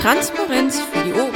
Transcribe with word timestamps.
Transparenz 0.00 0.80
für 0.80 1.04
die 1.04 1.12
Ohren. 1.12 1.34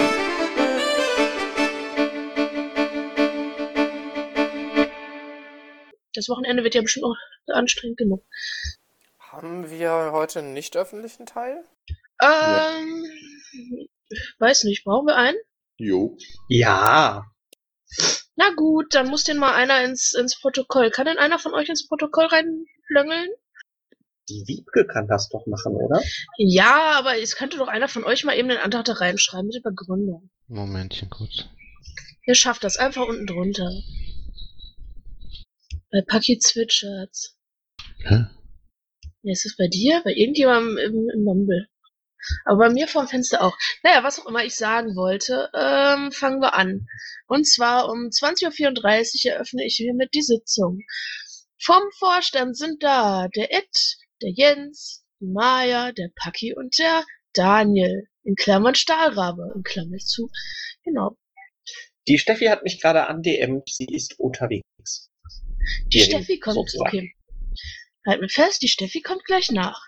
Das 6.14 6.28
Wochenende 6.28 6.62
wird 6.62 6.76
ja 6.76 6.82
bestimmt 6.82 7.06
auch 7.06 7.16
anstrengend 7.48 7.98
genug. 7.98 8.24
Haben 9.18 9.68
wir 9.68 10.10
heute 10.12 10.38
einen 10.38 10.52
nicht 10.52 10.76
öffentlichen 10.76 11.26
Teil? 11.26 11.64
Ähm, 12.22 13.04
weiß 14.38 14.62
nicht, 14.64 14.84
brauchen 14.84 15.08
wir 15.08 15.16
einen? 15.16 15.38
Jo. 15.76 16.16
Ja. 16.48 17.24
Na 18.36 18.50
gut, 18.54 18.94
dann 18.94 19.08
muss 19.08 19.24
den 19.24 19.38
mal 19.38 19.54
einer 19.54 19.82
ins, 19.82 20.14
ins 20.14 20.38
Protokoll. 20.40 20.90
Kann 20.90 21.06
denn 21.06 21.18
einer 21.18 21.40
von 21.40 21.52
euch 21.52 21.68
ins 21.68 21.88
Protokoll 21.88 22.26
reinlöngeln? 22.26 23.30
Die 24.28 24.44
Wiebke 24.46 24.86
kann 24.86 25.08
das 25.08 25.28
doch 25.28 25.46
machen, 25.46 25.74
oder? 25.74 26.00
Ja, 26.38 26.92
aber 26.98 27.18
es 27.18 27.36
könnte 27.36 27.58
doch 27.58 27.68
einer 27.68 27.88
von 27.88 28.04
euch 28.04 28.24
mal 28.24 28.36
eben 28.36 28.48
den 28.48 28.58
Antrag 28.58 28.84
da 28.84 28.92
reinschreiben 28.92 29.46
mit 29.46 29.56
der 29.56 29.70
Begründung. 29.70 30.30
Momentchen 30.46 31.10
kurz. 31.10 31.46
Ihr 32.24 32.34
schafft 32.34 32.62
das 32.62 32.76
einfach 32.76 33.06
unten 33.06 33.26
drunter. 33.26 33.70
Bei 35.90 36.02
Paki 36.06 36.38
zwitschert's. 36.38 37.36
Hä? 38.04 38.26
Ja, 39.22 39.32
ist 39.32 39.44
das 39.44 39.56
bei 39.56 39.66
dir? 39.68 40.00
Bei 40.04 40.12
irgendjemandem 40.12 40.78
im, 40.78 41.10
im 41.10 41.24
Mumble. 41.24 41.68
Aber 42.44 42.58
bei 42.58 42.70
mir 42.70 42.86
vorm 42.86 43.08
Fenster 43.08 43.42
auch. 43.42 43.56
Naja, 43.82 44.04
was 44.04 44.20
auch 44.20 44.26
immer 44.26 44.44
ich 44.44 44.54
sagen 44.54 44.94
wollte, 44.94 45.50
ähm, 45.54 46.12
fangen 46.12 46.40
wir 46.40 46.54
an. 46.54 46.86
Und 47.26 47.46
zwar 47.46 47.88
um 47.88 48.08
20.34 48.08 49.26
Uhr 49.26 49.32
eröffne 49.32 49.64
ich 49.64 49.76
hiermit 49.76 50.14
die 50.14 50.22
Sitzung. 50.22 50.80
Vom 51.60 51.82
Vorstand 51.98 52.56
sind 52.56 52.82
da 52.82 53.28
der 53.28 53.52
Ed, 53.52 53.96
der 54.22 54.30
Jens, 54.30 55.04
die 55.20 55.26
Maja, 55.26 55.92
der 55.92 56.08
Paki 56.16 56.54
und 56.54 56.78
der 56.78 57.04
Daniel. 57.34 58.08
In 58.24 58.36
Klammern 58.36 58.74
Stahlrabe, 58.76 59.52
in 59.54 59.62
Klammern 59.64 59.98
zu. 59.98 60.30
Genau. 60.84 61.16
Die 62.08 62.18
Steffi 62.18 62.46
hat 62.46 62.62
mich 62.62 62.80
gerade 62.80 63.06
andm, 63.08 63.62
sie 63.66 63.86
ist 63.86 64.18
unterwegs. 64.18 65.10
Die 65.86 65.98
Hierhin, 65.98 66.18
Steffi 66.22 66.38
kommt, 66.38 66.54
sozusagen. 66.56 66.86
okay. 66.88 67.16
Halt 68.06 68.20
mir 68.20 68.28
fest, 68.28 68.62
die 68.62 68.68
Steffi 68.68 69.00
kommt 69.00 69.24
gleich 69.24 69.50
nach. 69.50 69.80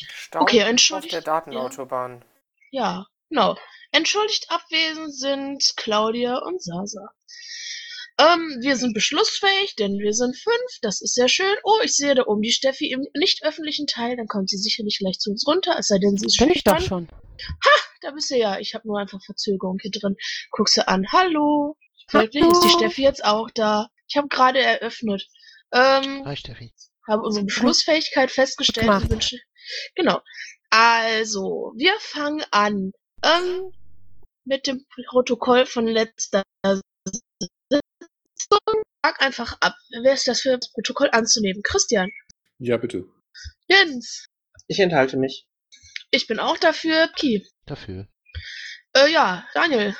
Stau 0.00 0.40
Okay, 0.42 0.62
auf 0.62 0.68
entschuldigt. 0.68 1.12
der 1.12 1.22
Datenautobahn. 1.22 2.24
Ja, 2.70 3.06
genau. 3.30 3.56
Entschuldigt 3.92 4.50
abwesend 4.50 5.14
sind 5.14 5.72
Claudia 5.76 6.36
und 6.38 6.62
Sasa. 6.62 7.08
Ähm, 8.20 8.58
wir 8.60 8.76
sind 8.76 8.94
beschlussfähig, 8.94 9.76
denn 9.76 9.98
wir 9.98 10.12
sind 10.12 10.36
fünf. 10.36 10.78
Das 10.82 11.00
ist 11.00 11.14
sehr 11.14 11.28
schön. 11.28 11.54
Oh, 11.62 11.78
ich 11.84 11.94
sehe 11.94 12.14
da 12.16 12.24
oben 12.26 12.42
die 12.42 12.50
Steffi 12.50 12.90
im 12.90 13.06
nicht 13.16 13.44
öffentlichen 13.44 13.86
Teil. 13.86 14.16
Dann 14.16 14.26
kommt 14.26 14.50
sie 14.50 14.56
sicherlich 14.58 14.98
gleich 14.98 15.18
zu 15.20 15.30
uns 15.30 15.46
runter, 15.46 15.76
es 15.78 15.86
sei 15.88 15.98
denn, 15.98 16.16
sie 16.16 16.26
ist 16.26 16.38
Bin 16.38 16.50
ich 16.50 16.64
doch 16.64 16.80
schon. 16.80 17.08
Da 18.00 18.10
bist 18.12 18.30
du 18.30 18.36
ja. 18.36 18.58
Ich 18.58 18.74
habe 18.74 18.86
nur 18.88 18.98
einfach 18.98 19.20
Verzögerung 19.24 19.78
hier 19.80 19.92
drin. 19.92 20.16
Guckst 20.50 20.76
du 20.76 20.86
an. 20.88 21.06
Hallo. 21.12 21.76
Folglich 22.10 22.44
ist 22.44 22.64
die 22.64 22.70
Steffi 22.70 23.02
jetzt 23.02 23.24
auch 23.24 23.50
da. 23.54 23.88
Ich 24.08 24.16
habe 24.16 24.28
gerade 24.28 24.60
eröffnet. 24.60 25.28
Ähm, 25.72 26.24
Hi 26.24 26.36
Steffi. 26.36 26.72
habe 27.06 27.22
unsere 27.22 27.44
Beschlussfähigkeit 27.44 28.30
festgestellt. 28.30 28.88
Und 28.88 29.10
wünsche- 29.10 29.38
Genau. 29.94 30.20
Also, 30.70 31.72
wir 31.76 31.92
fangen 32.00 32.42
an 32.50 32.92
ähm, 33.22 33.70
mit 34.44 34.66
dem 34.66 34.84
Protokoll 35.08 35.66
von 35.66 35.86
letzter 35.86 36.42
Sitzung. 38.50 38.82
Sag 39.04 39.20
einfach 39.22 39.56
ab. 39.60 39.74
Wer 40.02 40.14
ist 40.14 40.26
das 40.26 40.40
für 40.40 40.58
das 40.58 40.72
Protokoll 40.72 41.08
anzunehmen? 41.12 41.62
Christian. 41.62 42.10
Ja, 42.58 42.76
bitte. 42.76 43.04
Jens. 43.68 44.26
Ich 44.66 44.80
enthalte 44.80 45.16
mich. 45.16 45.46
Ich 46.10 46.26
bin 46.26 46.40
auch 46.40 46.58
dafür. 46.58 47.08
Ki. 47.16 47.46
Dafür. 47.66 48.08
Äh, 48.94 49.10
ja, 49.12 49.46
Daniel. 49.54 49.96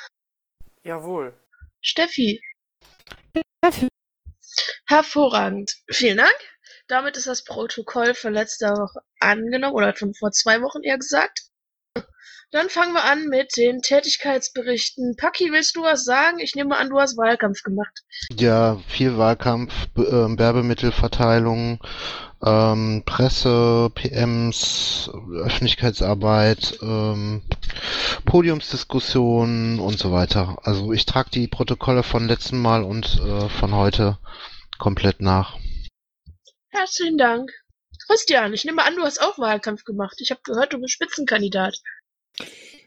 Jawohl. 0.82 1.38
Steffi. 1.80 2.40
Dafür. 3.60 3.88
Hervorragend. 4.86 5.74
Vielen 5.90 6.18
Dank. 6.18 6.36
Damit 6.88 7.16
ist 7.16 7.26
das 7.26 7.44
Protokoll 7.44 8.14
von 8.14 8.32
letzter 8.32 8.70
Woche 8.70 9.00
angenommen, 9.20 9.74
oder 9.74 9.94
von 9.94 10.14
vor 10.14 10.32
zwei 10.32 10.62
Wochen 10.62 10.82
eher 10.82 10.98
gesagt. 10.98 11.42
Dann 12.50 12.70
fangen 12.70 12.94
wir 12.94 13.04
an 13.04 13.26
mit 13.26 13.58
den 13.58 13.82
Tätigkeitsberichten. 13.82 15.16
Paki, 15.16 15.52
willst 15.52 15.76
du 15.76 15.82
was 15.82 16.04
sagen? 16.04 16.38
Ich 16.38 16.54
nehme 16.54 16.76
an, 16.76 16.88
du 16.88 16.98
hast 16.98 17.18
Wahlkampf 17.18 17.62
gemacht. 17.62 17.92
Ja, 18.38 18.78
viel 18.88 19.18
Wahlkampf, 19.18 19.74
ähm, 19.96 20.38
Werbemittelverteilung, 20.38 21.78
ähm, 22.42 23.02
Presse, 23.04 23.90
PMs, 23.94 25.10
Öffentlichkeitsarbeit, 25.44 26.78
ähm, 26.80 27.42
Podiumsdiskussionen 28.24 29.78
und 29.78 29.98
so 29.98 30.10
weiter. 30.10 30.56
Also 30.62 30.92
ich 30.94 31.04
trage 31.04 31.28
die 31.30 31.48
Protokolle 31.48 32.02
von 32.02 32.28
letzten 32.28 32.58
Mal 32.62 32.82
und 32.82 33.20
äh, 33.20 33.50
von 33.50 33.74
heute 33.74 34.18
komplett 34.78 35.20
nach. 35.20 35.58
Herzlichen 36.70 37.18
Dank. 37.18 37.50
Christian, 38.08 38.54
ich 38.54 38.64
nehme 38.64 38.84
an, 38.84 38.96
du 38.96 39.02
hast 39.02 39.20
auch 39.20 39.38
Wahlkampf 39.38 39.84
gemacht. 39.84 40.16
Ich 40.20 40.30
habe 40.30 40.40
gehört, 40.42 40.72
du 40.72 40.80
bist 40.80 40.94
Spitzenkandidat. 40.94 41.82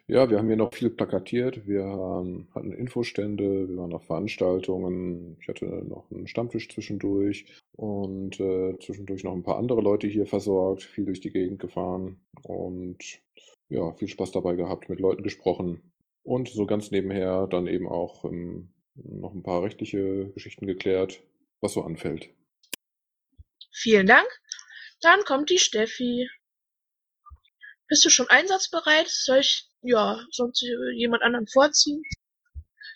Ja, 0.07 0.29
wir 0.29 0.39
haben 0.39 0.47
hier 0.47 0.57
noch 0.57 0.73
viel 0.73 0.89
plakatiert. 0.89 1.67
Wir 1.67 1.85
hatten 1.85 2.73
Infostände, 2.73 3.69
wir 3.69 3.77
waren 3.77 3.93
auf 3.93 4.05
Veranstaltungen. 4.05 5.37
Ich 5.39 5.47
hatte 5.47 5.65
noch 5.65 6.09
einen 6.11 6.27
Stammtisch 6.27 6.69
zwischendurch 6.69 7.45
und 7.73 8.39
äh, 8.39 8.77
zwischendurch 8.79 9.23
noch 9.23 9.33
ein 9.33 9.43
paar 9.43 9.57
andere 9.57 9.81
Leute 9.81 10.07
hier 10.07 10.25
versorgt, 10.25 10.83
viel 10.83 11.05
durch 11.05 11.21
die 11.21 11.31
Gegend 11.31 11.59
gefahren 11.59 12.19
und 12.41 12.97
ja, 13.69 13.93
viel 13.93 14.07
Spaß 14.07 14.31
dabei 14.31 14.55
gehabt, 14.55 14.89
mit 14.89 14.99
Leuten 14.99 15.23
gesprochen 15.23 15.93
und 16.23 16.49
so 16.49 16.65
ganz 16.65 16.91
nebenher 16.91 17.47
dann 17.47 17.67
eben 17.67 17.87
auch 17.87 18.25
ähm, 18.25 18.73
noch 18.95 19.33
ein 19.33 19.43
paar 19.43 19.63
rechtliche 19.63 20.31
Geschichten 20.31 20.65
geklärt, 20.65 21.21
was 21.61 21.73
so 21.73 21.83
anfällt. 21.83 22.29
Vielen 23.71 24.07
Dank. 24.07 24.27
Dann 25.01 25.23
kommt 25.25 25.49
die 25.49 25.59
Steffi. 25.59 26.29
Bist 27.87 28.05
du 28.05 28.09
schon 28.09 28.29
einsatzbereit? 28.29 29.09
Soll 29.09 29.39
ich, 29.39 29.67
ja, 29.81 30.19
sonst 30.31 30.61
jemand 30.95 31.23
anderen 31.23 31.47
vorziehen? 31.47 32.03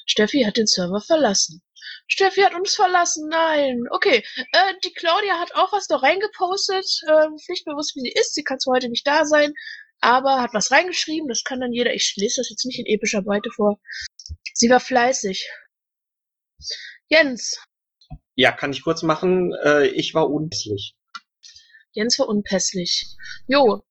Steffi 0.05 0.44
hat 0.44 0.57
den 0.57 0.67
Server 0.67 1.01
verlassen. 1.01 1.61
Steffi 2.07 2.41
hat 2.41 2.53
uns 2.53 2.75
verlassen, 2.75 3.27
nein. 3.29 3.85
Okay, 3.89 4.23
äh, 4.51 4.73
die 4.83 4.94
Claudia 4.94 5.39
hat 5.39 5.55
auch 5.55 5.71
was 5.71 5.88
da 5.88 5.97
reingepostet, 5.97 6.85
äh, 7.07 7.27
pflichtbewusst 7.44 7.95
wie 7.95 8.01
sie 8.01 8.11
ist. 8.11 8.35
Sie 8.35 8.44
kann 8.44 8.59
zwar 8.59 8.75
heute 8.75 8.89
nicht 8.89 9.05
da 9.07 9.25
sein, 9.25 9.53
aber 9.99 10.41
hat 10.41 10.53
was 10.53 10.71
reingeschrieben. 10.71 11.27
Das 11.27 11.44
kann 11.44 11.59
dann 11.59 11.73
jeder. 11.73 11.94
Ich 11.94 12.13
lese 12.17 12.41
das 12.41 12.49
jetzt 12.49 12.65
nicht 12.65 12.79
in 12.79 12.85
epischer 12.85 13.23
Breite 13.23 13.49
vor. 13.51 13.79
Sie 14.53 14.69
war 14.69 14.79
fleißig. 14.79 15.49
Jens. 17.09 17.59
Ja, 18.35 18.51
kann 18.51 18.71
ich 18.71 18.83
kurz 18.83 19.01
machen. 19.03 19.53
Äh, 19.63 19.88
ich 19.88 20.13
war 20.13 20.29
unpässlich. 20.29 20.95
Jens 21.95 22.19
war 22.19 22.28
unpässlich. 22.28 23.07
Jo. 23.47 23.83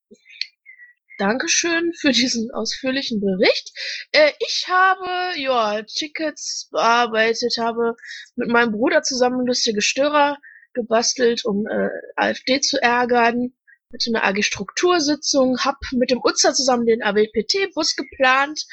Dankeschön 1.18 1.92
für 1.94 2.10
diesen 2.12 2.50
ausführlichen 2.50 3.20
Bericht. 3.20 3.72
Äh, 4.12 4.32
ich 4.40 4.66
habe, 4.68 5.38
ja, 5.40 5.82
Tickets 5.82 6.68
bearbeitet, 6.70 7.56
habe 7.58 7.94
mit 8.36 8.48
meinem 8.48 8.72
Bruder 8.72 9.02
zusammen 9.02 9.46
lustige 9.46 9.80
Störer 9.80 10.38
gebastelt, 10.74 11.44
um 11.44 11.66
äh, 11.66 11.88
AfD 12.16 12.60
zu 12.60 12.82
ärgern. 12.82 13.54
Hatte 13.92 14.10
eine 14.10 14.24
AG 14.24 14.42
Struktursitzung, 14.42 15.58
hab 15.60 15.76
mit 15.92 16.10
dem 16.10 16.20
Utzer 16.22 16.52
zusammen 16.52 16.84
den 16.84 17.02
AWPT-Bus 17.02 17.96
geplant. 17.96 18.66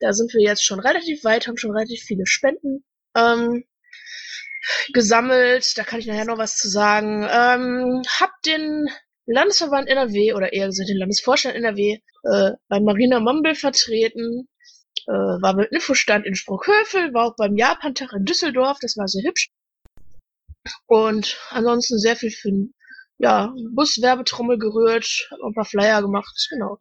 Da 0.00 0.12
sind 0.12 0.32
wir 0.34 0.40
jetzt 0.40 0.64
schon 0.64 0.80
relativ 0.80 1.22
weit, 1.24 1.46
haben 1.46 1.58
schon 1.58 1.72
relativ 1.72 2.02
viele 2.02 2.26
Spenden 2.26 2.84
ähm, 3.14 3.64
gesammelt. 4.92 5.76
Da 5.76 5.84
kann 5.84 6.00
ich 6.00 6.06
nachher 6.06 6.24
noch 6.24 6.38
was 6.38 6.56
zu 6.56 6.68
sagen. 6.68 7.22
Ähm, 7.30 8.02
hab 8.20 8.30
den 8.44 8.88
Landesverband 9.26 9.88
NRW 9.88 10.34
oder 10.34 10.52
eher 10.52 10.66
gesagt 10.66 10.88
den 10.88 10.98
Landesvorstand 10.98 11.54
NRW 11.54 11.98
äh, 12.24 12.52
bei 12.68 12.80
Marina 12.80 13.20
Mumble 13.20 13.54
vertreten. 13.54 14.48
Äh, 15.06 15.12
war 15.12 15.56
beim 15.56 15.66
Infostand 15.70 16.26
in 16.26 16.34
Sprockhövel, 16.34 17.12
war 17.12 17.26
auch 17.26 17.36
beim 17.36 17.56
Japantag 17.56 18.12
in 18.12 18.24
Düsseldorf, 18.24 18.78
das 18.80 18.96
war 18.96 19.08
sehr 19.08 19.24
hübsch. 19.24 19.50
Und 20.86 21.36
ansonsten 21.50 21.98
sehr 21.98 22.14
viel 22.14 22.30
für 22.30 22.50
ja, 23.18 23.52
Buswerbetrommel 23.74 24.58
gerührt, 24.58 25.28
hab 25.30 25.40
ein 25.40 25.54
paar 25.54 25.64
Flyer 25.64 26.02
gemacht, 26.02 26.46
genau. 26.50 26.78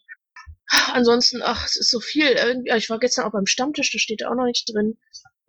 Ansonsten, 0.93 1.41
ach, 1.43 1.65
es 1.65 1.77
ist 1.77 1.91
so 1.91 1.99
viel. 1.99 2.63
Ich 2.75 2.89
war 2.89 2.99
gestern 2.99 3.25
auch 3.25 3.31
beim 3.31 3.45
Stammtisch, 3.45 3.91
da 3.91 3.99
steht 3.99 4.25
auch 4.25 4.35
noch 4.35 4.45
nicht 4.45 4.69
drin. 4.71 4.97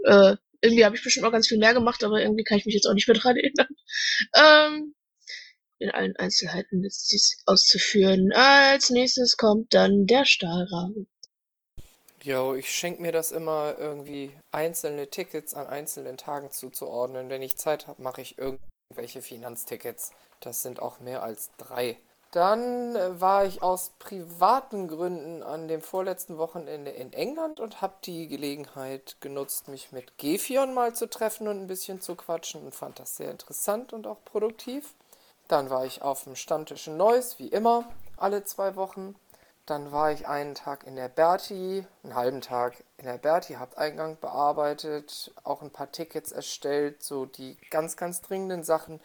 Äh, 0.04 0.36
irgendwie 0.62 0.84
habe 0.84 0.96
ich 0.96 1.02
bestimmt 1.02 1.24
noch 1.24 1.32
ganz 1.32 1.48
viel 1.48 1.58
mehr 1.58 1.74
gemacht, 1.74 2.02
aber 2.04 2.22
irgendwie 2.22 2.44
kann 2.44 2.58
ich 2.58 2.66
mich 2.66 2.74
jetzt 2.74 2.86
auch 2.86 2.94
nicht 2.94 3.08
mehr 3.08 3.16
dran 3.16 3.36
erinnern. 3.36 3.68
Ähm, 4.34 4.94
in 5.78 5.90
allen 5.90 6.16
Einzelheiten 6.16 6.82
jetzt 6.84 7.10
dies 7.12 7.42
auszuführen. 7.44 8.32
Als 8.32 8.90
nächstes 8.90 9.36
kommt 9.36 9.74
dann 9.74 10.06
der 10.06 10.24
Stahlrahmen. 10.24 11.08
Jo, 12.22 12.54
ich 12.54 12.70
schenke 12.70 13.02
mir 13.02 13.10
das 13.10 13.32
immer 13.32 13.76
irgendwie 13.78 14.30
einzelne 14.52 15.10
Tickets 15.10 15.54
an 15.54 15.66
einzelnen 15.66 16.16
Tagen 16.16 16.52
zuzuordnen. 16.52 17.30
Wenn 17.30 17.42
ich 17.42 17.56
Zeit 17.56 17.88
habe, 17.88 18.00
mache 18.00 18.22
ich 18.22 18.38
irgendwelche 18.38 19.22
Finanztickets. 19.22 20.12
Das 20.38 20.62
sind 20.62 20.80
auch 20.80 21.00
mehr 21.00 21.24
als 21.24 21.50
drei. 21.58 21.98
Dann 22.32 22.96
äh, 22.96 23.20
war 23.20 23.44
ich 23.44 23.62
aus 23.62 23.92
privaten 23.98 24.88
Gründen 24.88 25.42
an 25.42 25.68
dem 25.68 25.82
vorletzten 25.82 26.38
Wochenende 26.38 26.90
in 26.90 27.12
England 27.12 27.60
und 27.60 27.82
habe 27.82 27.94
die 28.04 28.26
Gelegenheit 28.26 29.18
genutzt, 29.20 29.68
mich 29.68 29.92
mit 29.92 30.16
Gefion 30.16 30.72
mal 30.72 30.94
zu 30.94 31.08
treffen 31.08 31.46
und 31.46 31.60
ein 31.60 31.66
bisschen 31.66 32.00
zu 32.00 32.16
quatschen 32.16 32.64
und 32.64 32.74
fand 32.74 32.98
das 32.98 33.16
sehr 33.16 33.30
interessant 33.30 33.92
und 33.92 34.06
auch 34.06 34.24
produktiv. 34.24 34.94
Dann 35.46 35.68
war 35.68 35.84
ich 35.84 36.00
auf 36.00 36.24
dem 36.24 36.34
Stammtisch 36.34 36.88
in 36.88 36.96
Neuss, 36.96 37.38
wie 37.38 37.48
immer, 37.48 37.84
alle 38.16 38.44
zwei 38.44 38.76
Wochen. 38.76 39.14
Dann 39.66 39.92
war 39.92 40.10
ich 40.10 40.26
einen 40.26 40.54
Tag 40.54 40.86
in 40.86 40.96
der 40.96 41.10
Berti, 41.10 41.86
einen 42.02 42.14
halben 42.14 42.40
Tag 42.40 42.82
in 42.96 43.04
der 43.04 43.18
Berti, 43.18 43.54
habe 43.54 43.76
Eingang 43.76 44.18
bearbeitet, 44.18 45.32
auch 45.44 45.60
ein 45.60 45.70
paar 45.70 45.92
Tickets 45.92 46.32
erstellt, 46.32 47.02
so 47.02 47.26
die 47.26 47.58
ganz, 47.70 47.98
ganz 47.98 48.22
dringenden 48.22 48.64
Sachen, 48.64 49.00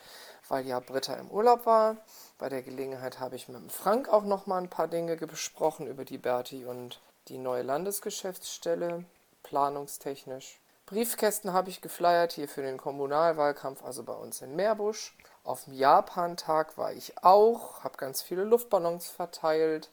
weil 0.48 0.66
ja 0.66 0.80
Britta 0.80 1.16
im 1.16 1.30
Urlaub 1.30 1.66
war. 1.66 1.98
Bei 2.40 2.50
der 2.50 2.62
Gelegenheit 2.62 3.20
habe 3.20 3.36
ich 3.36 3.48
mit 3.48 3.72
Frank 3.72 4.10
auch 4.10 4.24
noch 4.24 4.46
mal 4.46 4.60
ein 4.60 4.70
paar 4.70 4.88
Dinge 4.88 5.18
besprochen 5.18 5.88
über 5.88 6.06
die 6.06 6.20
Berti 6.20 6.66
und 6.66 7.02
die 7.30 7.40
neue 7.40 7.64
Landesgeschäftsstelle, 7.64 9.06
planungstechnisch. 9.42 10.60
Briefkästen 10.86 11.52
habe 11.52 11.70
ich 11.72 11.82
geflyert 11.82 12.34
hier 12.34 12.48
für 12.48 12.62
den 12.62 12.78
Kommunalwahlkampf, 12.78 13.84
also 13.84 14.04
bei 14.04 14.14
uns 14.14 14.42
in 14.42 14.56
Meerbusch. 14.56 15.18
Auf 15.44 15.66
dem 15.66 15.74
Japan-Tag 15.74 16.78
war 16.78 16.94
ich 16.94 17.24
auch, 17.24 17.84
habe 17.84 17.98
ganz 17.98 18.22
viele 18.22 18.44
Luftballons 18.44 19.08
verteilt. 19.10 19.90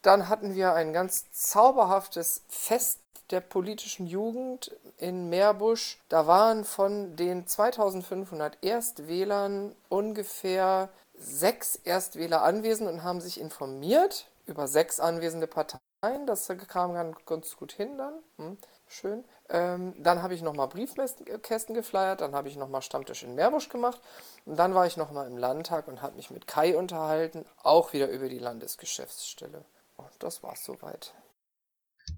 Dann 0.00 0.30
hatten 0.30 0.54
wir 0.54 0.72
ein 0.72 0.94
ganz 0.94 1.30
zauberhaftes 1.32 2.42
Fest 2.48 3.00
der 3.30 3.40
politischen 3.40 4.06
Jugend 4.06 4.74
in 4.96 5.28
Meerbusch. 5.28 5.98
Da 6.08 6.26
waren 6.26 6.64
von 6.64 7.16
den 7.16 7.46
2500 7.46 8.58
Erstwählern 8.62 9.76
ungefähr 9.88 10.88
sechs 11.16 11.76
Erstwähler 11.76 12.42
anwesend 12.42 12.88
und 12.88 13.02
haben 13.02 13.20
sich 13.20 13.40
informiert 13.40 14.26
über 14.46 14.68
sechs 14.68 15.00
anwesende 15.00 15.46
Parteien. 15.46 15.80
Das 16.26 16.50
kam 16.68 17.14
ganz 17.24 17.56
gut 17.56 17.72
hin 17.72 17.96
dann. 17.96 18.14
Hm, 18.36 18.58
schön. 18.86 19.24
Ähm, 19.48 19.94
dann 19.98 20.22
habe 20.22 20.34
ich 20.34 20.42
nochmal 20.42 20.68
Briefkästen 20.68 21.74
geflyert, 21.74 22.20
dann 22.20 22.34
habe 22.34 22.48
ich 22.48 22.56
nochmal 22.56 22.82
Stammtisch 22.82 23.22
in 23.22 23.34
Meerbusch 23.34 23.68
gemacht 23.68 24.00
und 24.44 24.56
dann 24.56 24.74
war 24.74 24.86
ich 24.86 24.96
nochmal 24.96 25.26
im 25.26 25.38
Landtag 25.38 25.88
und 25.88 26.02
habe 26.02 26.16
mich 26.16 26.30
mit 26.30 26.46
Kai 26.46 26.76
unterhalten, 26.76 27.44
auch 27.62 27.92
wieder 27.92 28.08
über 28.08 28.28
die 28.28 28.38
Landesgeschäftsstelle. 28.38 29.64
Und 29.96 30.10
das 30.18 30.42
war's 30.42 30.64
soweit. 30.64 31.14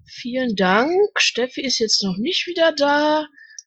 Vielen 0.05 0.55
Dank. 0.55 1.19
Steffi 1.19 1.61
ist 1.61 1.79
jetzt 1.79 2.03
noch 2.03 2.17
nicht 2.17 2.47
wieder 2.47 2.73
da, 2.73 3.25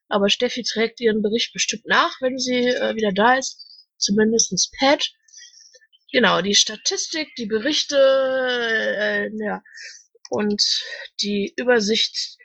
aber 0.09 0.29
Steffi 0.29 0.63
trägt 0.63 1.01
ihren 1.01 1.23
Bericht 1.23 1.53
bestimmt 1.53 1.87
nach, 1.87 2.21
wenn 2.21 2.39
sie 2.39 2.67
äh, 2.67 2.95
wieder 2.95 3.13
da 3.13 3.37
ist. 3.37 3.67
Zumindestens 3.97 4.71
Pat. 4.79 5.13
Genau, 6.13 6.43
die 6.43 6.55
Statistik, 6.55 7.29
die 7.37 7.47
Berichte, 7.47 7.97
äh, 7.97 9.31
ja, 9.33 9.63
und 10.31 10.63
die 11.23 11.53
Übersicht 11.57 12.37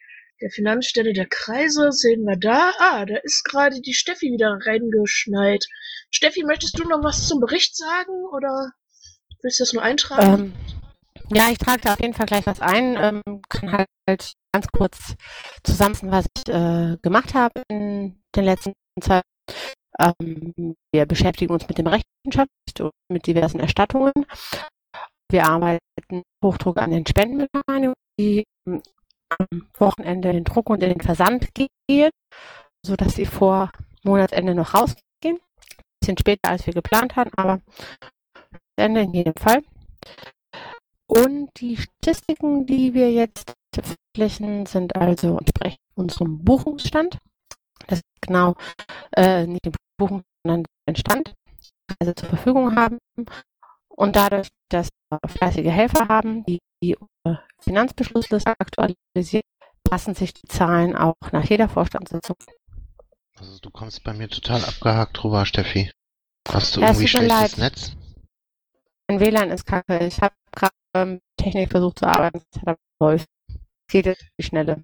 der 0.42 0.50
Finanzstelle 0.52 1.14
der 1.14 1.28
Kreise 1.28 1.92
sehen 1.92 2.24
wir 2.26 2.36
da. 2.36 2.74
Ah, 2.78 3.06
da 3.06 3.16
ist 3.24 3.44
gerade 3.46 3.80
die 3.82 3.94
Steffi 3.94 4.32
wieder 4.32 4.58
reingeschneit. 4.66 5.66
Steffi, 6.12 6.44
möchtest 6.44 6.78
du 6.78 6.84
noch 6.84 7.04
was 7.04 7.28
zum 7.28 7.40
Bericht 7.40 7.76
sagen 7.76 8.26
oder 8.34 8.72
willst 9.42 9.60
du 9.60 9.64
das 9.64 9.74
nur 9.74 9.84
eintragen? 9.84 10.34
Ähm, 10.34 10.54
ja, 11.34 11.50
ich 11.50 11.58
trage 11.58 11.82
da 11.82 11.94
auf 11.94 12.02
jeden 12.02 12.14
Fall 12.14 12.26
gleich 12.26 12.46
was 12.46 12.60
ein. 12.60 12.98
Ähm, 13.00 13.42
kann 13.50 13.72
halt 14.08 14.34
ganz 14.54 14.68
kurz 14.68 15.16
zusammenfassen, 15.64 16.12
was 16.12 16.26
ich 16.38 16.54
äh, 16.54 16.98
gemacht 17.02 17.34
habe 17.34 17.64
in 17.70 18.22
den 18.36 18.44
letzten 18.44 18.74
Zeit. 19.02 19.24
Ähm, 20.00 20.76
wir 20.94 21.06
beschäftigen 21.06 21.54
uns 21.54 21.68
mit 21.68 21.78
dem 21.78 21.88
Rechenschaft 21.88 22.50
und 22.80 22.92
mit 23.10 23.28
diversen 23.28 23.60
Erstattungen. 23.60 24.14
Wir 25.32 25.46
arbeiten 25.46 26.24
Hochdruck 26.44 26.78
an 26.78 26.92
den 26.92 27.06
Spendenmitteilungen, 27.06 27.96
die 28.20 28.44
ähm, 28.68 28.82
am 29.30 29.68
Wochenende 29.78 30.30
in 30.30 30.36
den 30.36 30.44
Druck 30.44 30.70
und 30.70 30.84
in 30.84 30.90
den 30.90 31.02
Versand 31.02 31.50
gehen, 31.54 32.12
sodass 32.86 33.16
sie 33.16 33.26
vor 33.26 33.72
Monatsende 34.04 34.54
noch 34.54 34.74
rausgehen. 34.74 35.02
Ein 35.24 36.00
bisschen 36.00 36.18
später, 36.18 36.50
als 36.50 36.66
wir 36.66 36.74
geplant 36.74 37.16
hatten, 37.16 37.32
aber 37.38 37.62
Ende 38.78 39.02
in 39.02 39.14
jedem 39.14 39.34
Fall. 39.36 39.64
Und 41.08 41.50
die 41.58 41.78
Statistiken, 41.78 42.66
die 42.66 42.94
wir 42.94 43.12
jetzt 43.12 43.54
veröffentlichen, 43.74 44.66
sind 44.66 44.96
also 44.96 45.38
entsprechend 45.38 45.80
unserem 45.96 46.44
Buchungsstand. 46.44 47.18
Das 47.88 48.00
ist 48.00 48.06
genau 48.22 48.56
äh, 49.16 49.46
nicht 49.46 49.66
den 49.66 49.74
Buchung, 49.98 50.24
sondern 50.44 50.66
den 50.88 50.96
Stand, 50.96 51.34
also 52.00 52.14
zur 52.14 52.30
Verfügung 52.30 52.76
haben. 52.76 53.00
Und 53.88 54.16
dadurch, 54.16 54.50
dass 54.70 54.90
wir 55.10 55.20
fleißige 55.30 55.72
Helfer 55.72 56.08
haben, 56.08 56.44
die 56.46 56.60
die 56.84 56.98
Finanzbeschlussliste 57.60 58.54
aktualisieren, 58.60 59.44
passen 59.84 60.16
sich 60.16 60.34
die 60.34 60.48
Zahlen 60.48 60.96
auch 60.96 61.16
nach 61.32 61.46
jeder 61.46 61.70
Vorstandssitzung. 61.70 62.36
Also 63.38 63.60
du 63.60 63.70
kommst 63.70 64.04
bei 64.04 64.14
mir 64.14 64.30
total 64.30 64.64
abgehakt 64.64 65.22
drüber, 65.22 65.46
Steffi. 65.46 65.92
Hast 66.48 66.76
du 66.76 66.82
Ja, 66.82 66.88
es 66.88 66.98
irgendwie 66.98 67.08
schlechtes 67.08 67.58
leid. 67.58 67.58
Netz? 67.58 67.92
Mein 69.08 69.20
WLAN 69.20 69.52
ist 69.52 69.66
kacke. 69.66 70.06
Ich 70.06 70.20
habe 70.22 70.34
gerade 70.52 70.74
ähm, 70.96 71.22
Technik 71.38 71.70
versucht 71.72 72.00
zu 72.00 72.08
arbeiten. 72.08 72.42
Das 72.52 72.62
hat 72.62 72.68
aber 72.70 72.78
geholfen. 73.00 73.26
Geht 73.88 74.06
jetzt 74.08 74.26
die 74.40 74.44
Schnelle. 74.44 74.84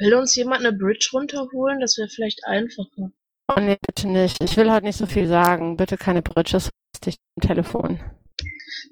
Will 0.00 0.14
uns 0.14 0.34
jemand 0.34 0.64
eine 0.64 0.76
Bridge 0.76 1.10
runterholen? 1.12 1.78
Das 1.78 1.98
wäre 1.98 2.08
vielleicht 2.08 2.46
einfacher. 2.46 3.12
Oh 3.48 3.60
nee, 3.60 3.76
bitte 3.86 4.08
nicht. 4.08 4.42
Ich 4.42 4.56
will 4.56 4.72
heute 4.72 4.86
nicht 4.86 4.96
so 4.96 5.04
viel 5.04 5.28
sagen. 5.28 5.76
Bitte 5.76 5.98
keine 5.98 6.22
Bridges. 6.22 6.70
dich 7.04 7.16
am 7.36 7.46
Telefon. 7.46 8.00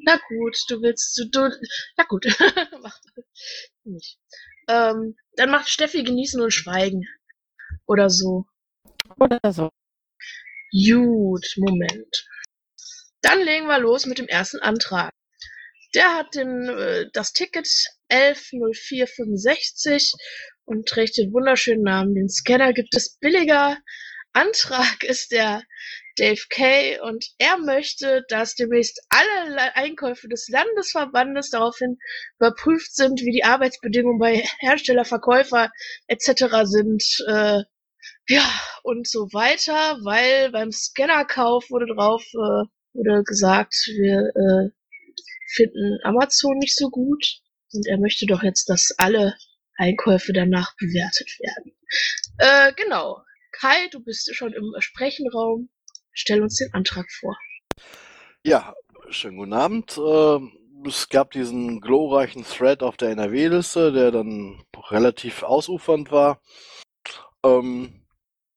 Na 0.04 0.20
gut, 0.28 0.56
du 0.68 0.82
willst, 0.82 1.16
du, 1.16 1.24
du 1.30 1.50
na 1.96 2.04
gut, 2.04 2.26
mach 2.82 3.00
nicht. 3.84 4.18
Ähm, 4.68 5.16
dann 5.36 5.50
macht 5.50 5.70
Steffi 5.70 6.02
genießen 6.02 6.42
und 6.42 6.52
schweigen. 6.52 7.08
Oder 7.86 8.10
so. 8.10 8.44
Oder 9.18 9.40
so. 9.50 9.70
Gut, 10.70 11.54
Moment. 11.56 12.26
Dann 13.22 13.40
legen 13.40 13.66
wir 13.66 13.78
los 13.78 14.04
mit 14.04 14.18
dem 14.18 14.28
ersten 14.28 14.58
Antrag. 14.58 15.14
Der 15.94 16.14
hat 16.14 16.34
den, 16.34 16.68
äh, 16.68 17.06
das 17.14 17.32
Ticket 17.32 17.66
110465 18.08 20.12
und 20.68 20.86
trägt 20.86 21.16
den 21.16 21.32
wunderschönen 21.32 21.82
Namen. 21.82 22.14
Den 22.14 22.28
Scanner 22.28 22.72
gibt 22.72 22.94
es 22.94 23.16
billiger. 23.18 23.78
Antrag 24.34 25.02
ist 25.02 25.32
der 25.32 25.62
Dave 26.18 26.42
Kay 26.50 27.00
und 27.00 27.24
er 27.38 27.58
möchte, 27.58 28.24
dass 28.28 28.54
demnächst 28.54 29.00
alle 29.08 29.54
Le- 29.54 29.76
Einkäufe 29.76 30.28
des 30.28 30.48
Landesverbandes 30.48 31.50
daraufhin 31.50 31.98
überprüft 32.38 32.94
sind, 32.94 33.20
wie 33.22 33.32
die 33.32 33.44
Arbeitsbedingungen 33.44 34.18
bei 34.18 34.44
Hersteller, 34.60 35.04
Verkäufer 35.04 35.70
etc. 36.06 36.64
sind. 36.64 37.02
Äh, 37.28 37.62
ja, 38.28 38.44
und 38.82 39.08
so 39.08 39.28
weiter, 39.32 39.98
weil 40.04 40.50
beim 40.52 40.70
Scannerkauf 40.72 41.70
wurde 41.70 41.86
drauf, 41.94 42.22
äh, 42.34 42.64
wurde 42.94 43.22
gesagt, 43.24 43.74
wir 43.86 44.18
äh, 44.34 44.70
finden 45.54 45.98
Amazon 46.04 46.58
nicht 46.58 46.76
so 46.76 46.90
gut 46.90 47.24
und 47.72 47.86
er 47.86 47.98
möchte 47.98 48.26
doch 48.26 48.42
jetzt, 48.42 48.68
dass 48.68 48.94
alle 48.98 49.34
Einkäufe 49.78 50.32
danach 50.32 50.76
bewertet 50.76 51.30
werden. 51.40 51.72
Äh, 52.38 52.72
genau. 52.74 53.22
Kai, 53.52 53.88
du 53.90 54.00
bist 54.00 54.34
schon 54.34 54.52
im 54.52 54.74
Sprechenraum. 54.78 55.70
Stell 56.12 56.42
uns 56.42 56.56
den 56.56 56.72
Antrag 56.74 57.10
vor. 57.10 57.36
Ja, 58.44 58.74
schönen 59.08 59.38
guten 59.38 59.52
Abend. 59.54 59.96
Ähm, 59.98 60.52
Es 60.86 61.08
gab 61.08 61.32
diesen 61.32 61.80
glorreichen 61.80 62.44
Thread 62.44 62.82
auf 62.82 62.96
der 62.96 63.10
NRW-Liste, 63.10 63.92
der 63.92 64.10
dann 64.12 64.62
relativ 64.90 65.42
ausufernd 65.42 66.12
war. 66.12 66.40
Ähm, 67.44 68.04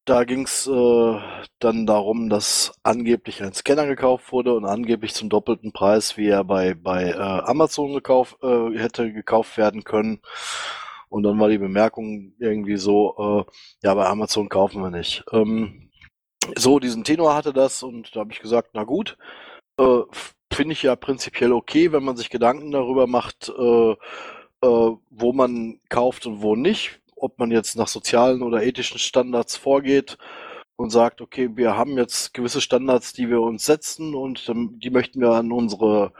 da 0.05 0.23
ging 0.23 0.43
es 0.45 0.67
äh, 0.67 1.19
dann 1.59 1.85
darum, 1.85 2.29
dass 2.29 2.73
angeblich 2.83 3.41
ein 3.43 3.53
Scanner 3.53 3.87
gekauft 3.87 4.31
wurde 4.31 4.53
und 4.55 4.65
angeblich 4.65 5.13
zum 5.13 5.29
doppelten 5.29 5.71
Preis, 5.73 6.17
wie 6.17 6.27
er 6.27 6.43
bei, 6.43 6.73
bei 6.73 7.09
äh, 7.11 7.15
Amazon 7.15 7.93
gekauft, 7.93 8.37
äh, 8.43 8.77
hätte 8.77 9.11
gekauft 9.13 9.57
werden 9.57 9.83
können. 9.83 10.21
Und 11.11 11.23
dann 11.23 11.37
war 11.39 11.49
die 11.49 11.57
Bemerkung 11.57 12.33
irgendwie 12.39 12.77
so, 12.77 13.45
äh, 13.45 13.51
ja, 13.83 13.93
bei 13.93 14.05
Amazon 14.05 14.47
kaufen 14.47 14.81
wir 14.81 14.91
nicht. 14.91 15.25
Ähm, 15.33 15.91
so, 16.57 16.79
diesen 16.79 17.03
Tenor 17.03 17.35
hatte 17.35 17.51
das 17.51 17.83
und 17.83 18.15
da 18.15 18.21
habe 18.21 18.31
ich 18.31 18.39
gesagt, 18.39 18.69
na 18.73 18.85
gut, 18.85 19.17
äh, 19.77 19.99
finde 20.53 20.71
ich 20.71 20.83
ja 20.83 20.95
prinzipiell 20.95 21.51
okay, 21.51 21.91
wenn 21.91 22.03
man 22.03 22.15
sich 22.15 22.29
Gedanken 22.29 22.71
darüber 22.71 23.07
macht, 23.07 23.49
äh, 23.49 23.91
äh, 23.91 23.95
wo 25.09 25.33
man 25.33 25.81
kauft 25.89 26.25
und 26.27 26.41
wo 26.41 26.55
nicht, 26.55 27.01
ob 27.17 27.37
man 27.39 27.51
jetzt 27.51 27.75
nach 27.75 27.89
sozialen 27.89 28.41
oder 28.41 28.63
ethischen 28.63 28.97
Standards 28.97 29.57
vorgeht 29.57 30.17
und 30.77 30.91
sagt, 30.91 31.19
okay, 31.19 31.49
wir 31.55 31.75
haben 31.75 31.97
jetzt 31.97 32.33
gewisse 32.33 32.61
Standards, 32.61 33.11
die 33.11 33.29
wir 33.29 33.41
uns 33.41 33.65
setzen 33.65 34.15
und 34.15 34.47
ähm, 34.47 34.79
die 34.81 34.91
möchten 34.91 35.19
wir 35.19 35.31
an 35.31 35.51
unsere 35.51 36.13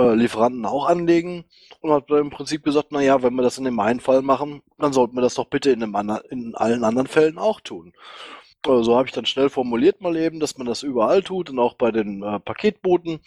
Lieferanten 0.00 0.64
auch 0.64 0.86
anlegen 0.86 1.44
und 1.80 1.92
hat 1.92 2.10
im 2.10 2.30
Prinzip 2.30 2.64
gesagt, 2.64 2.88
na 2.90 3.00
ja, 3.02 3.22
wenn 3.22 3.34
wir 3.34 3.42
das 3.42 3.58
in 3.58 3.64
dem 3.64 3.78
einen 3.78 4.00
Fall 4.00 4.22
machen, 4.22 4.62
dann 4.78 4.92
sollten 4.92 5.14
wir 5.14 5.20
das 5.20 5.34
doch 5.34 5.46
bitte 5.46 5.70
in, 5.70 5.80
dem 5.80 5.94
in 6.30 6.54
allen 6.54 6.84
anderen 6.84 7.06
Fällen 7.06 7.38
auch 7.38 7.60
tun. 7.60 7.92
Äh, 8.66 8.82
so 8.82 8.96
habe 8.96 9.06
ich 9.06 9.12
dann 9.12 9.26
schnell 9.26 9.50
formuliert 9.50 10.00
mal 10.00 10.16
eben, 10.16 10.40
dass 10.40 10.56
man 10.58 10.66
das 10.66 10.82
überall 10.82 11.22
tut 11.22 11.50
und 11.50 11.58
auch 11.58 11.74
bei 11.74 11.90
den 11.90 12.22
äh, 12.22 12.40
Paketbooten. 12.40 13.20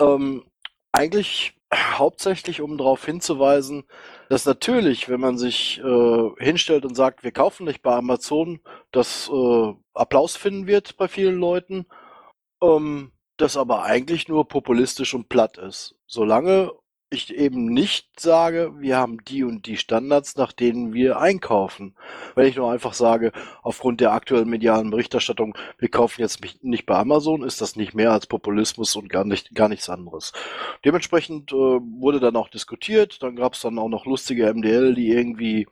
Ähm, 0.00 0.44
eigentlich 0.92 1.54
hauptsächlich, 1.74 2.60
um 2.60 2.78
darauf 2.78 3.04
hinzuweisen, 3.04 3.84
dass 4.28 4.46
natürlich, 4.46 5.08
wenn 5.08 5.20
man 5.20 5.38
sich 5.38 5.80
äh, 5.80 6.30
hinstellt 6.38 6.84
und 6.84 6.94
sagt, 6.94 7.24
wir 7.24 7.32
kaufen 7.32 7.66
nicht 7.66 7.82
bei 7.82 7.94
Amazon, 7.94 8.60
das 8.92 9.30
äh, 9.32 9.74
Applaus 9.94 10.36
finden 10.36 10.66
wird 10.66 10.96
bei 10.96 11.08
vielen 11.08 11.38
Leuten, 11.38 11.86
ähm, 12.62 13.12
das 13.36 13.56
aber 13.56 13.82
eigentlich 13.82 14.28
nur 14.28 14.48
populistisch 14.48 15.14
und 15.14 15.28
platt 15.28 15.58
ist. 15.58 15.96
Solange 16.06 16.72
ich 17.14 17.34
eben 17.34 17.66
nicht 17.66 18.20
sage, 18.20 18.72
wir 18.78 18.96
haben 18.96 19.18
die 19.24 19.44
und 19.44 19.66
die 19.66 19.76
Standards, 19.76 20.36
nach 20.36 20.52
denen 20.52 20.92
wir 20.92 21.18
einkaufen. 21.18 21.94
Wenn 22.34 22.46
ich 22.46 22.56
nur 22.56 22.70
einfach 22.70 22.92
sage, 22.92 23.32
aufgrund 23.62 24.00
der 24.00 24.12
aktuellen 24.12 24.48
medialen 24.48 24.90
Berichterstattung, 24.90 25.56
wir 25.78 25.88
kaufen 25.88 26.20
jetzt 26.20 26.40
nicht 26.62 26.86
bei 26.86 26.96
Amazon, 26.96 27.42
ist 27.42 27.60
das 27.60 27.76
nicht 27.76 27.94
mehr 27.94 28.12
als 28.12 28.26
Populismus 28.26 28.96
und 28.96 29.08
gar, 29.08 29.24
nicht, 29.24 29.54
gar 29.54 29.68
nichts 29.68 29.88
anderes. 29.88 30.32
Dementsprechend 30.84 31.52
äh, 31.52 31.56
wurde 31.56 32.20
dann 32.20 32.36
auch 32.36 32.48
diskutiert, 32.48 33.22
dann 33.22 33.36
gab 33.36 33.54
es 33.54 33.60
dann 33.60 33.78
auch 33.78 33.88
noch 33.88 34.06
lustige 34.06 34.52
MDL, 34.52 34.94
die 34.94 35.08
irgendwie 35.08 35.66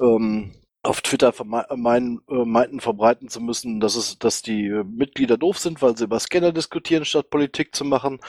ähm, 0.00 0.52
auf 0.82 1.00
Twitter 1.00 1.32
meinen, 1.44 2.20
äh, 2.28 2.44
meinten 2.44 2.80
verbreiten 2.80 3.28
zu 3.28 3.40
müssen, 3.40 3.80
dass 3.80 3.94
es, 3.94 4.18
dass 4.18 4.42
die 4.42 4.66
äh, 4.66 4.84
Mitglieder 4.84 5.36
doof 5.38 5.58
sind, 5.58 5.80
weil 5.80 5.96
sie 5.96 6.04
über 6.04 6.18
Scanner 6.18 6.52
diskutieren, 6.52 7.04
statt 7.04 7.30
Politik 7.30 7.74
zu 7.74 7.84
machen. 7.84 8.20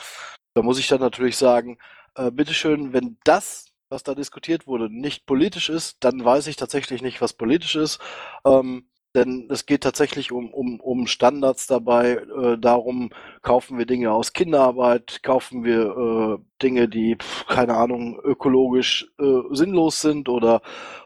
Da 0.54 0.62
muss 0.62 0.80
ich 0.80 0.88
dann 0.88 1.02
natürlich 1.02 1.38
sagen, 1.38 1.78
äh, 2.16 2.30
bitteschön, 2.32 2.94
wenn 2.94 3.18
das, 3.24 3.74
was 3.90 4.04
da 4.04 4.14
diskutiert 4.16 4.68
wurde, 4.68 4.90
nicht 4.90 5.26
politisch 5.26 5.70
ist, 5.70 5.98
dann 6.02 6.24
weiß 6.24 6.48
ich 6.48 6.56
tatsächlich 6.56 7.02
nicht, 7.02 7.22
was 7.22 7.34
politisch 7.34 7.76
ist. 7.76 8.00
Ähm, 8.46 8.88
denn 9.16 9.48
es 9.52 9.66
geht 9.68 9.82
tatsächlich 9.84 10.32
um, 10.32 10.52
um, 10.54 10.80
um 10.80 11.06
Standards 11.08 11.68
dabei, 11.68 12.14
äh, 12.14 12.58
darum, 12.58 13.12
kaufen 13.44 13.78
wir 13.78 13.86
Dinge 13.86 14.12
aus 14.12 14.34
Kinderarbeit, 14.34 15.22
kaufen 15.22 15.64
wir 15.64 16.40
äh, 16.40 16.44
Dinge, 16.64 16.88
die, 16.90 17.18
pf, 17.18 17.46
keine 17.48 17.76
Ahnung, 17.76 18.20
ökologisch 18.24 19.12
äh, 19.20 19.42
sinnlos 19.52 20.02
sind 20.02 20.30
oder 20.30 20.62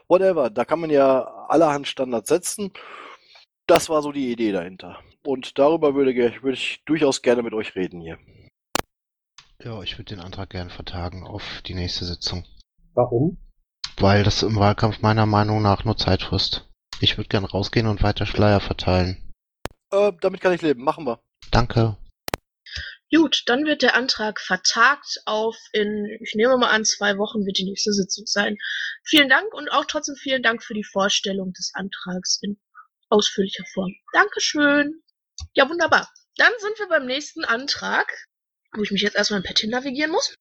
whatever. 0.08 0.48
Da 0.50 0.64
kann 0.64 0.80
man 0.80 0.90
ja 0.90 1.37
allerhand 1.48 1.88
Standards 1.88 2.28
setzen. 2.28 2.72
Das 3.66 3.88
war 3.88 4.02
so 4.02 4.12
die 4.12 4.32
Idee 4.32 4.52
dahinter. 4.52 4.98
Und 5.24 5.58
darüber 5.58 5.94
würde, 5.94 6.14
würde 6.14 6.56
ich 6.56 6.82
durchaus 6.86 7.22
gerne 7.22 7.42
mit 7.42 7.52
euch 7.52 7.74
reden 7.74 8.00
hier. 8.00 8.18
Ja, 9.62 9.82
ich 9.82 9.98
würde 9.98 10.14
den 10.14 10.20
Antrag 10.20 10.50
gerne 10.50 10.70
vertagen 10.70 11.26
auf 11.26 11.62
die 11.66 11.74
nächste 11.74 12.04
Sitzung. 12.04 12.44
Warum? 12.94 13.38
Weil 13.98 14.22
das 14.22 14.42
im 14.42 14.56
Wahlkampf 14.56 15.00
meiner 15.00 15.26
Meinung 15.26 15.60
nach 15.60 15.84
nur 15.84 15.96
Zeit 15.96 16.22
frisst. 16.22 16.68
Ich 17.00 17.16
würde 17.16 17.28
gern 17.28 17.44
rausgehen 17.44 17.86
und 17.86 18.02
weiter 18.02 18.26
Schleier 18.26 18.60
verteilen. 18.60 19.32
Äh, 19.90 20.12
damit 20.20 20.40
kann 20.40 20.52
ich 20.52 20.62
leben. 20.62 20.82
Machen 20.82 21.04
wir. 21.04 21.20
Danke. 21.50 21.96
Gut, 23.14 23.42
dann 23.46 23.64
wird 23.64 23.82
der 23.82 23.94
Antrag 23.94 24.40
vertagt 24.40 25.22
auf 25.24 25.56
in, 25.72 26.06
ich 26.20 26.34
nehme 26.34 26.56
mal 26.58 26.70
an, 26.70 26.84
zwei 26.84 27.16
Wochen 27.16 27.46
wird 27.46 27.58
die 27.58 27.64
nächste 27.64 27.92
Sitzung 27.92 28.26
sein. 28.26 28.56
Vielen 29.04 29.28
Dank 29.28 29.52
und 29.54 29.70
auch 29.70 29.86
trotzdem 29.86 30.16
vielen 30.16 30.42
Dank 30.42 30.62
für 30.62 30.74
die 30.74 30.84
Vorstellung 30.84 31.52
des 31.52 31.72
Antrags 31.74 32.38
in 32.42 32.58
ausführlicher 33.08 33.64
Form. 33.72 33.94
Dankeschön. 34.12 35.02
Ja, 35.54 35.68
wunderbar. 35.68 36.10
Dann 36.36 36.52
sind 36.58 36.78
wir 36.78 36.88
beim 36.88 37.06
nächsten 37.06 37.44
Antrag 37.44 38.12
wo 38.72 38.82
ich 38.82 38.90
mich 38.90 39.02
jetzt 39.02 39.16
erstmal 39.16 39.40
in 39.40 39.46
Pettin 39.46 39.70
navigieren 39.70 40.10
muss. 40.10 40.34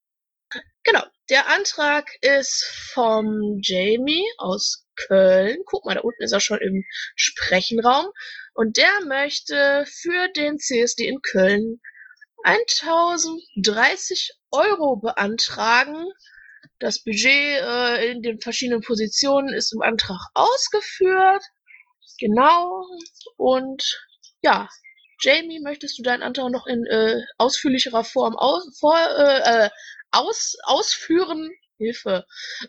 Genau, 0.84 1.04
der 1.30 1.50
Antrag 1.50 2.10
ist 2.22 2.64
vom 2.94 3.60
Jamie 3.62 4.26
aus 4.38 4.86
Köln. 4.96 5.58
Guck 5.66 5.86
mal, 5.86 5.96
da 5.96 6.02
unten 6.02 6.24
ist 6.24 6.32
er 6.32 6.40
schon 6.40 6.60
im 6.60 6.86
Sprechenraum. 7.16 8.08
Und 8.54 8.78
der 8.78 9.02
möchte 9.06 9.86
für 9.88 10.30
den 10.36 10.58
CSD 10.58 11.08
in 11.08 11.22
Köln 11.22 11.82
1030 12.48 14.32
Euro 14.52 14.96
beantragen. 14.96 16.06
Das 16.80 17.04
Budget 17.04 17.62
äh, 17.62 18.12
in 18.12 18.22
den 18.22 18.40
verschiedenen 18.40 18.82
Positionen 18.82 19.54
ist 19.54 19.74
im 19.74 19.82
Antrag 19.82 20.20
ausgeführt. 20.34 21.44
Genau. 22.20 22.86
Und 23.36 23.84
ja, 24.42 24.70
Jamie, 25.22 25.60
möchtest 25.60 26.00
du 26.00 26.04
deinen 26.04 26.24
Antrag 26.24 26.52
noch 26.52 26.68
in 26.68 26.86
äh, 26.86 27.20
ausführlicherer 27.38 28.06
Form 28.06 28.38
aus, 28.38 28.78
vor, 28.80 28.98
äh, 28.98 29.66
äh, 29.66 29.70
aus, 30.12 30.56
ausführen? 30.64 31.50
Hilfe. 31.78 32.26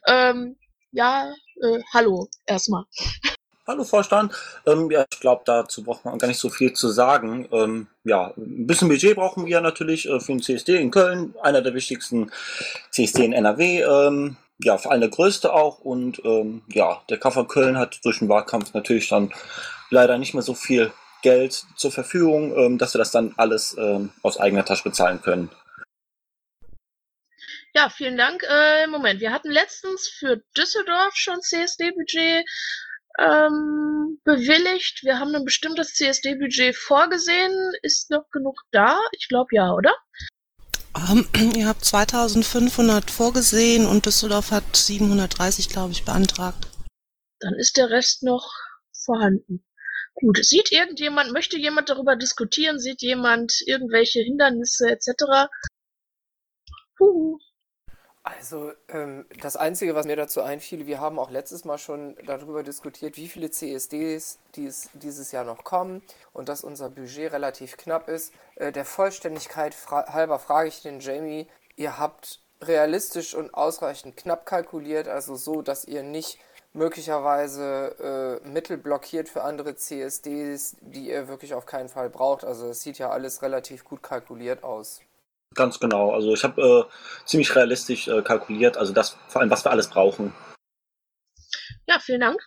Ähm, 0.06 0.58
ja, 0.90 1.32
äh, 1.62 1.80
hallo, 1.92 2.28
erstmal. 2.46 2.84
Hallo 3.68 3.84
Vorstand. 3.84 4.32
Ähm, 4.64 4.90
ja, 4.90 5.04
ich 5.12 5.20
glaube, 5.20 5.42
dazu 5.44 5.84
braucht 5.84 6.06
man 6.06 6.16
gar 6.18 6.26
nicht 6.26 6.40
so 6.40 6.48
viel 6.48 6.72
zu 6.72 6.88
sagen. 6.88 7.46
Ähm, 7.52 7.86
ja, 8.02 8.32
ein 8.34 8.66
bisschen 8.66 8.88
Budget 8.88 9.14
brauchen 9.16 9.44
wir 9.44 9.60
natürlich 9.60 10.08
äh, 10.08 10.20
für 10.20 10.32
den 10.32 10.40
CSD 10.40 10.76
in 10.76 10.90
Köln, 10.90 11.34
einer 11.42 11.60
der 11.60 11.74
wichtigsten 11.74 12.32
CSD 12.90 13.26
in 13.26 13.34
NRW. 13.34 13.82
Ähm, 13.82 14.38
ja, 14.58 14.78
vor 14.78 14.90
allem 14.90 15.02
der 15.02 15.10
größte 15.10 15.52
auch. 15.52 15.80
Und 15.80 16.24
ähm, 16.24 16.62
ja, 16.68 17.02
der 17.10 17.18
KV 17.18 17.44
Köln 17.46 17.76
hat 17.76 18.00
durch 18.04 18.20
den 18.20 18.30
Wahlkampf 18.30 18.72
natürlich 18.72 19.10
dann 19.10 19.34
leider 19.90 20.16
nicht 20.16 20.32
mehr 20.32 20.42
so 20.42 20.54
viel 20.54 20.90
Geld 21.20 21.66
zur 21.76 21.92
Verfügung, 21.92 22.56
ähm, 22.56 22.78
dass 22.78 22.94
wir 22.94 23.00
das 23.00 23.10
dann 23.10 23.34
alles 23.36 23.76
ähm, 23.78 24.12
aus 24.22 24.40
eigener 24.40 24.64
Tasche 24.64 24.84
bezahlen 24.84 25.20
können. 25.20 25.50
Ja, 27.74 27.90
vielen 27.90 28.16
Dank. 28.16 28.42
Äh, 28.48 28.86
Moment, 28.86 29.20
wir 29.20 29.30
hatten 29.30 29.50
letztens 29.50 30.08
für 30.08 30.40
Düsseldorf 30.56 31.12
schon 31.14 31.42
CSD-Budget 31.42 32.46
ähm, 33.18 34.20
bewilligt. 34.24 35.02
Wir 35.02 35.18
haben 35.18 35.34
ein 35.34 35.44
bestimmtes 35.44 35.94
CSD-Budget 35.94 36.76
vorgesehen. 36.76 37.52
Ist 37.82 38.10
noch 38.10 38.28
genug 38.30 38.60
da? 38.70 38.98
Ich 39.12 39.28
glaube 39.28 39.48
ja, 39.52 39.72
oder? 39.72 39.94
Um, 40.94 41.26
ähm, 41.34 41.52
ihr 41.56 41.66
habt 41.66 41.84
2500 41.84 43.10
vorgesehen 43.10 43.86
und 43.86 44.06
Düsseldorf 44.06 44.50
hat 44.50 44.76
730, 44.76 45.68
glaube 45.68 45.92
ich, 45.92 46.04
beantragt. 46.04 46.68
Dann 47.40 47.54
ist 47.54 47.76
der 47.76 47.90
Rest 47.90 48.22
noch 48.22 48.52
vorhanden. 48.92 49.64
Gut, 50.14 50.44
sieht 50.44 50.72
irgendjemand, 50.72 51.32
möchte 51.32 51.56
jemand 51.56 51.88
darüber 51.88 52.16
diskutieren? 52.16 52.80
Sieht 52.80 53.02
jemand 53.02 53.52
irgendwelche 53.66 54.20
Hindernisse 54.20 54.90
etc.? 54.90 55.48
Huhu. 56.98 57.38
Also 58.36 58.72
ähm, 58.88 59.24
das 59.40 59.56
Einzige, 59.56 59.94
was 59.94 60.06
mir 60.06 60.16
dazu 60.16 60.42
einfiel, 60.42 60.86
wir 60.86 61.00
haben 61.00 61.18
auch 61.18 61.30
letztes 61.30 61.64
Mal 61.64 61.78
schon 61.78 62.14
darüber 62.26 62.62
diskutiert, 62.62 63.16
wie 63.16 63.28
viele 63.28 63.50
CSDs 63.50 64.38
dies, 64.54 64.90
dieses 64.94 65.32
Jahr 65.32 65.44
noch 65.44 65.64
kommen 65.64 66.02
und 66.32 66.48
dass 66.48 66.62
unser 66.62 66.90
Budget 66.90 67.32
relativ 67.32 67.76
knapp 67.76 68.08
ist. 68.08 68.32
Äh, 68.56 68.72
der 68.72 68.84
Vollständigkeit 68.84 69.74
fra 69.74 70.12
halber 70.12 70.38
frage 70.38 70.68
ich 70.68 70.82
den 70.82 71.00
Jamie, 71.00 71.46
ihr 71.76 71.98
habt 71.98 72.40
realistisch 72.60 73.34
und 73.34 73.54
ausreichend 73.54 74.16
knapp 74.16 74.44
kalkuliert, 74.44 75.08
also 75.08 75.36
so, 75.36 75.62
dass 75.62 75.84
ihr 75.84 76.02
nicht 76.02 76.38
möglicherweise 76.74 78.40
äh, 78.44 78.48
Mittel 78.48 78.76
blockiert 78.76 79.28
für 79.28 79.42
andere 79.42 79.76
CSDs, 79.76 80.76
die 80.80 81.08
ihr 81.08 81.28
wirklich 81.28 81.54
auf 81.54 81.66
keinen 81.66 81.88
Fall 81.88 82.10
braucht. 82.10 82.44
Also 82.44 82.68
es 82.68 82.82
sieht 82.82 82.98
ja 82.98 83.10
alles 83.10 83.42
relativ 83.42 83.84
gut 83.84 84.02
kalkuliert 84.02 84.64
aus. 84.64 85.00
Ganz 85.54 85.80
genau. 85.80 86.12
Also 86.12 86.32
ich 86.34 86.44
habe 86.44 86.88
äh, 86.90 87.26
ziemlich 87.26 87.54
realistisch 87.54 88.08
äh, 88.08 88.22
kalkuliert, 88.22 88.76
also 88.76 88.92
das 88.92 89.16
vor 89.28 89.40
allem, 89.40 89.50
was 89.50 89.64
wir 89.64 89.70
alles 89.70 89.88
brauchen. 89.88 90.34
Ja, 91.86 91.98
vielen 91.98 92.20
Dank. 92.20 92.40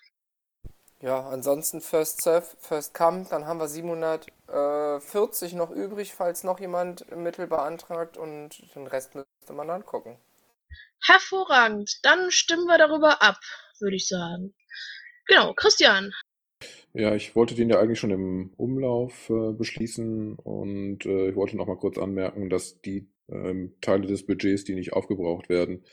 Ja, 1.02 1.28
ansonsten 1.30 1.82
First 1.82 2.22
Serve, 2.22 2.46
First 2.60 2.94
Come, 2.94 3.26
dann 3.30 3.48
haben 3.48 3.60
wir 3.60 3.68
740 3.68 5.54
noch 5.54 5.72
übrig, 5.72 6.14
falls 6.14 6.44
noch 6.44 6.60
jemand 6.60 7.10
Mittel 7.16 7.48
beantragt 7.48 8.18
und 8.18 8.76
den 8.76 8.86
Rest 8.86 9.16
müsste 9.16 9.54
man 9.54 9.68
dann 9.68 9.84
gucken. 9.84 10.18
Hervorragend, 11.04 12.00
dann 12.04 12.30
stimmen 12.30 12.68
wir 12.68 12.78
darüber 12.78 13.24
ab 13.24 13.40
würde 13.82 13.96
ich 13.96 14.08
sagen. 14.08 14.54
Genau, 15.28 15.54
Christian. 15.54 16.14
Ja, 16.94 17.16
ich 17.16 17.36
wollte 17.36 17.56
den 17.56 17.70
ja 17.70 17.80
eigentlich 17.80 18.00
schon 18.00 18.12
im 18.12 18.54
Umlauf 18.58 19.30
äh, 19.30 19.54
beschließen 19.54 20.36
und 20.36 21.06
äh, 21.06 21.30
ich 21.30 21.36
wollte 21.36 21.56
noch 21.56 21.68
mal 21.68 21.78
kurz 21.78 21.98
anmerken, 21.98 22.50
dass 22.50 22.82
die 22.82 23.10
ähm, 23.30 23.76
Teile 23.82 24.08
des 24.08 24.26
Budgets, 24.26 24.66
die 24.66 24.76
nicht 24.76 24.94
aufgebraucht 24.94 25.48
werden, 25.48 25.86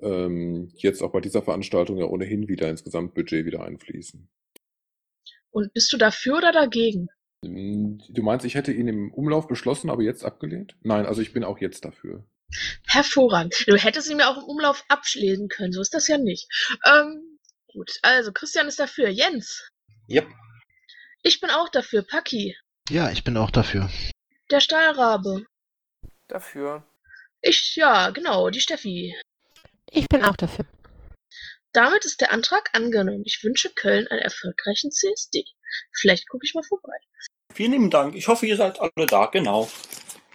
ähm, 0.00 0.70
jetzt 0.76 1.02
auch 1.02 1.10
bei 1.10 1.20
dieser 1.20 1.42
Veranstaltung 1.42 1.98
ja 1.98 2.06
ohnehin 2.06 2.48
wieder 2.48 2.70
ins 2.70 2.84
Gesamtbudget 2.84 3.44
wieder 3.46 3.64
einfließen. 3.64 4.28
Und 5.50 5.72
bist 5.72 5.92
du 5.92 5.96
dafür 5.96 6.38
oder 6.38 6.52
dagegen? 6.52 7.08
Du 7.42 8.22
meinst, 8.22 8.46
ich 8.46 8.54
hätte 8.54 8.72
ihn 8.72 8.88
im 8.88 9.12
Umlauf 9.12 9.48
beschlossen, 9.48 9.90
aber 9.90 10.02
jetzt 10.02 10.24
abgelehnt? 10.24 10.76
Nein, 10.82 11.04
also 11.04 11.20
ich 11.20 11.32
bin 11.32 11.44
auch 11.44 11.58
jetzt 11.58 11.84
dafür. 11.84 12.24
Hervorragend. 12.86 13.64
Du 13.66 13.76
hättest 13.76 14.10
ihn 14.10 14.16
mir 14.16 14.28
auch 14.28 14.38
im 14.38 14.44
Umlauf 14.44 14.84
abschließen 14.88 15.48
können, 15.48 15.72
so 15.72 15.80
ist 15.80 15.92
das 15.94 16.08
ja 16.08 16.16
nicht. 16.16 16.48
Ähm, 16.86 17.34
Gut, 17.74 17.98
also 18.02 18.32
Christian 18.32 18.68
ist 18.68 18.78
dafür. 18.78 19.08
Jens? 19.08 19.68
Yep. 20.08 20.28
Ich 21.26 21.40
bin 21.40 21.48
auch 21.48 21.70
dafür. 21.70 22.02
Paki? 22.02 22.54
Ja, 22.90 23.10
ich 23.10 23.24
bin 23.24 23.38
auch 23.38 23.50
dafür. 23.50 23.88
Der 24.50 24.60
Stahlrabe? 24.60 25.46
Dafür. 26.28 26.84
Ich, 27.40 27.76
ja, 27.76 28.10
genau, 28.10 28.50
die 28.50 28.60
Steffi. 28.60 29.16
Ich 29.90 30.06
bin 30.06 30.22
auch 30.22 30.36
dafür. 30.36 30.66
Damit 31.72 32.04
ist 32.04 32.20
der 32.20 32.30
Antrag 32.30 32.68
angenommen. 32.74 33.22
Ich 33.24 33.42
wünsche 33.42 33.70
Köln 33.70 34.06
einen 34.08 34.20
erfolgreichen 34.20 34.90
CSD. 34.90 35.46
Vielleicht 35.92 36.28
gucke 36.28 36.44
ich 36.44 36.54
mal 36.54 36.62
vorbei. 36.62 36.96
Vielen 37.54 37.72
lieben 37.72 37.90
Dank. 37.90 38.14
Ich 38.14 38.28
hoffe, 38.28 38.44
ihr 38.44 38.58
seid 38.58 38.78
alle 38.78 39.06
da, 39.06 39.26
genau. 39.26 39.70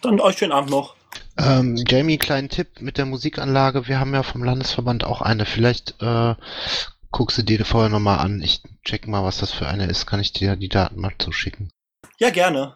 Dann 0.01 0.19
euch 0.19 0.39
schönen 0.39 0.53
Abend 0.53 0.71
noch. 0.71 0.95
Ähm, 1.37 1.77
Jamie, 1.87 2.17
kleinen 2.17 2.49
Tipp 2.49 2.81
mit 2.81 2.97
der 2.97 3.05
Musikanlage. 3.05 3.87
Wir 3.87 3.99
haben 3.99 4.15
ja 4.15 4.23
vom 4.23 4.43
Landesverband 4.43 5.03
auch 5.03 5.21
eine. 5.21 5.45
Vielleicht 5.45 6.01
äh, 6.01 6.33
guckst 7.11 7.37
du 7.37 7.43
dir 7.43 7.63
vorher 7.65 7.89
nochmal 7.89 8.19
an. 8.19 8.41
Ich 8.41 8.61
check 8.83 9.07
mal, 9.07 9.23
was 9.23 9.39
das 9.39 9.51
für 9.51 9.67
eine 9.67 9.87
ist. 9.87 10.05
Kann 10.05 10.19
ich 10.19 10.33
dir 10.33 10.55
die 10.55 10.69
Daten 10.69 10.99
mal 10.99 11.13
zuschicken? 11.17 11.71
Ja, 12.17 12.29
gerne. 12.29 12.75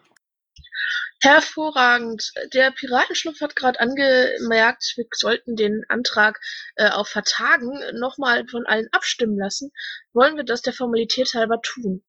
Hervorragend. 1.21 2.33
Der 2.53 2.71
Piratenschlupf 2.71 3.39
hat 3.39 3.55
gerade 3.55 3.79
angemerkt, 3.79 4.93
wir 4.97 5.05
sollten 5.13 5.55
den 5.55 5.83
Antrag 5.87 6.39
äh, 6.75 6.89
auf 6.89 7.07
Vertagen 7.07 7.79
nochmal 7.97 8.45
von 8.47 8.65
allen 8.65 8.89
abstimmen 8.91 9.37
lassen. 9.37 9.71
Wollen 10.11 10.35
wir 10.35 10.43
das 10.43 10.61
der 10.61 10.73
Formalität 10.73 11.33
halber 11.33 11.61
tun? 11.61 12.03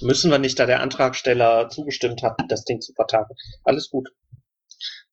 Müssen 0.00 0.30
wir 0.30 0.38
nicht, 0.38 0.58
da 0.58 0.66
der 0.66 0.80
Antragsteller 0.80 1.68
zugestimmt 1.68 2.22
hat, 2.22 2.40
das 2.48 2.64
Ding 2.64 2.80
zu 2.80 2.94
vertagen. 2.94 3.34
Alles 3.64 3.90
gut. 3.90 4.08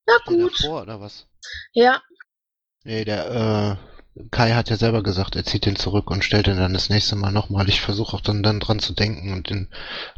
Na 0.06 0.18
gut. 0.26 0.54
davor 0.62 0.84
oder 0.84 1.02
was? 1.02 1.28
Ja, 1.74 2.02
Nee, 2.88 3.04
der 3.04 3.80
äh, 3.82 3.95
Kai 4.32 4.52
hat 4.54 4.70
ja 4.70 4.78
selber 4.78 5.04
gesagt, 5.04 5.36
er 5.36 5.44
zieht 5.44 5.66
den 5.66 5.76
zurück 5.76 6.10
und 6.10 6.24
stellt 6.24 6.48
den 6.48 6.58
dann 6.58 6.74
das 6.74 6.90
nächste 6.90 7.16
Mal 7.16 7.32
nochmal. 7.32 7.68
Ich 7.70 7.82
versuche 7.82 8.16
auch 8.16 8.22
dann, 8.22 8.44
dann 8.44 8.60
dran 8.60 8.80
zu 8.80 8.94
denken 8.94 9.34
und 9.34 9.50
den 9.50 9.70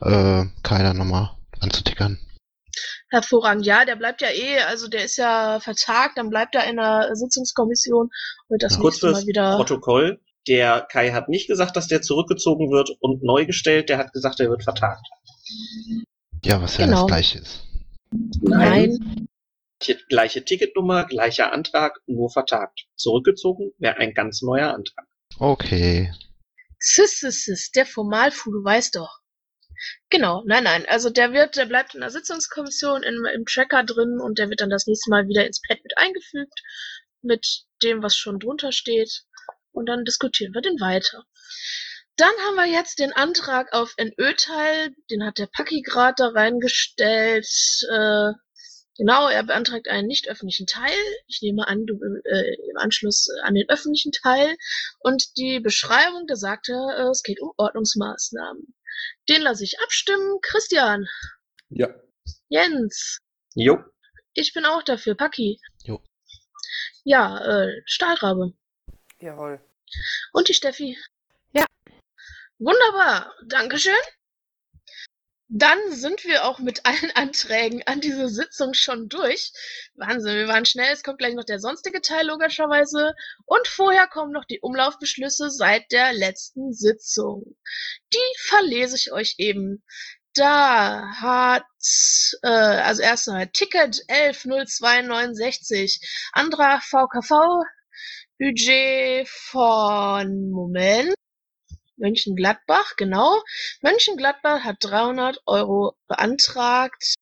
äh, 0.02 0.46
Kai 0.64 0.84
dann 0.84 0.98
nochmal 0.98 1.32
anzutickern. 1.60 2.20
hervorragend. 3.10 3.66
Ja, 3.66 3.86
der 3.86 3.96
bleibt 3.96 4.22
ja 4.22 4.28
eh, 4.30 4.60
also 4.68 4.88
der 4.88 5.04
ist 5.06 5.18
ja 5.18 5.60
vertagt, 5.60 6.18
dann 6.18 6.30
bleibt 6.30 6.54
er 6.56 6.70
in 6.70 6.76
der 6.76 7.10
Sitzungskommission 7.16 8.10
und 8.50 8.62
das 8.64 8.76
Ja. 8.76 8.84
Nächste 8.84 9.12
Mal 9.12 9.26
wieder. 9.26 9.56
Protokoll. 9.56 10.20
Der 10.48 10.82
Kai 10.92 11.12
hat 11.12 11.28
nicht 11.28 11.48
gesagt, 11.48 11.76
dass 11.76 11.88
der 11.88 12.02
zurückgezogen 12.02 12.70
wird 12.72 12.92
und 13.02 13.24
neu 13.24 13.46
gestellt. 13.46 13.90
Der 13.90 13.98
hat 13.98 14.14
gesagt, 14.14 14.40
er 14.40 14.50
wird 14.50 14.64
vertagt. 14.64 15.06
Ja, 16.46 16.62
was 16.62 16.78
ja 16.78 16.86
Genau. 16.86 17.00
das 17.02 17.08
gleiche 17.08 17.40
ist. 17.40 17.64
Nein. 18.42 18.92
Gleiche- 18.92 19.28
Gleiche 20.10 20.44
Ticketnummer, 20.44 21.06
gleicher 21.06 21.52
Antrag, 21.52 22.00
nur 22.08 22.30
vertagt. 22.30 22.88
Zurückgezogen 22.96 23.74
wäre 23.78 23.98
ein 23.98 24.14
ganz 24.14 24.42
neuer 24.42 24.74
Antrag. 24.74 25.06
Okay. 25.40 26.12
Sis, 26.80 27.20
sis, 27.20 27.44
sis, 27.44 27.72
der 27.72 27.86
Formalfu, 27.86 28.52
du 28.52 28.64
weißt 28.64 28.96
doch. 28.96 29.20
Genau, 30.10 30.44
nein, 30.46 30.64
nein. 30.64 30.86
Also 30.88 31.10
der 31.10 31.34
wird, 31.34 31.56
der 31.56 31.66
bleibt 31.66 31.94
in 31.94 32.02
der 32.02 32.10
Sitzungskommission 32.10 33.04
im, 33.04 33.26
im 33.26 33.46
Tracker 33.46 33.84
drin 33.84 34.20
und 34.20 34.40
der 34.40 34.50
wird 34.50 34.62
dann 34.62 34.70
das 34.70 34.88
nächste 34.88 35.10
Mal 35.10 35.28
wieder 35.28 35.46
ins 35.46 35.62
Pad 35.62 35.80
mit 35.84 35.98
eingefügt 35.98 36.62
mit 37.22 37.66
dem, 37.84 38.02
was 38.02 38.16
schon 38.16 38.40
drunter 38.40 38.72
steht. 38.72 39.24
Und 39.72 39.88
dann 39.88 40.06
diskutieren 40.06 40.54
wir 40.54 40.62
den 40.62 40.80
weiter. 40.80 41.24
Dann 42.16 42.34
haben 42.48 42.56
wir 42.56 42.66
jetzt 42.66 42.98
den 42.98 43.14
Antrag 43.14 43.74
auf 43.74 43.94
NÖ-Teil, 44.00 44.96
den 45.12 45.24
hat 45.24 45.38
der 45.38 45.46
Paki 45.46 45.82
gerade 45.82 46.16
da 46.18 46.28
reingestellt. 46.30 47.48
Äh, 47.92 48.32
genau, 48.98 49.30
er 49.30 49.44
beantragt 49.44 49.88
einen 49.88 50.08
nicht 50.08 50.28
öffentlichen 50.30 50.68
Teil. 50.68 50.98
Ich 51.28 51.42
nehme 51.42 51.68
an, 51.68 51.86
du 51.86 51.96
äh, 52.26 52.56
im 52.70 52.78
Anschluss 52.78 53.28
an 53.44 53.54
den 53.56 53.70
öffentlichen 53.70 54.12
Teil. 54.12 54.58
Und 55.00 55.38
die 55.38 55.60
Beschreibung, 55.60 56.26
da 56.28 56.36
sagt 56.36 56.70
er, 56.70 56.98
äh, 56.98 57.10
es 57.12 57.24
geht 57.24 57.40
um 57.42 57.52
Ordnungsmaßnahmen. 57.58 58.74
Den 59.30 59.42
lasse 59.42 59.64
ich 59.64 59.80
abstimmen. 59.82 60.40
Christian, 60.42 61.06
Ja, 61.70 61.88
Jens, 62.50 63.20
Jo. 63.56 63.78
ich 64.34 64.54
bin 64.54 64.66
auch 64.66 64.84
dafür. 64.84 65.16
Paki. 65.16 65.60
Jo. 65.84 66.02
Ja, 67.04 67.40
äh, 67.66 67.82
Stahlrabe. 67.86 68.54
Jawohl. 69.20 69.60
Und 70.34 70.50
die 70.50 70.54
Steffi. 70.54 70.98
Ja. 71.54 71.66
Wunderbar. 72.60 73.34
Dankeschön. 73.46 73.94
Dann 75.50 75.80
sind 75.92 76.26
wir 76.26 76.44
auch 76.46 76.60
mit 76.60 76.86
allen 76.86 77.12
Anträgen 77.16 77.82
an 77.86 78.02
diese 78.02 78.28
Sitzung 78.30 78.74
schon 78.74 79.08
durch. 79.08 79.54
Wahnsinn, 79.96 80.36
wir 80.36 80.48
waren 80.48 80.66
schnell. 80.66 80.92
Es 80.92 81.04
kommt 81.04 81.20
gleich 81.20 81.36
noch 81.36 81.46
der 81.46 81.60
sonstige 81.60 82.02
Teil 82.02 82.28
logischerweise. 82.28 83.14
Und 83.46 83.68
vorher 83.68 84.08
kommen 84.08 84.34
noch 84.34 84.46
die 84.46 84.60
Umlaufbeschlüsse 84.60 85.50
seit 85.50 85.92
der 85.92 86.12
letzten 86.14 86.74
Sitzung. 86.74 87.56
Die 88.14 88.40
verlese 88.50 88.98
ich 88.98 89.12
euch 89.14 89.36
eben. 89.38 89.84
Da 90.34 91.14
hat, 91.20 91.66
äh, 92.44 92.48
also 92.48 93.02
erster 93.02 93.34
halt 93.34 93.54
Ticket 93.54 94.04
110269, 94.08 96.00
anderer 96.34 96.80
VKV, 96.82 97.64
Budget 98.38 99.28
von, 99.28 100.52
Moment, 100.52 101.16
Mönchengladbach, 101.98 102.96
genau. 102.96 103.42
Mönchengladbach 103.82 104.64
hat 104.64 104.78
300 104.82 105.42
Euro 105.46 105.96
beantragt 106.08 107.16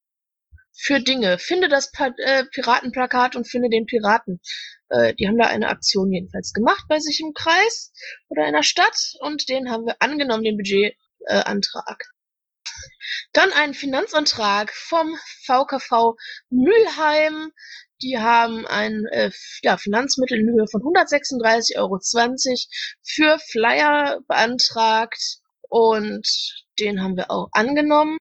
für 0.73 0.99
Dinge. 0.99 1.37
Finde 1.39 1.69
das 1.69 1.91
äh, 1.97 2.43
Piratenplakat 2.45 3.35
und 3.35 3.49
finde 3.49 3.69
den 3.69 3.85
Piraten. 3.85 4.41
Äh, 4.89 5.13
die 5.15 5.27
haben 5.27 5.37
da 5.37 5.47
eine 5.47 5.69
Aktion 5.69 6.11
jedenfalls 6.11 6.53
gemacht 6.53 6.85
bei 6.87 6.99
sich 6.99 7.19
im 7.21 7.33
Kreis 7.33 7.91
oder 8.27 8.45
in 8.47 8.53
der 8.53 8.63
Stadt 8.63 9.13
und 9.21 9.49
den 9.49 9.71
haben 9.71 9.85
wir 9.85 9.95
angenommen, 9.99 10.43
den 10.43 10.57
Budgetantrag. 10.57 12.01
Äh. 12.01 12.15
Dann 13.33 13.51
ein 13.53 13.73
Finanzantrag 13.73 14.71
vom 14.73 15.15
VKV 15.45 16.15
Mülheim. 16.49 17.51
Die 18.01 18.19
haben 18.19 18.67
ein 18.67 19.05
äh, 19.11 19.31
ja, 19.61 19.77
Finanzmittel 19.77 20.39
in 20.39 20.49
Höhe 20.49 20.67
von 20.67 20.81
136,20 20.81 21.77
Euro 21.77 21.99
für 23.01 23.39
Flyer 23.39 24.19
beantragt 24.27 25.39
und 25.69 26.27
den 26.79 27.01
haben 27.01 27.15
wir 27.15 27.31
auch 27.31 27.49
angenommen. 27.53 28.17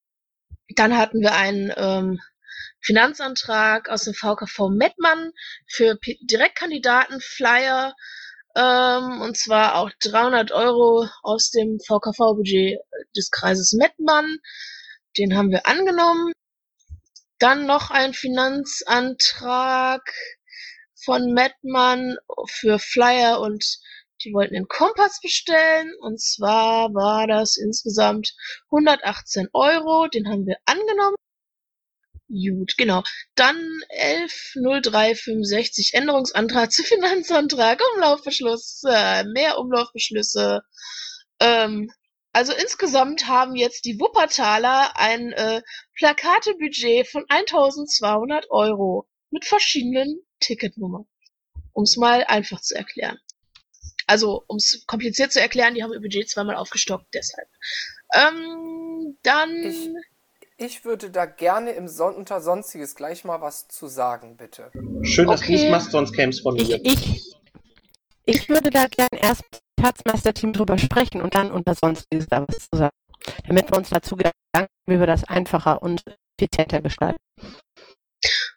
Dann 0.76 0.96
hatten 0.96 1.20
wir 1.20 1.34
einen 1.34 1.72
ähm, 1.76 2.20
Finanzantrag 2.80 3.88
aus 3.88 4.04
dem 4.04 4.14
VKV 4.14 4.68
Mettmann 4.70 5.32
für 5.66 5.96
P 5.96 6.18
Direktkandidaten 6.22 7.20
Flyer 7.20 7.94
ähm, 8.54 9.20
und 9.22 9.36
zwar 9.36 9.76
auch 9.76 9.90
300 10.02 10.52
Euro 10.52 11.08
aus 11.22 11.50
dem 11.50 11.80
VKV-Budget 11.80 12.78
des 13.16 13.30
Kreises 13.30 13.72
Mettmann. 13.72 14.38
Den 15.18 15.36
haben 15.36 15.50
wir 15.50 15.66
angenommen. 15.66 16.32
Dann 17.44 17.66
noch 17.66 17.90
ein 17.90 18.14
Finanzantrag 18.14 20.00
von 21.04 21.34
Mettmann 21.34 22.16
für 22.48 22.78
Flyer 22.78 23.38
und 23.38 23.80
die 24.22 24.32
wollten 24.32 24.54
den 24.54 24.66
Kompass 24.66 25.20
bestellen. 25.20 25.92
Und 26.00 26.22
zwar 26.22 26.94
war 26.94 27.26
das 27.26 27.58
insgesamt 27.58 28.34
118 28.70 29.48
Euro. 29.52 30.08
Den 30.08 30.30
haben 30.30 30.46
wir 30.46 30.56
angenommen. 30.64 31.16
Gut, 32.30 32.78
genau. 32.78 33.02
Dann 33.34 33.58
110365 33.90 35.92
Änderungsantrag 35.92 36.72
zu 36.72 36.82
Finanzantrag, 36.82 37.82
Umlaufbeschluss, 37.94 38.84
mehr 39.34 39.58
Umlaufbeschlüsse. 39.58 40.62
Ähm, 41.40 41.92
also 42.34 42.52
insgesamt 42.52 43.28
haben 43.28 43.54
jetzt 43.54 43.84
die 43.84 43.98
Wuppertaler 44.00 44.98
ein 44.98 45.32
äh, 45.32 45.62
Plakatebudget 45.96 47.08
von 47.08 47.24
1200 47.28 48.50
Euro 48.50 49.08
mit 49.30 49.44
verschiedenen 49.44 50.20
Ticketnummern. 50.40 51.06
Um 51.72 51.84
es 51.84 51.96
mal 51.96 52.24
einfach 52.24 52.60
zu 52.60 52.74
erklären. 52.74 53.18
Also, 54.06 54.44
um 54.48 54.56
es 54.56 54.84
kompliziert 54.86 55.32
zu 55.32 55.40
erklären, 55.40 55.74
die 55.74 55.82
haben 55.82 55.92
ihr 55.92 56.00
Budget 56.00 56.28
zweimal 56.28 56.56
aufgestockt, 56.56 57.06
deshalb. 57.14 57.48
Ähm, 58.14 59.16
dann. 59.22 59.62
Ich, 59.62 59.90
ich 60.56 60.84
würde 60.84 61.10
da 61.10 61.26
gerne 61.26 61.70
im 61.72 61.88
Son 61.88 62.14
unter 62.14 62.40
Sonstiges 62.40 62.96
gleich 62.96 63.24
mal 63.24 63.40
was 63.40 63.68
zu 63.68 63.86
sagen, 63.86 64.36
bitte. 64.36 64.72
Schön, 65.02 65.28
dass 65.28 65.40
du 65.40 65.46
Okay. 65.46 65.64
es 65.66 65.70
machst, 65.70 65.92
sonst 65.92 66.12
käme 66.12 66.30
es 66.30 66.40
von 66.40 66.54
mir. 66.54 66.80
ich, 66.82 67.04
ich 67.04 67.34
würde 68.48 68.70
da 68.70 68.86
gern 68.86 69.08
erst 69.12 69.42
mit 69.42 69.60
dem 69.60 69.84
Schatzmeisterteam 69.84 70.52
drüber 70.52 70.78
sprechen 70.78 71.20
und 71.20 71.34
dann 71.34 71.50
unter 71.50 71.74
Sonstiges 71.74 72.26
da 72.26 72.44
was 72.46 72.68
zu 72.70 72.76
sagen. 72.76 72.96
Damit 73.46 73.70
wir 73.70 73.78
uns 73.78 73.90
dazu 73.90 74.16
Gedanken, 74.16 74.72
wie 74.86 74.98
wir 74.98 75.06
das 75.06 75.24
einfacher 75.24 75.82
und 75.82 76.02
effizienter 76.38 76.80
gestalten. 76.80 77.23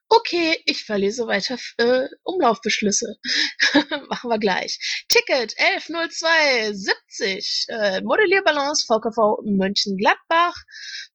Okay, 0.09 0.57
ich 0.65 0.85
verlese 0.85 1.27
weiter 1.27 1.57
äh, 1.77 2.07
Umlaufbeschlüsse. 2.23 3.17
Machen 4.09 4.29
wir 4.29 4.39
gleich. 4.39 4.79
Ticket 5.09 5.53
110270, 5.57 7.65
äh, 7.67 8.01
Modellierbalance 8.01 8.85
VKV 8.87 9.41
Mönchengladbach. 9.43 10.55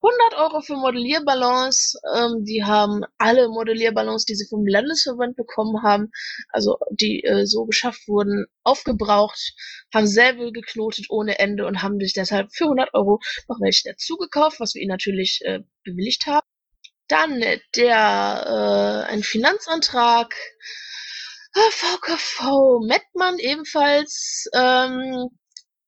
100 0.03 0.35
Euro 0.35 0.61
für 0.61 0.77
Modellierbalance. 0.77 1.99
Ähm, 2.15 2.45
die 2.45 2.65
haben 2.65 3.03
alle 3.17 3.49
Modellierbalance, 3.49 4.27
die 4.27 4.35
sie 4.35 4.47
vom 4.47 4.67
Landesverband 4.67 5.37
bekommen 5.37 5.83
haben, 5.83 6.11
also 6.51 6.77
die 6.91 7.25
äh, 7.25 7.47
so 7.47 7.65
beschafft 7.65 8.07
wurden, 8.09 8.45
aufgebraucht, 8.63 9.55
haben 9.95 10.07
selber 10.07 10.53
geknotet 10.53 11.07
ohne 11.09 11.39
Ende 11.39 11.65
und 11.67 11.81
haben 11.83 11.99
sich 11.99 12.13
deshalb 12.13 12.55
für 12.55 12.65
100 12.65 12.93
Euro 12.93 13.21
noch 13.49 13.59
welche 13.61 13.89
dazu 13.91 14.19
gekauft, 14.19 14.61
was 14.61 14.75
wir 14.75 14.83
ihnen 14.83 14.91
natürlich 14.91 15.41
äh, 15.45 15.61
bewilligt 15.83 16.27
haben. 16.27 16.47
Dann 17.12 17.44
der 17.77 19.05
äh, 19.07 19.12
ein 19.12 19.22
Finanzantrag 19.22 20.35
äh, 21.55 21.70
VKV 21.70 22.81
Mettmann 22.87 23.38
ebenfalls 23.38 24.48
ähm, 24.55 25.29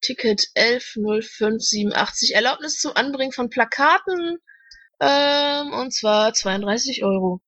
Ticket 0.01 0.45
110587 0.53 2.35
Erlaubnis 2.35 2.77
zum 2.77 2.95
Anbringen 2.95 3.31
von 3.31 3.49
Plakaten 3.49 4.37
ähm, 4.99 5.73
und 5.73 5.95
zwar 5.95 6.31
32 6.31 7.03
Euro. 7.03 7.41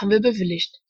haben 0.00 0.10
wir 0.10 0.20
bewilligt. 0.20 0.80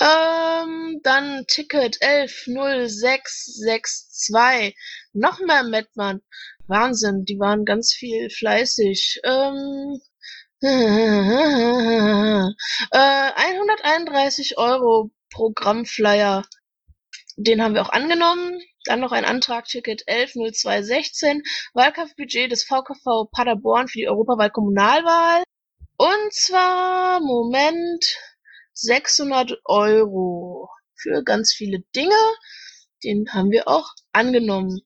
Ähm, 0.00 0.98
dann 1.04 1.46
Ticket 1.46 2.02
110662. 2.02 4.76
Noch 5.12 5.38
mehr 5.38 5.62
Mettmann. 5.62 6.22
Wahnsinn, 6.66 7.24
die 7.24 7.38
waren 7.38 7.64
ganz 7.64 7.94
viel 7.94 8.30
fleißig. 8.30 9.20
Ähm, 9.22 10.00
äh, 10.62 12.52
131 12.92 14.58
Euro 14.58 15.10
Programmflyer. 15.30 16.44
Den 17.36 17.62
haben 17.62 17.74
wir 17.74 17.82
auch 17.82 17.90
angenommen. 17.90 18.60
Dann 18.84 19.00
noch 19.00 19.12
ein 19.12 19.24
Antrag-Ticket 19.24 20.08
110216. 20.08 21.42
Wahlkampfbudget 21.74 22.50
des 22.50 22.64
VKV 22.64 23.30
Paderborn 23.30 23.88
für 23.88 23.98
die 23.98 24.08
Europawahl-Kommunalwahl. 24.08 25.42
Und 25.98 26.32
zwar, 26.32 27.20
Moment, 27.20 28.04
600 28.72 29.60
Euro 29.64 30.70
für 30.94 31.22
ganz 31.24 31.52
viele 31.52 31.80
Dinge. 31.94 32.16
Den 33.04 33.26
haben 33.32 33.50
wir 33.50 33.68
auch 33.68 33.90
angenommen. 34.12 34.80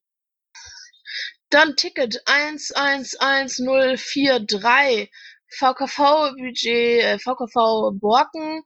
Dann 1.50 1.76
Ticket 1.76 2.22
111043 2.26 5.11
VKV-Budget, 5.50 7.02
äh, 7.02 7.18
VKV 7.18 7.92
Borken 7.98 8.62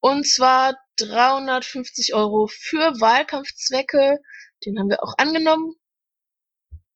und 0.00 0.26
zwar 0.26 0.74
350 0.96 2.14
Euro 2.14 2.46
für 2.46 3.00
Wahlkampfzwecke. 3.00 4.20
Den 4.64 4.78
haben 4.78 4.90
wir 4.90 5.02
auch 5.02 5.14
angenommen. 5.18 5.74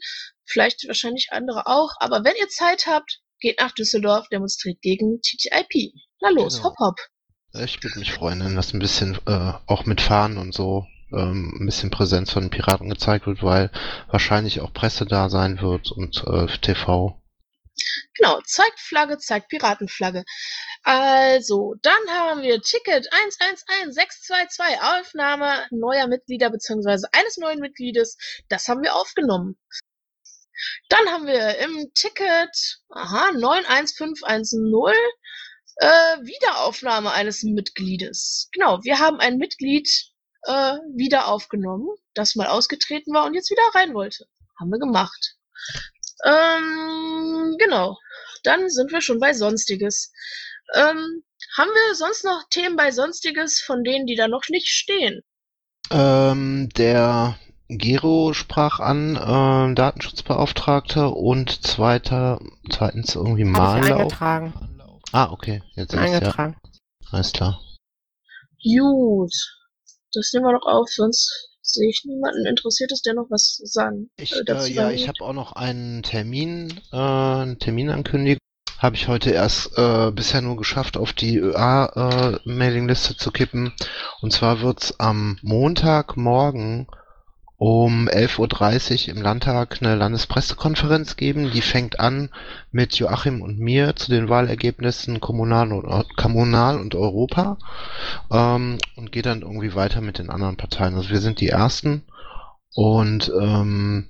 Vielleicht 0.46 0.86
wahrscheinlich 0.86 1.28
andere 1.30 1.66
auch. 1.66 1.90
Aber 2.00 2.24
wenn 2.24 2.36
ihr 2.36 2.48
Zeit 2.48 2.86
habt, 2.86 3.20
geht 3.40 3.60
nach 3.60 3.72
Düsseldorf, 3.72 4.28
demonstriert 4.28 4.80
gegen 4.82 5.20
TTIP. 5.22 5.92
Na 6.20 6.30
los, 6.30 6.56
Genau. 6.56 6.70
hopp 6.70 6.78
hopp. 6.78 7.00
Ich 7.64 7.82
würde 7.82 7.98
mich 7.98 8.12
freuen, 8.12 8.44
wenn 8.44 8.56
das 8.56 8.72
ein 8.72 8.78
bisschen 8.78 9.18
äh, 9.26 9.52
auch 9.66 9.84
mit 9.84 10.00
Fahnen 10.00 10.38
und 10.38 10.54
so 10.54 10.86
ähm, 11.12 11.56
ein 11.60 11.66
bisschen 11.66 11.90
Präsenz 11.90 12.30
von 12.32 12.44
den 12.44 12.50
Piraten 12.50 12.88
gezeigt 12.88 13.26
wird, 13.26 13.42
weil 13.42 13.70
wahrscheinlich 14.08 14.60
auch 14.60 14.72
Presse 14.72 15.04
da 15.06 15.28
sein 15.28 15.60
wird 15.60 15.90
und 15.90 16.22
äh, 16.26 16.46
TV. 16.58 17.20
Genau, 18.14 18.40
zeigt 18.44 18.78
Flagge, 18.78 19.18
zeigt 19.18 19.48
Piratenflagge. 19.48 20.24
Also, 20.82 21.74
dann 21.82 22.08
haben 22.08 22.42
wir 22.42 22.60
Ticket 22.62 23.06
111622, 23.12 24.80
Aufnahme 24.80 25.66
neuer 25.70 26.06
Mitglieder 26.06 26.50
bzw. 26.50 27.06
eines 27.12 27.36
neuen 27.36 27.60
Mitgliedes. 27.60 28.16
Das 28.48 28.66
haben 28.66 28.82
wir 28.82 28.94
aufgenommen. 28.94 29.58
Dann 30.88 31.06
haben 31.08 31.26
wir 31.26 31.58
im 31.58 31.92
Ticket, 31.94 32.80
aha, 32.88 33.32
91510, 33.32 34.94
äh, 35.76 35.86
Wiederaufnahme 36.22 37.10
eines 37.12 37.42
Mitgliedes. 37.42 38.48
Genau, 38.52 38.82
wir 38.82 38.98
haben 38.98 39.20
ein 39.20 39.36
Mitglied 39.36 39.88
äh, 40.44 40.76
wieder 40.94 41.28
aufgenommen, 41.28 41.88
das 42.14 42.34
mal 42.34 42.48
ausgetreten 42.48 43.12
war 43.14 43.26
und 43.26 43.34
jetzt 43.34 43.50
wieder 43.50 43.62
rein 43.74 43.94
wollte. 43.94 44.26
Haben 44.58 44.70
wir 44.70 44.78
gemacht. 44.78 45.36
Ähm, 46.24 47.56
genau. 47.58 47.98
Dann 48.42 48.70
sind 48.70 48.90
wir 48.92 49.00
schon 49.00 49.20
bei 49.20 49.32
Sonstiges. 49.34 50.12
Ähm, 50.74 51.22
haben 51.56 51.70
wir 51.70 51.94
sonst 51.94 52.24
noch 52.24 52.44
Themen 52.50 52.76
bei 52.76 52.90
Sonstiges 52.90 53.60
von 53.60 53.82
denen, 53.82 54.06
die 54.06 54.14
da 54.16 54.28
noch 54.28 54.44
nicht 54.48 54.68
stehen? 54.68 55.22
Ähm, 55.90 56.68
der 56.76 57.36
Gero 57.68 58.32
sprach 58.32 58.80
an, 58.80 59.16
äh, 59.16 59.74
Datenschutzbeauftragter 59.74 61.16
und 61.16 61.66
zweiter, 61.66 62.40
zweitens 62.70 63.14
irgendwie 63.14 63.44
Mallauf. 63.44 63.90
eingetragen. 63.90 64.52
Ah, 65.12 65.30
okay, 65.32 65.62
jetzt 65.74 65.92
sehe 65.92 66.00
ich's, 66.00 66.12
ja. 66.12 66.16
Eingetragen. 66.18 66.56
Alles 67.10 67.32
klar. 67.32 67.60
Gut. 68.62 69.32
Das 70.12 70.32
nehmen 70.32 70.46
wir 70.46 70.58
doch 70.58 70.66
auf, 70.66 70.88
sonst 70.90 71.50
sehe 71.62 71.88
ich 71.88 72.04
niemanden 72.04 72.46
Interessiertes, 72.46 73.02
der 73.02 73.14
noch 73.14 73.30
was 73.30 73.60
sagen 73.64 74.10
Ich, 74.16 74.32
äh, 74.32 74.40
äh, 74.40 74.44
dazu 74.44 74.70
ja, 74.70 74.82
sagen 74.84 74.94
ich 74.94 75.08
habe 75.08 75.20
auch 75.22 75.32
noch 75.32 75.52
einen 75.52 76.02
Termin, 76.02 76.80
äh, 76.92 76.96
eine 76.96 77.58
Terminankündigung. 77.58 78.39
Habe 78.80 78.96
ich 78.96 79.08
heute 79.08 79.30
erst 79.30 79.76
äh, 79.76 80.10
bisher 80.10 80.40
nur 80.40 80.56
geschafft, 80.56 80.96
auf 80.96 81.12
die 81.12 81.36
ÖA-Mailingliste 81.36 83.14
zu 83.14 83.30
kippen. 83.30 83.74
Und 84.22 84.32
zwar 84.32 84.62
wird's 84.62 84.98
am 84.98 85.38
Montagmorgen 85.42 86.86
um 87.58 88.08
11.30 88.08 89.08
Uhr 89.10 89.16
im 89.16 89.22
Landtag 89.22 89.82
eine 89.82 89.94
Landespressekonferenz 89.94 91.16
geben. 91.16 91.50
Die 91.50 91.60
fängt 91.60 92.00
an 92.00 92.30
mit 92.72 92.94
Joachim 92.94 93.42
und 93.42 93.58
mir 93.58 93.96
zu 93.96 94.10
den 94.10 94.30
Wahlergebnissen 94.30 95.20
Kommunal 95.20 95.74
und, 95.74 96.16
Kommunal 96.16 96.80
und 96.80 96.94
Europa 96.94 97.58
ähm, 98.32 98.78
und 98.96 99.12
geht 99.12 99.26
dann 99.26 99.42
irgendwie 99.42 99.74
weiter 99.74 100.00
mit 100.00 100.16
den 100.16 100.30
anderen 100.30 100.56
Parteien. 100.56 100.94
Also 100.94 101.10
wir 101.10 101.20
sind 101.20 101.40
die 101.40 101.50
Ersten 101.50 102.04
und 102.74 103.30
ähm, 103.38 104.08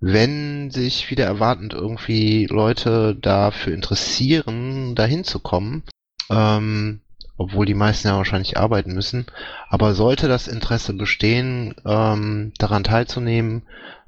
wenn 0.00 0.70
sich 0.70 1.10
wieder 1.10 1.24
erwartend 1.24 1.72
irgendwie 1.72 2.46
Leute 2.46 3.14
dafür 3.14 3.74
interessieren, 3.74 4.94
dahin 4.94 5.24
zu 5.24 5.40
kommen, 5.40 5.84
ähm, 6.30 7.00
obwohl 7.38 7.66
die 7.66 7.74
meisten 7.74 8.08
ja 8.08 8.16
wahrscheinlich 8.16 8.56
arbeiten 8.56 8.94
müssen, 8.94 9.26
aber 9.68 9.94
sollte 9.94 10.28
das 10.28 10.48
Interesse 10.48 10.92
bestehen, 10.94 11.74
ähm, 11.84 12.52
daran 12.58 12.84
teilzunehmen, 12.84 13.66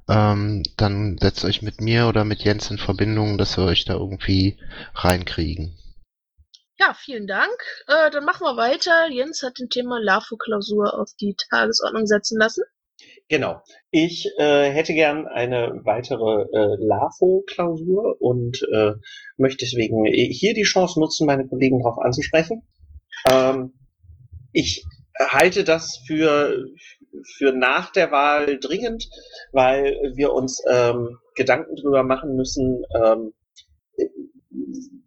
ähm, 0.09 0.63
dann 0.77 1.19
setzt 1.19 1.45
euch 1.45 1.61
mit 1.63 1.81
mir 1.81 2.09
oder 2.09 2.25
mit 2.25 2.43
Jens 2.43 2.71
in 2.71 2.79
Verbindung, 2.79 3.37
dass 3.37 3.57
wir 3.59 3.65
euch 3.65 3.85
da 3.85 3.95
irgendwie 3.95 4.59
reinkriegen. 4.95 5.77
Ja, 6.79 6.95
vielen 6.95 7.27
Dank. 7.27 7.59
Äh, 7.89 8.11
dann 8.11 8.25
machen 8.25 8.45
wir 8.45 8.57
weiter. 8.57 9.09
Jens 9.11 9.43
hat 9.43 9.59
den 9.59 9.69
Thema 9.69 9.99
LAFO-Klausur 10.01 10.99
auf 10.99 11.11
die 11.21 11.35
Tagesordnung 11.51 12.07
setzen 12.07 12.39
lassen. 12.39 12.63
Genau. 13.29 13.61
Ich 13.91 14.27
äh, 14.39 14.71
hätte 14.71 14.95
gern 14.95 15.27
eine 15.27 15.81
weitere 15.85 16.45
äh, 16.45 16.77
LAFO-Klausur 16.79 18.17
und 18.21 18.63
äh, 18.73 18.93
möchte 19.37 19.67
deswegen 19.67 20.07
hier 20.07 20.55
die 20.55 20.63
Chance 20.63 20.99
nutzen, 20.99 21.27
meine 21.27 21.47
Kollegen 21.47 21.81
darauf 21.81 21.99
anzusprechen. 21.99 22.63
Ähm, 23.31 23.75
ich 24.53 24.87
halte 25.19 25.65
das 25.65 25.99
für, 26.07 26.69
für 27.37 27.53
nach 27.53 27.93
der 27.93 28.11
Wahl 28.11 28.59
dringend, 28.59 29.11
weil 29.53 30.13
wir 30.15 30.33
uns 30.33 30.63
ähm, 30.67 31.19
Gedanken 31.35 31.77
drüber 31.77 32.05
machen 32.05 32.35
müssen, 32.35 32.83
ähm, 32.95 33.35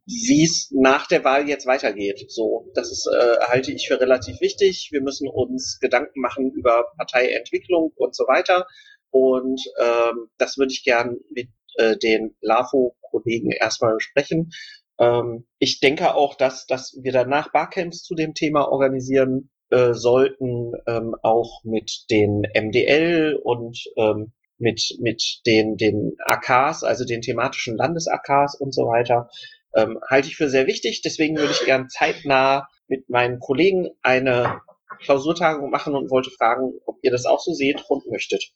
wie 0.05 0.43
es 0.43 0.69
nach 0.71 1.07
der 1.07 1.23
Wahl 1.23 1.47
jetzt 1.47 1.65
weitergeht. 1.65 2.25
So, 2.29 2.69
das 2.73 2.91
ist, 2.91 3.07
äh, 3.07 3.37
halte 3.47 3.71
ich 3.71 3.87
für 3.87 3.99
relativ 3.99 4.41
wichtig. 4.41 4.89
Wir 4.91 5.01
müssen 5.01 5.27
uns 5.27 5.79
Gedanken 5.79 6.19
machen 6.21 6.51
über 6.51 6.85
Parteientwicklung 6.97 7.91
und 7.95 8.15
so 8.15 8.25
weiter. 8.25 8.65
Und 9.11 9.61
ähm, 9.79 10.29
das 10.37 10.57
würde 10.57 10.71
ich 10.71 10.83
gern 10.83 11.17
mit 11.29 11.49
äh, 11.75 11.97
den 11.97 12.35
LAFO-Kollegen 12.41 13.51
erstmal 13.51 13.95
besprechen. 13.95 14.51
Ähm, 14.99 15.45
ich 15.59 15.79
denke 15.79 16.15
auch, 16.15 16.35
dass, 16.35 16.65
dass 16.65 16.97
wir 17.01 17.11
danach 17.11 17.51
Barcamps 17.51 18.03
zu 18.03 18.15
dem 18.15 18.33
Thema 18.33 18.67
organisieren 18.69 19.49
äh, 19.69 19.93
sollten, 19.93 20.73
ähm, 20.87 21.15
auch 21.21 21.63
mit 21.63 22.05
den 22.09 22.41
MDL 22.53 23.39
und 23.41 23.77
ähm, 23.97 24.33
mit, 24.57 24.95
mit 24.99 25.41
den, 25.45 25.75
den 25.75 26.15
AKs, 26.25 26.83
also 26.83 27.03
den 27.03 27.21
thematischen 27.21 27.77
Landes-AKs 27.77 28.55
und 28.55 28.73
so 28.73 28.83
weiter, 28.83 29.29
ähm, 29.75 29.99
halte 30.09 30.27
ich 30.27 30.37
für 30.37 30.49
sehr 30.49 30.67
wichtig. 30.67 31.01
Deswegen 31.01 31.37
würde 31.37 31.51
ich 31.51 31.65
gern 31.65 31.89
zeitnah 31.89 32.67
mit 32.87 33.09
meinen 33.09 33.39
Kollegen 33.39 33.89
eine 34.01 34.61
Klausurtagung 35.03 35.69
machen 35.69 35.95
und 35.95 36.09
wollte 36.09 36.31
fragen, 36.31 36.73
ob 36.85 36.97
ihr 37.01 37.11
das 37.11 37.25
auch 37.25 37.39
so 37.39 37.53
seht 37.53 37.83
und 37.89 38.05
möchtet. 38.07 38.51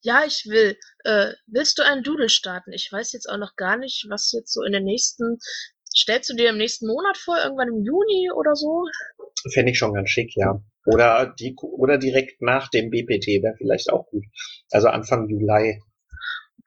Ja, 0.00 0.24
ich 0.24 0.46
will. 0.46 0.76
Äh, 1.04 1.32
willst 1.46 1.78
du 1.78 1.82
einen 1.82 2.02
Doodle 2.02 2.28
starten? 2.28 2.72
Ich 2.72 2.90
weiß 2.90 3.12
jetzt 3.12 3.28
auch 3.28 3.38
noch 3.38 3.56
gar 3.56 3.76
nicht, 3.76 4.06
was 4.08 4.32
jetzt 4.32 4.52
so 4.52 4.62
in 4.62 4.72
den 4.72 4.84
nächsten. 4.84 5.38
Stellst 5.94 6.30
du 6.30 6.34
dir 6.34 6.50
im 6.50 6.58
nächsten 6.58 6.86
Monat 6.86 7.16
vor, 7.16 7.36
irgendwann 7.42 7.68
im 7.68 7.82
Juni 7.82 8.30
oder 8.30 8.54
so? 8.54 8.84
Fände 9.52 9.72
ich 9.72 9.78
schon 9.78 9.94
ganz 9.94 10.10
schick, 10.10 10.30
ja. 10.36 10.60
Oder, 10.84 11.34
die, 11.38 11.56
oder 11.56 11.98
direkt 11.98 12.42
nach 12.42 12.68
dem 12.68 12.90
BPT 12.90 13.42
wäre 13.42 13.56
vielleicht 13.56 13.90
auch 13.90 14.06
gut. 14.06 14.24
Also 14.70 14.88
Anfang 14.88 15.28
Juli. 15.28 15.82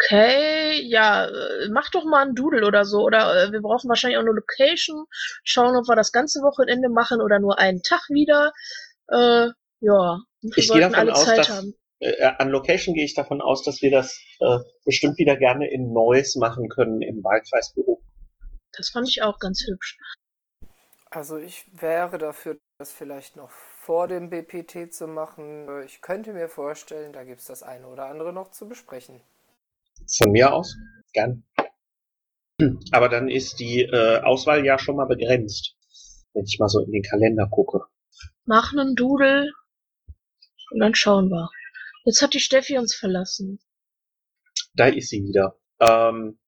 Okay, 0.01 0.81
ja, 0.87 1.25
äh, 1.27 1.69
mach 1.71 1.89
doch 1.91 2.05
mal 2.05 2.21
einen 2.23 2.35
Doodle 2.35 2.65
oder 2.65 2.85
so. 2.85 2.99
Oder 3.01 3.47
äh, 3.47 3.51
wir 3.51 3.61
brauchen 3.61 3.89
wahrscheinlich 3.89 4.17
auch 4.17 4.21
eine 4.23 4.31
Location. 4.31 5.05
Schauen, 5.43 5.75
ob 5.75 5.87
wir 5.89 5.95
das 5.95 6.11
ganze 6.13 6.39
Wochenende 6.41 6.89
machen 6.89 7.21
oder 7.21 7.39
nur 7.39 7.59
einen 7.59 7.81
Tag 7.83 8.07
wieder. 8.09 8.53
Äh, 9.09 9.49
ja, 9.81 10.19
wir 10.41 10.51
Ich 10.55 10.55
gehe 10.55 10.63
sollten 10.67 10.93
davon 10.93 10.95
alle 10.95 11.13
aus, 11.15 11.25
Zeit 11.25 11.37
dass 11.39 11.49
haben. 11.49 11.75
äh, 11.99 12.23
an 12.37 12.49
Location 12.49 12.95
gehe 12.95 13.03
ich 13.03 13.13
davon 13.13 13.41
aus, 13.41 13.63
dass 13.63 13.81
wir 13.81 13.91
das 13.91 14.17
äh, 14.39 14.59
bestimmt 14.85 15.17
wieder 15.17 15.35
gerne 15.35 15.69
in 15.69 15.91
Neuss 15.91 16.35
machen 16.35 16.69
können 16.69 17.01
im 17.01 17.21
Wahlkreisbüro. 17.23 18.01
Das 18.71 18.89
fand 18.89 19.07
ich 19.09 19.21
auch 19.21 19.39
ganz 19.39 19.65
hübsch. 19.67 19.97
Also 21.11 21.37
ich 21.37 21.65
wäre 21.73 22.17
dafür, 22.17 22.57
das 22.77 22.91
vielleicht 22.91 23.35
noch 23.35 23.49
vor 23.51 24.07
dem 24.07 24.29
BPT 24.29 24.93
zu 24.93 25.07
machen. 25.07 25.83
Ich 25.83 26.01
könnte 26.01 26.33
mir 26.33 26.47
vorstellen, 26.47 27.11
da 27.13 27.23
gibt 27.23 27.41
es 27.41 27.47
das 27.47 27.63
eine 27.63 27.87
oder 27.87 28.05
andere 28.05 28.31
noch 28.31 28.51
zu 28.51 28.67
besprechen. 28.67 29.21
Von 30.17 30.31
mir 30.31 30.53
aus 30.53 30.75
gern. 31.13 31.43
Aber 32.91 33.09
dann 33.09 33.29
ist 33.29 33.59
die 33.59 33.81
äh, 33.81 34.21
Auswahl 34.21 34.65
ja 34.65 34.77
schon 34.77 34.97
mal 34.97 35.05
begrenzt, 35.05 35.75
wenn 36.33 36.45
ich 36.45 36.59
mal 36.59 36.67
so 36.67 36.79
in 36.79 36.91
den 36.91 37.03
Kalender 37.03 37.47
gucke. 37.49 37.85
Mach 38.45 38.73
einen 38.73 38.95
Doodle 38.95 39.51
und 40.71 40.79
dann 40.79 40.95
schauen 40.95 41.29
wir. 41.29 41.49
Jetzt 42.05 42.21
hat 42.21 42.33
die 42.33 42.39
Steffi 42.39 42.77
uns 42.77 42.95
verlassen. 42.95 43.59
Da 44.73 44.87
ist 44.87 45.09
sie 45.09 45.23
wieder. 45.23 45.57
Ähm, 45.79 46.39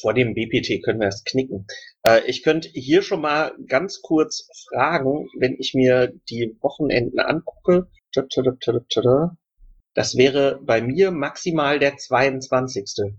vor 0.00 0.12
dem 0.12 0.34
BPT 0.34 0.82
können 0.82 1.00
wir 1.00 1.06
erst 1.06 1.26
knicken. 1.26 1.66
Äh, 2.02 2.22
ich 2.26 2.42
könnte 2.42 2.68
hier 2.68 3.02
schon 3.02 3.20
mal 3.20 3.52
ganz 3.66 4.00
kurz 4.02 4.48
fragen, 4.68 5.28
wenn 5.38 5.56
ich 5.58 5.74
mir 5.74 6.12
die 6.28 6.56
Wochenenden 6.60 7.20
angucke. 7.20 7.88
Das 9.98 10.14
wäre 10.16 10.60
bei 10.62 10.80
mir 10.80 11.10
maximal 11.10 11.80
der 11.80 11.96
22. 11.96 13.16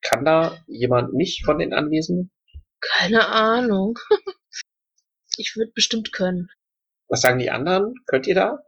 Kann 0.00 0.24
da 0.24 0.58
jemand 0.66 1.14
nicht 1.14 1.44
von 1.44 1.60
den 1.60 1.72
Anwesenden? 1.72 2.32
Keine 2.80 3.28
Ahnung. 3.28 3.96
ich 5.36 5.54
würde 5.54 5.70
bestimmt 5.72 6.12
können. 6.12 6.50
Was 7.06 7.20
sagen 7.20 7.38
die 7.38 7.52
anderen? 7.52 7.94
Könnt 8.06 8.26
ihr 8.26 8.34
da? 8.34 8.58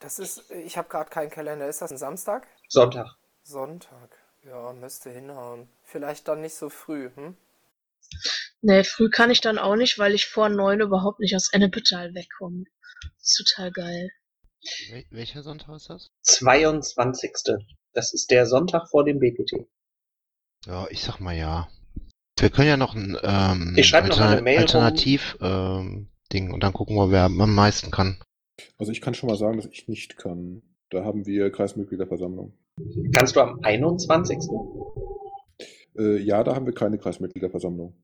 Das 0.00 0.18
ist, 0.18 0.50
ich 0.50 0.76
habe 0.76 0.88
gerade 0.88 1.10
keinen 1.10 1.30
Kalender. 1.30 1.68
Ist 1.68 1.80
das 1.80 1.92
ein 1.92 1.96
Samstag? 1.96 2.48
Sonntag. 2.66 3.14
Sonntag. 3.44 4.10
Ja, 4.42 4.72
müsste 4.72 5.10
hinhauen. 5.10 5.68
Vielleicht 5.84 6.26
dann 6.26 6.40
nicht 6.40 6.56
so 6.56 6.70
früh, 6.70 7.12
hm? 7.14 7.36
Nee, 8.62 8.82
früh 8.82 9.10
kann 9.10 9.30
ich 9.30 9.40
dann 9.40 9.58
auch 9.58 9.76
nicht, 9.76 9.96
weil 10.00 10.12
ich 10.12 10.26
vor 10.26 10.48
neun 10.48 10.80
überhaupt 10.80 11.20
nicht 11.20 11.36
aus 11.36 11.52
Ennepetal 11.52 12.16
wegkomme. 12.16 12.64
Ist 13.20 13.36
total 13.36 13.70
geil. 13.70 14.10
Wel 14.90 15.04
welcher 15.10 15.42
Sonntag 15.42 15.74
ist 15.76 15.90
das? 15.90 16.10
22. 16.22 17.32
Das 17.92 18.12
ist 18.12 18.30
der 18.30 18.46
Sonntag 18.46 18.88
vor 18.88 19.04
dem 19.04 19.18
BPT. 19.18 19.66
Ja, 20.66 20.86
ich 20.90 21.02
sag 21.02 21.18
mal 21.20 21.36
ja. 21.36 21.68
Wir 22.38 22.50
können 22.50 22.68
ja 22.68 22.76
noch 22.76 22.94
ein 22.94 23.16
ähm, 23.22 23.74
Ich 23.76 23.86
schreib 23.86 24.08
noch 24.08 24.18
mal 24.18 24.32
eine 24.32 24.42
Mail 24.42 24.58
rum. 24.58 24.62
Alternativ 24.62 25.36
ähm, 25.40 26.08
Ding 26.32 26.52
und 26.52 26.62
dann 26.62 26.72
gucken 26.72 26.96
wir, 26.96 27.10
wer 27.10 27.24
am 27.24 27.54
meisten 27.54 27.90
kann. 27.90 28.22
Also 28.78 28.92
ich 28.92 29.00
kann 29.00 29.14
schon 29.14 29.28
mal 29.28 29.36
sagen, 29.36 29.56
dass 29.56 29.66
ich 29.66 29.88
nicht 29.88 30.16
kann. 30.16 30.62
Da 30.90 31.04
haben 31.04 31.26
wir 31.26 31.50
Kreismitgliederversammlung. 31.50 32.56
Kannst 33.12 33.36
du 33.36 33.40
am 33.40 33.60
21.? 33.62 34.38
Äh, 35.98 36.18
ja, 36.18 36.42
da 36.42 36.54
haben 36.54 36.66
wir 36.66 36.74
keine 36.74 36.98
Kreismitgliederversammlung. 36.98 37.94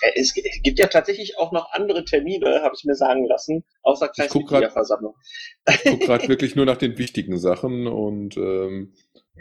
Äh, 0.00 0.12
Es 0.20 0.34
gibt 0.34 0.78
ja 0.78 0.86
tatsächlich 0.86 1.38
auch 1.38 1.52
noch 1.52 1.72
andere 1.72 2.04
Termine, 2.04 2.62
habe 2.62 2.74
ich 2.76 2.84
mir 2.84 2.94
sagen 2.94 3.26
lassen, 3.26 3.64
außer 3.82 4.06
Ich 4.06 4.28
guck 4.28 4.48
grad- 4.48 4.60
Kreismitgliederversammlung. 4.62 5.14
Ich 5.68 5.82
gucke 5.84 6.06
gerade 6.06 6.28
wirklich 6.28 6.56
nur 6.56 6.66
nach 6.66 6.76
den 6.78 6.98
wichtigen 6.98 7.38
Sachen 7.38 7.86
und 7.86 8.36
ähm, 8.36 8.94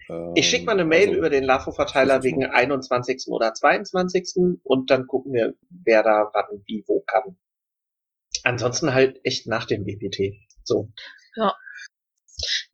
ähm, 0.09 0.33
Ich 0.35 0.49
schicke 0.49 0.65
mal 0.65 0.73
eine 0.73 0.85
Mail 0.85 1.07
also- 1.09 1.17
über 1.19 1.29
den 1.29 1.43
LAFO-Verteiler 1.43 2.23
wegen 2.23 2.45
21. 2.45 3.23
oder 3.27 3.53
22. 3.53 4.59
und 4.63 4.89
dann 4.91 5.07
gucken 5.07 5.33
wir, 5.33 5.55
wer 5.69 6.03
da 6.03 6.29
wann 6.33 6.63
wie 6.65 6.83
wo 6.87 7.01
kann. 7.01 7.37
Ansonsten 8.43 8.93
halt 8.93 9.19
echt 9.23 9.47
nach 9.47 9.65
dem 9.65 9.83
BPT. 9.85 10.35
So. 10.63 10.89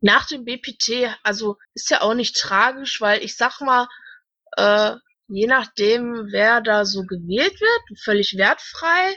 Nach 0.00 0.26
dem 0.28 0.44
BPT, 0.44 1.08
also 1.24 1.56
ist 1.74 1.90
ja 1.90 2.02
auch 2.02 2.14
nicht 2.14 2.36
tragisch, 2.36 3.00
weil 3.00 3.22
ich 3.24 3.36
sag 3.36 3.60
mal, 3.60 3.88
äh, 4.56 4.94
je 5.28 5.46
nachdem, 5.46 6.28
wer 6.30 6.60
da 6.60 6.84
so 6.84 7.02
gewählt 7.02 7.60
wird, 7.60 8.00
völlig 8.00 8.36
wertfrei 8.36 9.16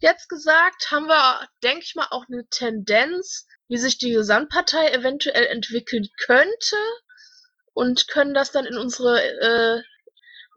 jetzt 0.00 0.28
gesagt, 0.28 0.90
haben 0.90 1.06
wir, 1.06 1.46
denke 1.62 1.84
ich 1.84 1.94
mal, 1.94 2.08
auch 2.10 2.24
eine 2.28 2.46
Tendenz, 2.48 3.46
wie 3.68 3.78
sich 3.78 3.98
die 3.98 4.12
Gesamtpartei 4.12 4.90
eventuell 4.90 5.46
entwickeln 5.46 6.08
könnte 6.24 6.76
und 7.72 8.08
können 8.08 8.34
das 8.34 8.50
dann 8.50 8.64
in 8.64 8.76
unsere 8.76 9.22
äh, 9.22 9.82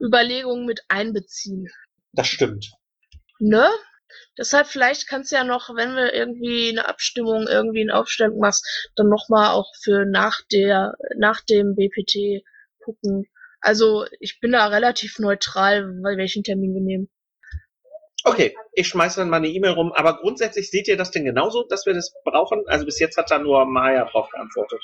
Überlegungen 0.03 0.65
mit 0.65 0.81
einbeziehen. 0.87 1.67
Das 2.13 2.27
stimmt. 2.27 2.71
Ne? 3.39 3.69
Deshalb 4.37 4.67
vielleicht 4.67 5.07
kannst 5.07 5.31
du 5.31 5.35
ja 5.35 5.43
noch, 5.43 5.69
wenn 5.75 5.95
wir 5.95 6.13
irgendwie 6.13 6.69
eine 6.69 6.87
Abstimmung, 6.87 7.47
irgendwie 7.47 7.81
eine 7.81 7.95
Aufstellung 7.95 8.39
machst, 8.39 8.91
dann 8.95 9.09
nochmal 9.09 9.51
auch 9.51 9.71
für 9.81 10.05
nach 10.05 10.39
der, 10.51 10.95
nach 11.17 11.41
dem 11.41 11.75
BPT 11.75 12.43
gucken. 12.79 13.27
Also 13.63 14.05
ich 14.19 14.41
bin 14.41 14.51
da 14.51 14.67
relativ 14.67 15.19
neutral, 15.19 15.85
bei 16.03 16.17
welchen 16.17 16.43
Termin 16.43 16.73
wir 16.73 16.81
nehmen. 16.81 17.09
Okay, 18.25 18.55
ich 18.73 18.89
schmeiße 18.89 19.21
dann 19.21 19.29
mal 19.29 19.37
eine 19.37 19.47
E-Mail 19.47 19.71
rum, 19.71 19.93
aber 19.93 20.17
grundsätzlich 20.17 20.69
seht 20.69 20.89
ihr 20.89 20.97
das 20.97 21.11
denn 21.11 21.23
genauso, 21.23 21.63
dass 21.63 21.85
wir 21.85 21.93
das 21.93 22.13
brauchen? 22.25 22.63
Also 22.67 22.85
bis 22.85 22.99
jetzt 22.99 23.17
hat 23.17 23.31
da 23.31 23.39
nur 23.39 23.65
Maya 23.65 24.05
drauf 24.05 24.29
geantwortet. 24.29 24.81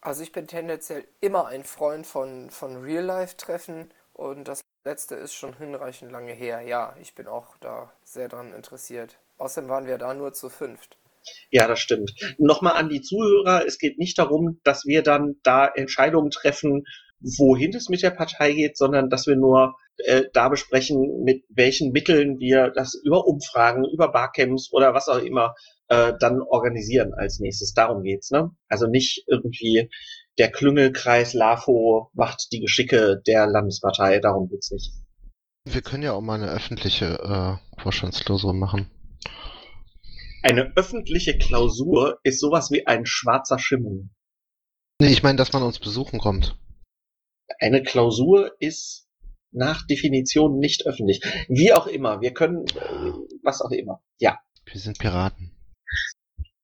Also 0.00 0.22
ich 0.22 0.30
bin 0.30 0.46
tendenziell 0.46 1.04
immer 1.20 1.48
ein 1.48 1.64
Freund 1.64 2.06
von, 2.06 2.50
von 2.50 2.76
Real-Life-Treffen 2.76 3.92
und 4.12 4.46
das 4.46 4.60
letzte 4.84 5.16
ist 5.16 5.34
schon 5.34 5.56
hinreichend 5.56 6.12
lange 6.12 6.32
her. 6.32 6.60
Ja, 6.60 6.96
ich 7.02 7.14
bin 7.14 7.26
auch 7.26 7.56
da 7.58 7.92
sehr 8.04 8.28
dran 8.28 8.52
interessiert. 8.52 9.18
Außerdem 9.38 9.68
waren 9.68 9.86
wir 9.86 9.98
da 9.98 10.14
nur 10.14 10.32
zu 10.32 10.48
fünft. 10.48 10.96
Ja, 11.50 11.66
das 11.66 11.80
stimmt. 11.80 12.12
Nochmal 12.38 12.74
an 12.74 12.88
die 12.88 13.02
Zuhörer, 13.02 13.66
es 13.66 13.78
geht 13.78 13.98
nicht 13.98 14.16
darum, 14.16 14.60
dass 14.62 14.86
wir 14.86 15.02
dann 15.02 15.40
da 15.42 15.66
Entscheidungen 15.66 16.30
treffen, 16.30 16.84
wohin 17.20 17.74
es 17.74 17.88
mit 17.88 18.02
der 18.02 18.10
Partei 18.10 18.52
geht, 18.52 18.76
sondern 18.76 19.08
dass 19.10 19.26
wir 19.26 19.36
nur 19.36 19.76
äh, 19.98 20.24
da 20.32 20.48
besprechen, 20.48 21.22
mit 21.24 21.44
welchen 21.48 21.92
Mitteln 21.92 22.38
wir 22.38 22.70
das 22.70 22.94
über 22.94 23.26
Umfragen, 23.26 23.84
über 23.84 24.12
Barcamps 24.12 24.72
oder 24.72 24.94
was 24.94 25.08
auch 25.08 25.18
immer 25.18 25.54
äh, 25.88 26.12
dann 26.20 26.40
organisieren 26.40 27.14
als 27.14 27.40
nächstes. 27.40 27.72
Darum 27.72 28.02
geht's, 28.02 28.30
ne? 28.30 28.50
Also 28.68 28.86
nicht 28.86 29.24
irgendwie 29.26 29.88
der 30.38 30.50
Klüngelkreis 30.50 31.32
LAFO 31.32 32.10
macht 32.12 32.48
die 32.52 32.60
Geschicke 32.60 33.22
der 33.26 33.46
Landespartei, 33.46 34.18
darum 34.18 34.48
geht's 34.48 34.70
nicht. 34.70 34.92
Wir 35.64 35.82
können 35.82 36.02
ja 36.02 36.12
auch 36.12 36.20
mal 36.20 36.34
eine 36.34 36.50
öffentliche 36.50 37.58
äh, 37.76 37.80
Vorstandsklausur 37.80 38.52
machen. 38.52 38.90
Eine 40.42 40.72
öffentliche 40.76 41.38
Klausur 41.38 42.20
ist 42.22 42.38
sowas 42.38 42.70
wie 42.70 42.86
ein 42.86 43.04
schwarzer 43.04 43.58
Schimmel. 43.58 44.10
Nee, 45.00 45.08
ich 45.08 45.22
meine, 45.22 45.36
dass 45.36 45.52
man 45.52 45.62
uns 45.62 45.78
besuchen 45.78 46.20
kommt. 46.20 46.56
Eine 47.60 47.82
Klausur 47.82 48.54
ist 48.60 49.06
nach 49.52 49.86
Definition 49.86 50.58
nicht 50.58 50.86
öffentlich. 50.86 51.22
Wie 51.48 51.72
auch 51.72 51.86
immer, 51.86 52.20
wir 52.20 52.34
können, 52.34 52.66
äh, 52.66 53.12
was 53.42 53.62
auch 53.62 53.70
immer. 53.70 54.02
Ja, 54.18 54.38
Wir 54.66 54.80
sind 54.80 54.98
Piraten. 54.98 55.52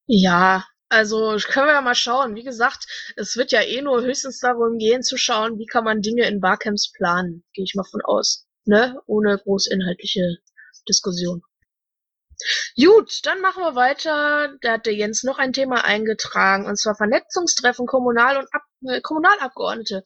Ja, 0.06 0.66
also 0.88 1.38
können 1.48 1.66
wir 1.68 1.74
ja 1.74 1.80
mal 1.80 1.94
schauen. 1.94 2.34
Wie 2.34 2.42
gesagt, 2.42 2.86
es 3.16 3.36
wird 3.36 3.52
ja 3.52 3.62
eh 3.62 3.80
nur 3.80 4.02
höchstens 4.02 4.40
darum 4.40 4.78
gehen 4.78 5.02
zu 5.02 5.16
schauen, 5.16 5.58
wie 5.58 5.66
kann 5.66 5.84
man 5.84 6.02
Dinge 6.02 6.26
in 6.26 6.40
Barcamps 6.40 6.92
planen. 6.92 7.44
Gehe 7.54 7.64
ich 7.64 7.74
mal 7.74 7.84
von 7.84 8.02
aus. 8.02 8.46
ne, 8.64 9.00
ohne 9.06 9.38
groß 9.38 9.66
inhaltliche 9.68 10.38
Diskussion. 10.88 11.42
Gut, 12.76 13.20
dann 13.24 13.40
machen 13.40 13.62
wir 13.62 13.74
weiter. 13.76 14.56
Da 14.60 14.72
hat 14.72 14.86
der 14.86 14.94
Jens 14.94 15.22
noch 15.22 15.38
ein 15.38 15.52
Thema 15.52 15.84
eingetragen, 15.84 16.66
und 16.66 16.76
zwar 16.78 16.94
Vernetzungstreffen 16.96 17.86
Kommunal- 17.86 18.36
und 18.38 18.48
Ab 18.52 18.62
äh, 18.86 19.00
Kommunalabgeordnete. 19.00 20.02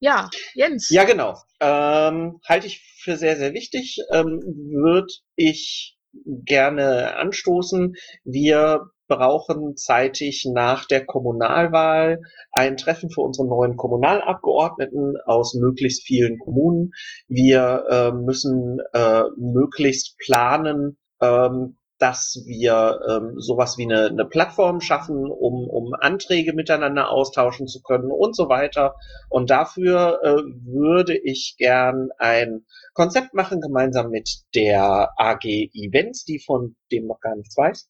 Ja, 0.00 0.28
Jens. 0.54 0.88
Ja, 0.90 1.04
genau. 1.04 1.34
Ähm, 1.60 2.40
halte 2.46 2.66
ich 2.66 2.82
für 2.98 3.16
sehr, 3.16 3.36
sehr 3.36 3.54
wichtig. 3.54 3.98
Ähm, 4.12 4.40
Würde 4.70 5.12
ich 5.36 5.96
gerne 6.44 7.16
anstoßen. 7.16 7.94
Wir 8.24 8.90
brauchen 9.08 9.76
zeitig 9.76 10.48
nach 10.50 10.86
der 10.86 11.04
Kommunalwahl 11.04 12.20
ein 12.52 12.76
Treffen 12.76 13.10
für 13.10 13.20
unsere 13.20 13.46
neuen 13.46 13.76
Kommunalabgeordneten 13.76 15.16
aus 15.24 15.54
möglichst 15.54 16.06
vielen 16.06 16.38
Kommunen. 16.38 16.92
Wir 17.28 17.84
äh, 17.90 18.12
müssen 18.12 18.78
äh, 18.92 19.24
möglichst 19.36 20.16
planen, 20.18 20.96
ähm, 21.20 21.76
dass 22.04 22.42
wir 22.44 23.00
ähm, 23.08 23.40
sowas 23.40 23.78
wie 23.78 23.84
eine, 23.84 24.08
eine 24.08 24.26
Plattform 24.26 24.82
schaffen, 24.82 25.24
um, 25.30 25.66
um 25.66 25.94
Anträge 25.94 26.52
miteinander 26.52 27.08
austauschen 27.08 27.66
zu 27.66 27.80
können 27.80 28.10
und 28.10 28.36
so 28.36 28.50
weiter. 28.50 28.96
Und 29.30 29.48
dafür 29.48 30.20
äh, 30.22 30.42
würde 30.66 31.16
ich 31.16 31.54
gern 31.56 32.10
ein 32.18 32.66
Konzept 32.92 33.32
machen, 33.32 33.62
gemeinsam 33.62 34.10
mit 34.10 34.42
der 34.54 35.14
AG 35.16 35.46
Events, 35.46 36.26
die 36.26 36.40
von 36.40 36.76
dem 36.92 37.06
noch 37.06 37.20
gar 37.20 37.36
nichts 37.36 37.56
weiß, 37.56 37.88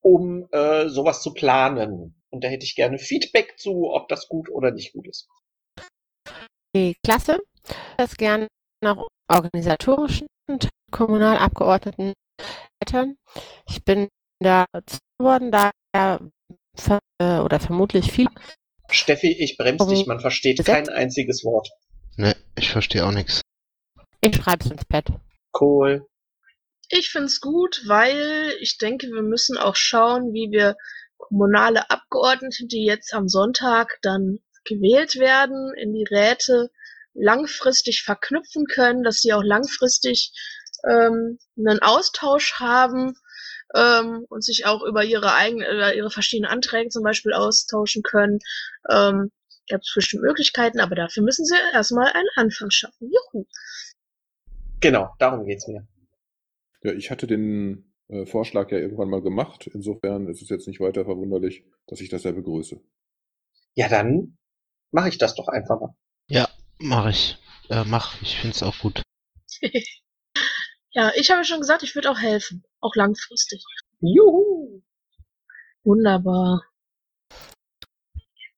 um 0.00 0.48
äh, 0.52 0.88
sowas 0.88 1.20
zu 1.20 1.34
planen. 1.34 2.18
Und 2.30 2.42
da 2.42 2.48
hätte 2.48 2.64
ich 2.64 2.76
gerne 2.76 2.96
Feedback 2.96 3.58
zu, 3.58 3.90
ob 3.92 4.08
das 4.08 4.26
gut 4.26 4.48
oder 4.48 4.70
nicht 4.70 4.94
gut 4.94 5.06
ist. 5.06 5.28
Okay, 6.74 6.94
klasse. 7.04 7.40
Das 7.98 8.16
gerne 8.16 8.46
nach 8.82 9.06
organisatorischen 9.30 10.28
Kommunalabgeordneten. 10.90 12.14
Ich 13.68 13.84
bin 13.84 14.08
da 14.40 14.66
geworden, 15.18 15.52
da 15.52 15.70
ver 16.74 16.98
äh, 17.18 17.38
oder 17.38 17.60
vermutlich 17.60 18.10
viel. 18.10 18.28
Steffi, 18.90 19.32
ich 19.38 19.56
bremse 19.56 19.86
dich, 19.86 20.06
man 20.06 20.20
versteht 20.20 20.64
kein 20.64 20.88
einziges 20.88 21.44
Wort. 21.44 21.68
Ne, 22.16 22.36
ich 22.56 22.70
verstehe 22.70 23.06
auch 23.06 23.12
nichts. 23.12 23.42
Ich 24.20 24.34
schreibe 24.34 24.64
es 24.64 24.70
ins 24.70 24.84
Bett. 24.84 25.06
Cool. 25.58 26.06
Ich 26.88 27.10
find's 27.10 27.40
gut, 27.40 27.82
weil 27.86 28.52
ich 28.60 28.78
denke, 28.78 29.06
wir 29.08 29.22
müssen 29.22 29.56
auch 29.56 29.76
schauen, 29.76 30.32
wie 30.32 30.50
wir 30.50 30.76
kommunale 31.16 31.88
Abgeordnete, 31.90 32.66
die 32.66 32.84
jetzt 32.84 33.14
am 33.14 33.28
Sonntag 33.28 33.98
dann 34.02 34.40
gewählt 34.64 35.16
werden, 35.16 35.72
in 35.76 35.92
die 35.92 36.04
Räte 36.04 36.70
langfristig 37.14 38.02
verknüpfen 38.02 38.66
können, 38.66 39.02
dass 39.02 39.20
sie 39.20 39.32
auch 39.32 39.42
langfristig 39.42 40.32
ähm, 40.88 41.38
einen 41.56 41.80
Austausch 41.80 42.54
haben 42.60 43.14
ähm, 43.74 44.26
und 44.28 44.44
sich 44.44 44.66
auch 44.66 44.82
über 44.82 45.04
ihre 45.04 45.34
eigenen, 45.34 45.66
über 45.70 45.94
ihre 45.94 46.10
verschiedenen 46.10 46.50
Anträge 46.50 46.90
zum 46.90 47.02
Beispiel 47.02 47.32
austauschen 47.32 48.02
können. 48.02 48.38
Ähm, 48.88 49.30
gibt 49.66 49.84
es 49.86 49.94
bestimmt 49.94 50.22
Möglichkeiten, 50.22 50.80
aber 50.80 50.94
dafür 50.94 51.22
müssen 51.22 51.44
sie 51.44 51.54
erstmal 51.72 52.12
einen 52.12 52.28
Anfang 52.36 52.70
schaffen. 52.70 53.10
Juhu. 53.10 53.46
Genau, 54.80 55.14
darum 55.18 55.46
geht's 55.46 55.68
mir. 55.68 55.86
Ja, 56.82 56.92
ich 56.92 57.10
hatte 57.10 57.26
den 57.26 57.92
äh, 58.08 58.26
Vorschlag 58.26 58.70
ja 58.70 58.78
irgendwann 58.78 59.10
mal 59.10 59.22
gemacht. 59.22 59.68
Insofern 59.72 60.28
ist 60.28 60.42
es 60.42 60.48
jetzt 60.48 60.66
nicht 60.66 60.80
weiter 60.80 61.04
verwunderlich, 61.04 61.64
dass 61.86 62.00
ich 62.00 62.08
das 62.08 62.24
ja 62.24 62.32
begrüße. 62.32 62.80
Ja, 63.74 63.88
dann 63.88 64.38
mache 64.90 65.10
ich 65.10 65.18
das 65.18 65.34
doch 65.34 65.48
einfach 65.48 65.80
mal. 65.80 65.94
Ja, 66.28 66.48
mache 66.78 67.10
ich. 67.10 67.38
Äh, 67.68 67.84
mach, 67.84 68.20
ich 68.22 68.36
finde 68.38 68.56
es 68.56 68.62
auch 68.62 68.78
gut. 68.78 69.02
ja, 70.92 71.12
ich 71.14 71.30
habe 71.30 71.44
schon 71.44 71.60
gesagt, 71.60 71.82
ich 71.82 71.94
würde 71.94 72.10
auch 72.10 72.18
helfen. 72.18 72.64
Auch 72.80 72.94
langfristig. 72.94 73.62
Juhu! 74.00 74.82
Wunderbar. 75.84 76.62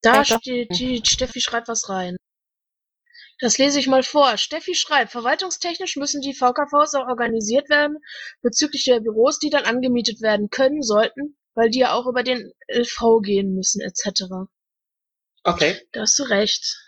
Da 0.01 0.17
Ja, 0.17 0.25
doch. 0.25 0.41
steht, 0.41 0.71
die 0.79 1.03
Steffi 1.05 1.41
schreibt 1.41 1.69
was 1.69 1.89
rein. 1.89 2.17
Das 3.41 3.59
lese 3.59 3.79
ich 3.79 3.89
mal 3.89 4.03
vor. 4.03 4.37
Steffi 4.37 4.75
schreibt, 4.75 5.13
verwaltungstechnisch 5.13 5.97
müssen 5.97 6.21
die 6.21 6.35
VKVs 6.35 6.95
auch 6.95 7.09
organisiert 7.09 7.69
werden 7.69 7.99
bezüglich 8.41 8.85
der 8.85 9.01
Büros, 9.01 9.39
die 9.39 9.51
dann 9.51 9.65
angemietet 9.65 10.21
werden 10.23 10.49
können 10.49 10.83
sollten, 10.83 11.37
weil 11.55 11.71
die 11.71 11.81
ja 11.81 11.93
auch 11.93 12.07
über 12.07 12.23
den 12.23 12.53
LV 12.69 13.21
gehen 13.23 13.55
müssen 13.55 13.81
etc. 13.81 14.25
Okay. 15.45 15.81
Da 15.93 16.03
hast 16.03 16.19
du 16.19 16.23
recht. 16.25 16.79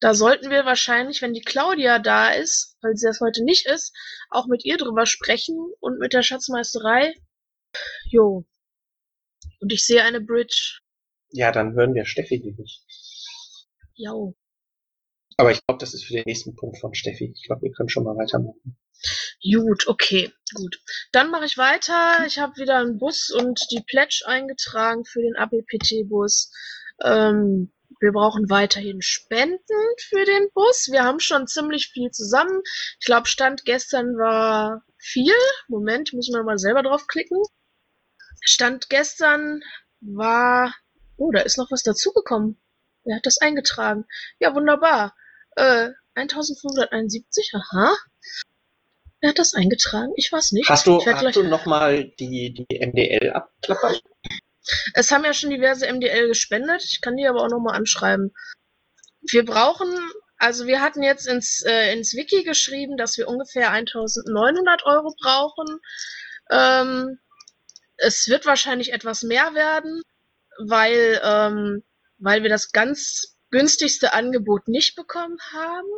Da 0.00 0.14
sollten 0.14 0.50
wir 0.50 0.64
wahrscheinlich, 0.64 1.22
wenn 1.22 1.32
die 1.32 1.40
Claudia 1.40 1.98
da 1.98 2.30
ist, 2.30 2.76
weil 2.82 2.96
sie 2.96 3.06
das 3.06 3.20
heute 3.20 3.44
nicht 3.44 3.66
ist, 3.66 3.94
auch 4.30 4.46
mit 4.46 4.64
ihr 4.64 4.76
drüber 4.76 5.06
sprechen 5.06 5.56
und 5.80 5.98
mit 5.98 6.12
der 6.12 6.22
Schatzmeisterei. 6.22 7.14
Jo. 8.04 8.44
Und 9.60 9.72
ich 9.72 9.84
sehe 9.84 10.02
eine 10.02 10.20
Bridge. 10.20 10.80
Ja, 11.30 11.52
dann 11.52 11.74
hören 11.74 11.94
wir 11.94 12.04
Steffi 12.04 12.38
nicht. 12.38 12.82
Jo. 13.94 14.36
Aber 15.36 15.50
ich 15.50 15.60
glaube, 15.66 15.80
das 15.80 15.94
ist 15.94 16.04
für 16.04 16.14
den 16.14 16.24
nächsten 16.26 16.54
Punkt 16.54 16.78
von 16.78 16.94
Steffi. 16.94 17.32
Ich 17.34 17.46
glaube, 17.46 17.62
wir 17.62 17.72
können 17.72 17.88
schon 17.88 18.04
mal 18.04 18.16
weitermachen. 18.16 18.76
Gut, 19.42 19.86
okay, 19.88 20.32
gut. 20.54 20.80
Dann 21.12 21.30
mache 21.30 21.44
ich 21.44 21.58
weiter. 21.58 22.24
Ich 22.26 22.38
habe 22.38 22.56
wieder 22.56 22.78
einen 22.78 22.98
Bus 22.98 23.30
und 23.30 23.60
die 23.70 23.82
Pledge 23.86 24.22
eingetragen 24.26 25.04
für 25.04 25.20
den 25.20 25.36
ABPT-Bus. 25.36 26.50
Ähm, 27.02 27.72
wir 28.00 28.12
brauchen 28.12 28.50
weiterhin 28.50 29.00
Spenden 29.02 29.58
für 30.08 30.24
den 30.24 30.48
Bus. 30.54 30.88
Wir 30.90 31.04
haben 31.04 31.20
schon 31.20 31.46
ziemlich 31.46 31.88
viel 31.92 32.10
zusammen. 32.10 32.60
Ich 33.00 33.06
glaube, 33.06 33.26
Stand 33.28 33.64
gestern 33.64 34.16
war 34.18 34.82
viel. 34.98 35.34
Moment, 35.68 36.12
muss 36.12 36.28
man 36.30 36.44
mal 36.44 36.58
selber 36.58 36.82
draufklicken. 36.82 37.38
Stand 38.40 38.90
gestern 38.90 39.62
war. 40.00 40.74
Oh, 41.16 41.30
da 41.30 41.40
ist 41.40 41.56
noch 41.58 41.70
was 41.70 41.82
dazugekommen. 41.82 42.60
Wer 43.04 43.16
hat 43.16 43.26
das 43.26 43.38
eingetragen? 43.38 44.04
Ja, 44.38 44.54
wunderbar. 44.54 45.14
Äh, 45.56 45.90
1571, 46.14 47.52
aha. 47.54 47.94
Wer 49.20 49.30
hat 49.30 49.38
das 49.38 49.54
eingetragen? 49.54 50.12
Ich 50.16 50.30
weiß 50.30 50.52
nicht. 50.52 50.68
Hast 50.68 50.86
du, 50.86 51.04
hast 51.04 51.20
gleich- 51.20 51.34
du 51.34 51.44
nochmal 51.44 52.04
die, 52.18 52.52
die 52.52 52.66
MDL 52.86 53.30
abklappert? 53.30 54.02
Es 54.94 55.10
haben 55.10 55.24
ja 55.24 55.32
schon 55.32 55.50
diverse 55.50 55.90
MDL 55.92 56.28
gespendet. 56.28 56.84
Ich 56.84 57.00
kann 57.00 57.16
die 57.16 57.26
aber 57.26 57.42
auch 57.42 57.50
nochmal 57.50 57.76
anschreiben. 57.76 58.32
Wir 59.22 59.44
brauchen, 59.44 59.88
also 60.36 60.66
wir 60.66 60.80
hatten 60.80 61.02
jetzt 61.02 61.26
ins, 61.26 61.62
äh, 61.66 61.92
ins 61.92 62.14
Wiki 62.14 62.44
geschrieben, 62.44 62.96
dass 62.96 63.16
wir 63.16 63.28
ungefähr 63.28 63.70
1900 63.70 64.84
Euro 64.84 65.14
brauchen. 65.20 65.80
Ähm, 66.50 67.18
es 67.96 68.28
wird 68.28 68.46
wahrscheinlich 68.46 68.92
etwas 68.92 69.22
mehr 69.22 69.54
werden, 69.54 70.02
weil, 70.58 71.20
ähm, 71.22 71.82
weil 72.18 72.42
wir 72.42 72.50
das 72.50 72.72
ganz 72.72 73.36
günstigste 73.50 74.12
Angebot 74.12 74.68
nicht 74.68 74.96
bekommen 74.96 75.38
haben. 75.52 75.88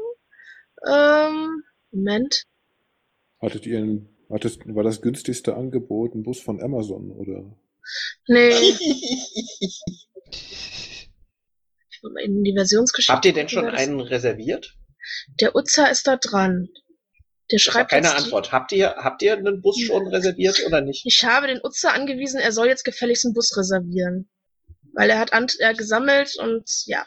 Ähm, 0.87 1.65
Moment. 1.91 2.45
Hattet 3.41 3.67
ihr 3.67 3.79
ein, 3.79 4.09
hattest, 4.31 4.63
war 4.67 4.85
das 4.85 5.01
günstigste 5.01 5.57
Angebot 5.57 6.15
ein 6.15 6.23
Bus 6.23 6.41
von 6.41 6.61
Amazon 6.61 7.11
oder? 7.11 7.57
Nee. 8.27 8.53
In 12.23 12.45
die 12.45 12.55
Versionsgeschichte. 12.55 13.13
Habt 13.13 13.25
ihr 13.25 13.33
denn 13.33 13.49
schon 13.49 13.67
einen 13.69 14.01
reserviert? 14.01 14.77
Der 15.41 15.57
Uzza 15.57 15.87
ist 15.87 16.07
da 16.07 16.17
dran. 16.17 16.69
Der 17.51 17.59
schreibt 17.59 17.91
keine 17.91 18.15
Antwort. 18.15 18.53
Habt 18.53 18.73
ihr, 18.73 18.97
habt 18.97 19.23
ihr 19.23 19.35
einen 19.35 19.63
Bus 19.63 19.81
schon 19.81 20.09
reserviert 20.09 20.65
oder 20.67 20.81
nicht? 20.81 21.07
Ich 21.07 21.25
habe 21.25 21.47
den 21.47 21.61
Utzer 21.63 21.93
angewiesen, 21.93 22.41
er 22.41 22.53
soll 22.53 22.67
jetzt 22.67 22.85
gefälligst 22.85 23.25
einen 23.25 23.35
Bus 23.35 23.57
reservieren. 23.57 24.29
Weil 24.95 25.11
er 25.11 25.19
hat 25.19 25.33
Ant 25.33 25.57
er 25.61 25.75
gesammelt 25.75 26.37
und 26.37 26.69
ja. 26.87 27.07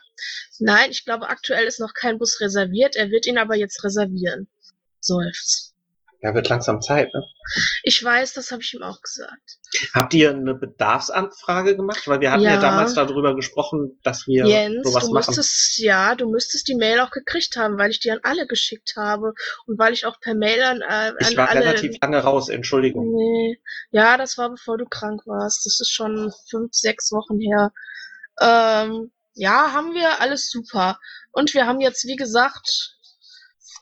Nein, 0.59 0.91
ich 0.91 1.05
glaube, 1.05 1.27
aktuell 1.27 1.65
ist 1.65 1.79
noch 1.79 1.93
kein 1.93 2.19
Bus 2.19 2.39
reserviert. 2.39 2.95
Er 2.95 3.09
wird 3.09 3.25
ihn 3.25 3.37
aber 3.37 3.55
jetzt 3.55 3.83
reservieren. 3.83 4.47
Seufzt. 5.01 5.68
Ja, 6.21 6.33
wird 6.35 6.49
langsam 6.49 6.81
Zeit, 6.81 7.13
ne? 7.13 7.23
Ich 7.83 8.03
weiß, 8.03 8.33
das 8.33 8.51
habe 8.51 8.61
ich 8.61 8.73
ihm 8.73 8.83
auch 8.83 9.01
gesagt. 9.01 9.57
Habt 9.93 10.13
ihr 10.13 10.31
eine 10.31 10.53
Bedarfsanfrage 10.53 11.77
gemacht? 11.77 12.05
Weil 12.07 12.19
wir 12.19 12.31
hatten 12.31 12.43
ja, 12.43 12.55
Ja. 12.55 12.59
damals 12.59 12.93
darüber 12.93 13.35
gesprochen, 13.37 13.97
dass 14.03 14.27
wir 14.27 14.45
Jens, 14.45 14.85
sowas 14.85 15.05
du 15.05 15.13
machen. 15.13 15.33
müsstest, 15.33 15.77
ja, 15.79 16.15
du 16.15 16.29
müsstest 16.29 16.67
die 16.67 16.75
Mail 16.75 16.99
auch 16.99 17.11
gekriegt 17.11 17.55
haben, 17.55 17.77
weil 17.77 17.91
ich 17.91 18.01
die 18.01 18.11
an 18.11 18.19
alle 18.23 18.47
geschickt 18.47 18.95
habe 18.97 19.33
und 19.65 19.79
weil 19.79 19.93
ich 19.93 20.05
auch 20.05 20.19
per 20.19 20.35
Mail 20.35 20.61
an, 20.61 20.81
äh, 20.81 21.13
Ich 21.21 21.27
an 21.29 21.37
war 21.37 21.49
alle. 21.49 21.61
relativ 21.61 21.95
lange 22.01 22.17
raus, 22.19 22.49
Entschuldigung. 22.49 23.13
Nee. 23.15 23.61
Ja, 23.91 24.17
das 24.17 24.37
war 24.37 24.49
bevor 24.49 24.77
du 24.77 24.85
krank 24.85 25.21
warst. 25.25 25.65
Das 25.65 25.79
ist 25.79 25.89
schon 25.91 26.33
fünf, 26.49 26.73
sechs 26.73 27.13
Wochen 27.13 27.39
her. 27.39 27.71
Ähm, 28.41 29.11
ja, 29.35 29.71
haben 29.71 29.93
wir 29.93 30.19
alles 30.19 30.49
super. 30.51 30.99
Und 31.31 31.53
wir 31.53 31.65
haben 31.65 31.79
jetzt, 31.79 32.05
wie 32.07 32.17
gesagt, 32.17 32.97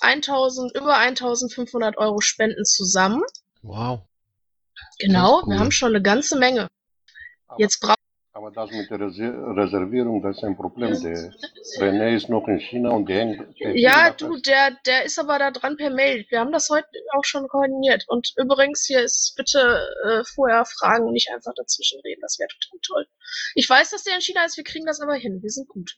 1000, 0.01 0.75
über 0.75 0.97
1500 0.97 1.97
Euro 1.97 2.21
Spenden 2.21 2.65
zusammen. 2.65 3.23
Wow. 3.61 4.01
Genau, 4.99 5.41
cool. 5.43 5.53
wir 5.53 5.59
haben 5.59 5.71
schon 5.71 5.89
eine 5.93 6.01
ganze 6.01 6.38
Menge. 6.38 6.67
Jetzt 7.57 7.79
brauchen 7.79 7.95
Aber 8.33 8.51
das 8.51 8.69
mit 8.71 8.89
der 8.91 8.99
Reser- 8.99 9.55
Reservierung, 9.55 10.21
das 10.21 10.38
ist 10.38 10.43
ein 10.43 10.55
Problem. 10.55 11.01
Der 11.01 11.33
René 11.79 12.15
ist 12.15 12.29
noch 12.29 12.47
in 12.47 12.59
China 12.59 12.91
und 12.91 13.07
der 13.09 13.17
hängt. 13.19 13.55
Ja, 13.57 14.11
du, 14.11 14.38
der, 14.38 14.77
der 14.85 15.05
ist 15.05 15.17
aber 15.17 15.39
da 15.39 15.49
dran 15.51 15.77
per 15.77 15.89
Mail. 15.89 16.25
Wir 16.29 16.39
haben 16.39 16.51
das 16.51 16.69
heute 16.69 16.88
auch 17.15 17.23
schon 17.23 17.47
koordiniert. 17.47 18.03
Und 18.07 18.33
übrigens, 18.38 18.85
hier 18.85 19.01
ist 19.01 19.33
bitte 19.35 19.88
äh, 20.05 20.23
vorher 20.35 20.65
fragen 20.65 21.05
und 21.05 21.13
nicht 21.13 21.31
einfach 21.33 21.53
dazwischen 21.55 21.99
reden. 22.01 22.21
Das 22.21 22.38
wäre 22.38 22.49
total 22.49 22.79
toll. 22.85 23.07
Ich 23.55 23.67
weiß, 23.67 23.89
dass 23.89 24.03
der 24.03 24.15
in 24.15 24.21
China 24.21 24.45
ist, 24.45 24.57
wir 24.57 24.63
kriegen 24.63 24.85
das 24.85 25.01
aber 25.01 25.15
hin. 25.15 25.41
Wir 25.41 25.49
sind 25.49 25.67
gut. 25.67 25.97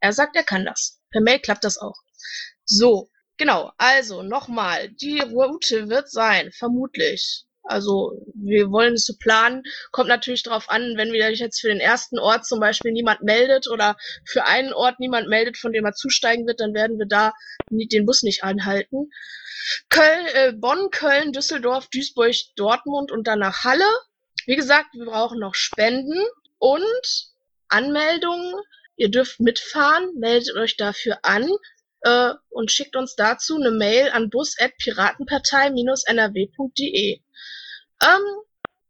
Er 0.00 0.12
sagt, 0.12 0.36
er 0.36 0.44
kann 0.44 0.64
das. 0.64 1.00
Per 1.10 1.20
Mail 1.20 1.40
klappt 1.40 1.64
das 1.64 1.76
auch. 1.78 1.96
So, 2.66 3.08
genau. 3.36 3.72
Also, 3.78 4.22
nochmal. 4.22 4.88
Die 4.90 5.20
Route 5.20 5.88
wird 5.88 6.10
sein, 6.10 6.50
vermutlich. 6.52 7.44
Also, 7.62 8.12
wir 8.34 8.70
wollen 8.70 8.94
es 8.94 9.06
so 9.06 9.14
planen. 9.18 9.62
Kommt 9.90 10.08
natürlich 10.08 10.42
darauf 10.42 10.68
an, 10.68 10.94
wenn 10.96 11.12
wir 11.12 11.32
jetzt 11.32 11.60
für 11.60 11.68
den 11.68 11.80
ersten 11.80 12.18
Ort 12.18 12.46
zum 12.46 12.60
Beispiel 12.60 12.92
niemand 12.92 13.22
meldet 13.22 13.68
oder 13.68 13.96
für 14.24 14.44
einen 14.44 14.72
Ort 14.72 15.00
niemand 15.00 15.28
meldet, 15.28 15.56
von 15.56 15.72
dem 15.72 15.84
er 15.84 15.92
zusteigen 15.92 16.46
wird, 16.46 16.60
dann 16.60 16.74
werden 16.74 16.98
wir 16.98 17.06
da 17.06 17.32
den 17.70 18.06
Bus 18.06 18.22
nicht 18.22 18.44
anhalten. 18.44 19.10
Köln, 19.88 20.26
äh, 20.34 20.52
Bonn, 20.52 20.90
Köln, 20.90 21.32
Düsseldorf, 21.32 21.88
Duisburg, 21.88 22.34
Dortmund 22.54 23.10
und 23.10 23.26
dann 23.26 23.40
nach 23.40 23.64
Halle. 23.64 23.88
Wie 24.46 24.56
gesagt, 24.56 24.94
wir 24.94 25.06
brauchen 25.06 25.40
noch 25.40 25.56
Spenden 25.56 26.24
und 26.58 27.32
Anmeldungen. 27.68 28.54
Ihr 28.96 29.10
dürft 29.10 29.40
mitfahren, 29.40 30.08
meldet 30.18 30.54
euch 30.54 30.76
dafür 30.76 31.18
an 31.22 31.48
äh, 32.02 32.32
und 32.50 32.70
schickt 32.70 32.96
uns 32.96 33.16
dazu 33.16 33.56
eine 33.56 33.70
Mail 33.70 34.10
an 34.10 34.28
bus.piratenpartei-nrw.de. 34.30 37.20
Ähm, 38.02 38.22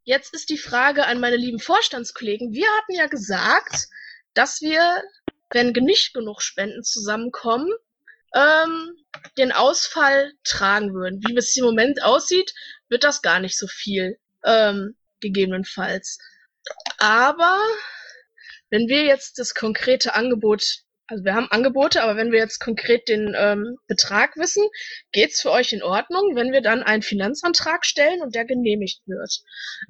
jetzt 0.05 0.35
ist 0.35 0.51
die 0.51 0.59
Frage 0.59 1.07
an 1.07 1.21
meine 1.21 1.37
lieben 1.37 1.61
Vorstandskollegen. 1.61 2.53
Wir 2.53 2.67
hatten 2.77 2.95
ja 2.95 3.07
gesagt, 3.07 3.87
dass 4.35 4.61
wir, 4.61 5.03
wenn 5.51 5.71
nicht 5.73 6.15
genug 6.15 6.43
Spenden 6.43 6.83
zusammenkommen, 6.83 7.73
ähm, 8.35 8.97
den 9.39 9.53
Ausfall 9.53 10.33
tragen 10.45 10.93
würden. 10.93 11.23
Wie 11.27 11.37
es 11.37 11.57
im 11.57 11.65
Moment 11.65 12.03
aussieht, 12.03 12.53
wird 12.89 13.05
das 13.05 13.23
gar 13.23 13.41
nicht 13.41 13.59
so 13.59 13.67
viel, 13.67 14.19
ähm, 14.45 14.97
gegebenenfalls. 15.21 16.19
Aber 16.99 17.59
wenn 18.71 18.89
wir 18.89 19.05
jetzt 19.05 19.39
das 19.39 19.55
konkrete 19.55 20.15
Angebot, 20.15 20.81
also 21.09 21.25
wir 21.25 21.35
haben 21.35 21.51
Angebote, 21.51 22.03
aber 22.03 22.17
wenn 22.17 22.33
wir 22.33 22.39
jetzt 22.39 22.59
konkret 22.59 23.09
den 23.09 23.35
ähm, 23.39 23.77
Betrag 23.87 24.37
wissen, 24.37 24.67
geht's 25.13 25.41
für 25.41 25.53
euch 25.53 25.73
in 25.73 25.83
Ordnung, 25.83 26.35
wenn 26.35 26.53
wir 26.53 26.63
dann 26.63 26.83
einen 26.83 27.03
Finanzantrag 27.03 27.87
stellen 27.87 28.23
und 28.23 28.35
der 28.35 28.45
genehmigt 28.45 29.03
wird. 29.07 29.43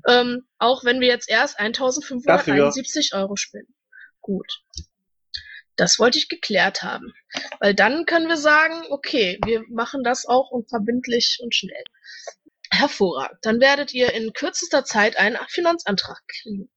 Ähm, 0.06 0.46
auch 0.58 0.84
wenn 0.84 1.00
wir 1.00 1.08
jetzt 1.08 1.30
erst 1.30 1.58
1571 1.58 3.14
Euro 3.14 3.36
spenden. 3.36 3.74
Gut. 4.20 4.60
Das 5.76 5.98
wollte 5.98 6.18
ich 6.18 6.28
geklärt 6.28 6.82
haben. 6.82 7.12
Weil 7.60 7.74
dann 7.74 8.06
können 8.06 8.28
wir 8.28 8.38
sagen, 8.38 8.82
okay, 8.90 9.38
wir 9.44 9.62
machen 9.68 10.02
das 10.04 10.26
auch 10.26 10.50
unverbindlich 10.50 11.38
und 11.42 11.54
schnell. 11.54 11.84
Hervorragend. 12.70 13.38
Dann 13.42 13.60
werdet 13.60 13.94
ihr 13.94 14.12
in 14.12 14.32
kürzester 14.32 14.84
Zeit 14.84 15.18
einen 15.18 15.38
Finanzantrag 15.48 16.20
kriegen. 16.28 16.70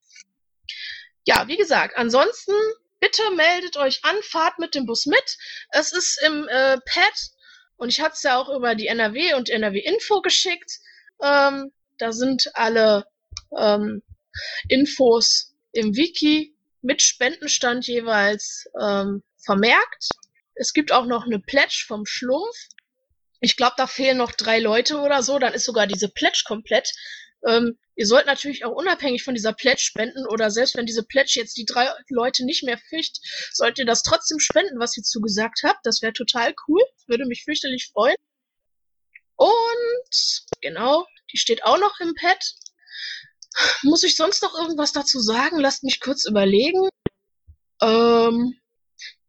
Ja, 1.26 1.48
wie 1.48 1.58
gesagt, 1.58 1.98
ansonsten 1.98 2.54
bitte 3.00 3.24
meldet 3.36 3.78
euch 3.78 4.04
an, 4.04 4.16
fahrt 4.24 4.60
mit 4.60 4.76
dem 4.76 4.86
Bus 4.86 5.06
mit. 5.06 5.38
Es 5.72 5.92
ist 5.92 6.22
im 6.26 6.48
äh, 6.48 6.78
Pad 6.86 7.14
und 7.78 7.90
ich 7.90 8.02
hatte 8.02 8.16
es 8.16 8.24
ja 8.24 8.38
auch 8.38 8.50
über 8.50 8.76
die 8.76 8.88
NRW 8.88 9.34
und 9.36 9.50
NRW 9.50 9.80
Info 9.80 10.22
geschickt. 10.22 10.80
Ähm, 11.22 11.72
da 11.98 12.12
sind 12.12 12.52
alle 12.54 13.06
ähm, 13.58 14.02
Infos 14.68 15.56
im 15.72 15.96
Wiki 15.96 16.56
mit 16.82 17.02
Spendenstand 17.02 17.88
jeweils 17.88 18.66
ähm, 18.82 19.24
vermerkt. 19.38 20.10
Es 20.56 20.74
gibt 20.74 20.92
auch 20.92 21.06
noch 21.06 21.26
eine 21.26 21.40
Pledge 21.40 21.86
vom 21.88 22.06
Schlumpf. 22.06 22.68
Ich 23.42 23.56
glaube, 23.56 23.76
da 23.78 23.88
fehlen 23.88 24.18
noch 24.18 24.34
drei 24.34 24.60
Leute 24.60 24.98
oder 25.00 25.24
so. 25.24 25.40
Dann 25.40 25.54
ist 25.54 25.66
sogar 25.66 25.88
diese 25.88 26.10
Pledge 26.10 26.44
komplett. 26.46 26.92
Ähm, 27.48 27.78
ihr 27.96 28.06
sollt 28.06 28.26
natürlich 28.26 28.66
auch 28.66 28.72
unabhängig 28.72 29.24
von 29.24 29.34
dieser 29.34 29.54
Pledge 29.54 29.82
spenden 29.82 30.26
oder 30.28 30.52
selbst 30.52 30.76
wenn 30.76 30.86
diese 30.86 31.04
Pledge 31.04 31.34
jetzt 31.36 31.58
die 31.58 31.66
drei 31.66 31.90
Leute 32.10 32.46
nicht 32.46 32.64
mehr 32.64 32.78
ficht, 32.78 33.20
sollt 33.54 33.78
ihr 33.78 33.86
das 33.86 34.04
trotzdem 34.04 34.40
spenden, 34.40 34.80
was 34.80 34.98
ihr 34.98 35.04
zugesagt 35.04 35.62
habt. 35.64 35.86
Das 35.86 36.02
wäre 36.02 36.14
total 36.14 36.54
cool. 36.68 36.82
Würde 37.08 37.26
mich 37.26 37.44
fürchterlich 37.44 37.90
freuen. 37.94 38.18
Und 39.36 40.44
genau, 40.62 41.06
die 41.32 41.38
steht 41.38 41.64
auch 41.64 41.80
noch 41.80 42.00
im 42.02 42.14
Pad. 42.14 42.44
Muss 43.84 44.04
ich 44.04 44.16
sonst 44.16 44.44
noch 44.44 44.54
irgendwas 44.54 44.92
dazu 44.92 45.20
sagen? 45.20 45.60
Lasst 45.60 45.84
mich 45.84 46.02
kurz 46.02 46.26
überlegen. 46.26 46.90
Ähm, 47.82 48.60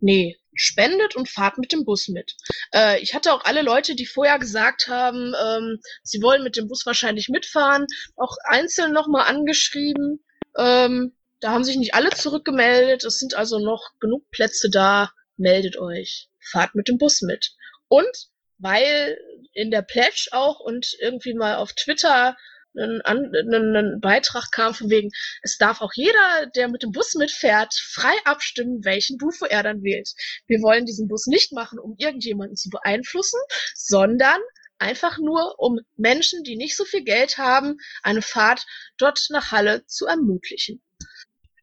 nee, 0.00 0.39
spendet 0.54 1.16
und 1.16 1.28
fahrt 1.28 1.58
mit 1.58 1.72
dem 1.72 1.84
Bus 1.84 2.08
mit. 2.08 2.36
Äh, 2.74 3.00
ich 3.00 3.14
hatte 3.14 3.32
auch 3.32 3.44
alle 3.44 3.62
Leute, 3.62 3.94
die 3.94 4.06
vorher 4.06 4.38
gesagt 4.38 4.88
haben, 4.88 5.34
ähm, 5.42 5.80
sie 6.02 6.22
wollen 6.22 6.42
mit 6.42 6.56
dem 6.56 6.68
Bus 6.68 6.84
wahrscheinlich 6.86 7.28
mitfahren, 7.28 7.86
auch 8.16 8.36
einzeln 8.44 8.92
nochmal 8.92 9.26
angeschrieben. 9.26 10.24
Ähm, 10.56 11.16
da 11.40 11.52
haben 11.52 11.64
sich 11.64 11.76
nicht 11.76 11.94
alle 11.94 12.10
zurückgemeldet. 12.10 13.04
Es 13.04 13.18
sind 13.18 13.34
also 13.34 13.58
noch 13.58 13.90
genug 14.00 14.30
Plätze 14.30 14.68
da. 14.70 15.10
Meldet 15.36 15.78
euch. 15.78 16.28
Fahrt 16.38 16.74
mit 16.74 16.88
dem 16.88 16.98
Bus 16.98 17.22
mit. 17.22 17.52
Und 17.88 18.28
weil 18.58 19.18
in 19.52 19.70
der 19.70 19.82
Pledge 19.82 20.28
auch 20.32 20.60
und 20.60 20.94
irgendwie 21.00 21.34
mal 21.34 21.56
auf 21.56 21.72
Twitter 21.72 22.36
ein, 22.76 23.00
ein, 23.02 23.32
ein, 23.34 24.00
Beitrag 24.00 24.50
kam 24.52 24.74
von 24.74 24.90
wegen, 24.90 25.10
es 25.42 25.56
darf 25.58 25.80
auch 25.80 25.92
jeder, 25.94 26.46
der 26.54 26.68
mit 26.68 26.82
dem 26.82 26.92
Bus 26.92 27.14
mitfährt, 27.14 27.74
frei 27.74 28.14
abstimmen, 28.24 28.84
welchen 28.84 29.18
Bufo 29.18 29.44
er 29.46 29.62
dann 29.62 29.82
wählt. 29.82 30.10
Wir 30.46 30.60
wollen 30.60 30.86
diesen 30.86 31.08
Bus 31.08 31.26
nicht 31.26 31.52
machen, 31.52 31.78
um 31.78 31.94
irgendjemanden 31.98 32.56
zu 32.56 32.70
beeinflussen, 32.70 33.40
sondern 33.74 34.40
einfach 34.78 35.18
nur, 35.18 35.56
um 35.58 35.78
Menschen, 35.96 36.42
die 36.42 36.56
nicht 36.56 36.76
so 36.76 36.84
viel 36.84 37.04
Geld 37.04 37.38
haben, 37.38 37.76
eine 38.02 38.22
Fahrt 38.22 38.64
dort 38.96 39.20
nach 39.30 39.52
Halle 39.52 39.84
zu 39.86 40.06
ermöglichen. 40.06 40.82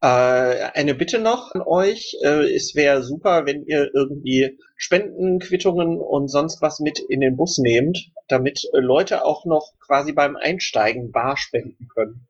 Äh, 0.01 0.07
eine 0.73 0.93
Bitte 0.93 1.19
noch 1.19 1.53
an 1.53 1.61
euch. 1.61 2.17
Äh, 2.23 2.53
es 2.53 2.75
wäre 2.75 3.03
super, 3.03 3.45
wenn 3.45 3.65
ihr 3.65 3.89
irgendwie 3.93 4.57
Spendenquittungen 4.75 5.99
und 5.99 6.27
sonst 6.27 6.61
was 6.61 6.79
mit 6.79 6.99
in 6.99 7.21
den 7.21 7.35
Bus 7.35 7.57
nehmt, 7.57 8.11
damit 8.27 8.61
Leute 8.73 9.25
auch 9.25 9.45
noch 9.45 9.73
quasi 9.79 10.13
beim 10.13 10.35
Einsteigen 10.35 11.11
bar 11.11 11.37
spenden 11.37 11.87
können. 11.93 12.27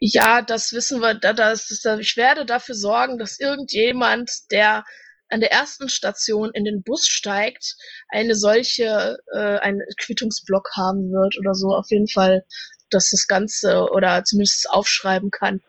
Ja, 0.00 0.42
das 0.42 0.72
wissen 0.72 1.00
wir. 1.00 1.14
Da, 1.14 1.32
das, 1.32 1.68
das, 1.82 2.00
ich 2.00 2.16
werde 2.16 2.46
dafür 2.46 2.74
sorgen, 2.74 3.18
dass 3.18 3.40
irgendjemand, 3.40 4.30
der 4.50 4.84
an 5.30 5.40
der 5.40 5.52
ersten 5.52 5.88
Station 5.90 6.50
in 6.54 6.64
den 6.64 6.82
Bus 6.82 7.06
steigt, 7.06 7.76
eine 8.08 8.34
solche, 8.34 9.18
äh, 9.32 9.58
einen 9.58 9.82
Quittungsblock 10.00 10.70
haben 10.76 11.10
wird 11.10 11.36
oder 11.38 11.54
so. 11.54 11.68
Auf 11.68 11.90
jeden 11.90 12.08
Fall, 12.08 12.44
dass 12.90 13.10
das 13.10 13.26
Ganze 13.26 13.88
oder 13.90 14.24
zumindest 14.24 14.70
aufschreiben 14.70 15.30
kann. 15.30 15.60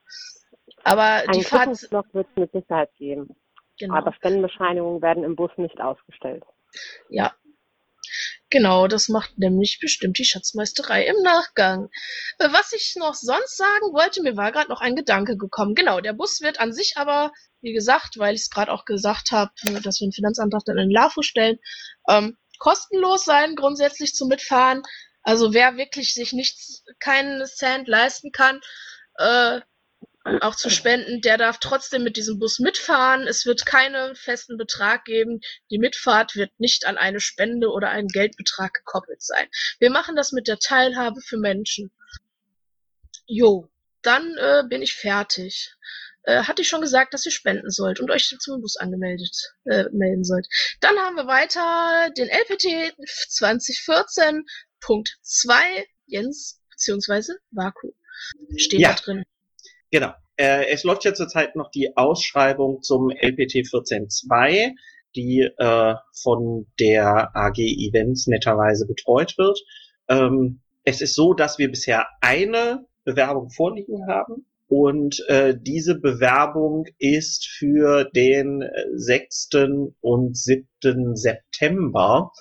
Aber 0.83 1.23
die 1.27 1.39
Einen 1.39 1.43
Fahrt, 1.43 1.91
wird 1.91 2.27
es 2.27 2.35
mit 2.35 2.51
Sicherheit 2.51 2.93
geben. 2.95 3.35
genau. 3.79 3.95
Aber 3.95 4.13
Spendenbescheinigungen 4.13 5.01
werden 5.01 5.23
im 5.23 5.35
Bus 5.35 5.51
nicht 5.57 5.79
ausgestellt. 5.79 6.43
Ja. 7.09 7.33
Genau, 8.51 8.87
das 8.87 9.09
macht 9.09 9.37
nämlich 9.37 9.79
bestimmt 9.79 10.17
die 10.17 10.25
Schatzmeisterei 10.25 11.05
im 11.05 11.21
Nachgang. 11.21 11.89
Äh, 12.39 12.49
Was 12.51 12.73
ich 12.73 12.95
noch 12.97 13.13
sonst 13.13 13.57
sagen 13.57 13.93
wollte, 13.93 14.23
mir 14.23 14.35
war 14.37 14.51
gerade 14.51 14.69
noch 14.69 14.81
ein 14.81 14.95
Gedanke 14.95 15.37
gekommen. 15.37 15.75
Genau, 15.75 15.99
der 16.01 16.13
Bus 16.13 16.41
wird 16.41 16.59
an 16.59 16.73
sich 16.73 16.97
aber, 16.97 17.31
wie 17.61 17.73
gesagt, 17.73 18.17
weil 18.17 18.33
ich 18.33 18.41
es 18.41 18.49
gerade 18.49 18.71
auch 18.71 18.85
gesagt 18.85 19.31
habe, 19.31 19.51
dass 19.83 19.99
wir 19.99 20.05
einen 20.05 20.13
Finanzantrag 20.13 20.63
dann 20.65 20.79
in 20.79 20.89
LAFO 20.89 21.21
stellen, 21.21 21.59
ähm, 22.09 22.37
kostenlos 22.57 23.23
sein, 23.23 23.55
grundsätzlich 23.55 24.15
zum 24.15 24.29
Mitfahren. 24.29 24.81
Also 25.21 25.53
wer 25.53 25.77
wirklich 25.77 26.13
sich 26.15 26.33
nichts, 26.33 26.83
keinen 26.99 27.45
Cent 27.45 27.87
leisten 27.87 28.31
kann, 28.31 28.61
äh, 29.19 29.61
auch 30.41 30.55
zu 30.55 30.69
spenden, 30.69 31.21
der 31.21 31.37
darf 31.37 31.59
trotzdem 31.59 32.03
mit 32.03 32.17
diesem 32.17 32.39
Bus 32.39 32.59
mitfahren. 32.59 33.25
Es 33.27 33.45
wird 33.45 33.65
keinen 33.65 34.15
festen 34.15 34.57
Betrag 34.57 35.05
geben. 35.05 35.39
Die 35.71 35.79
Mitfahrt 35.79 36.35
wird 36.35 36.51
nicht 36.59 36.85
an 36.85 36.97
eine 36.97 37.19
Spende 37.19 37.69
oder 37.69 37.89
einen 37.89 38.09
Geldbetrag 38.09 38.73
gekoppelt 38.73 39.21
sein. 39.21 39.47
Wir 39.79 39.89
machen 39.89 40.15
das 40.15 40.31
mit 40.31 40.47
der 40.47 40.59
Teilhabe 40.59 41.21
für 41.21 41.37
Menschen. 41.37 41.91
Jo, 43.25 43.69
dann 44.01 44.35
äh, 44.37 44.63
bin 44.67 44.81
ich 44.81 44.93
fertig. 44.93 45.73
Äh, 46.23 46.43
hatte 46.43 46.61
ich 46.61 46.67
schon 46.67 46.81
gesagt, 46.81 47.13
dass 47.13 47.25
ihr 47.25 47.31
spenden 47.31 47.69
sollt 47.69 48.01
und 48.01 48.11
euch 48.11 48.35
zum 48.39 48.61
Bus 48.61 48.75
angemeldet 48.75 49.53
äh, 49.65 49.85
melden 49.91 50.25
sollt. 50.25 50.47
Dann 50.81 50.97
haben 50.99 51.15
wir 51.15 51.27
weiter 51.27 52.09
den 52.17 52.27
LPT 52.29 52.93
2014.2 53.31 55.53
Jens 56.07 56.59
beziehungsweise 56.71 57.37
Vaku. 57.51 57.91
Steht 58.57 58.81
Ja. 58.81 58.89
da 58.93 59.01
drin. 59.01 59.23
Genau. 59.91 60.11
Äh, 60.35 60.67
es 60.71 60.83
läuft 60.83 61.03
ja 61.05 61.13
zurzeit 61.13 61.55
noch 61.55 61.69
die 61.71 61.97
Ausschreibung 61.97 62.81
zum 62.81 63.09
LPT 63.09 63.67
14.2, 63.67 64.71
die 65.15 65.49
äh, 65.57 65.95
von 66.13 66.67
der 66.79 67.35
AG 67.35 67.57
Events 67.57 68.27
netterweise 68.27 68.85
betreut 68.85 69.37
wird. 69.37 69.59
Ähm, 70.07 70.61
es 70.83 71.01
ist 71.01 71.15
so, 71.15 71.33
dass 71.33 71.57
wir 71.57 71.69
bisher 71.69 72.07
eine 72.21 72.85
Bewerbung 73.03 73.49
vorliegen 73.49 74.07
haben. 74.07 74.45
Und 74.67 75.25
äh, 75.27 75.55
diese 75.59 75.99
Bewerbung 75.99 76.85
ist 76.99 77.47
für 77.47 78.05
den 78.15 78.61
äh, 78.61 78.83
6. 78.93 79.49
und 79.99 80.37
7. 80.37 81.15
September. 81.15 82.31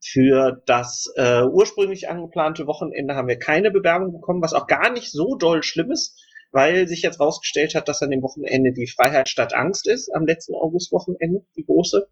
Für 0.00 0.62
das 0.66 1.12
äh, 1.16 1.42
ursprünglich 1.42 2.08
angeplante 2.08 2.66
Wochenende 2.66 3.14
haben 3.14 3.28
wir 3.28 3.38
keine 3.38 3.70
Bewerbung 3.70 4.12
bekommen, 4.12 4.42
was 4.42 4.54
auch 4.54 4.66
gar 4.66 4.90
nicht 4.90 5.10
so 5.10 5.36
doll 5.36 5.62
schlimm 5.62 5.90
ist, 5.90 6.18
weil 6.52 6.88
sich 6.88 7.02
jetzt 7.02 7.20
rausgestellt 7.20 7.74
hat, 7.74 7.88
dass 7.88 8.02
an 8.02 8.10
dem 8.10 8.22
Wochenende 8.22 8.72
die 8.72 8.86
Freiheit 8.86 9.28
statt 9.28 9.54
Angst 9.54 9.88
ist, 9.88 10.14
am 10.14 10.26
letzten 10.26 10.54
Augustwochenende, 10.54 11.44
die 11.56 11.64
große. 11.64 12.08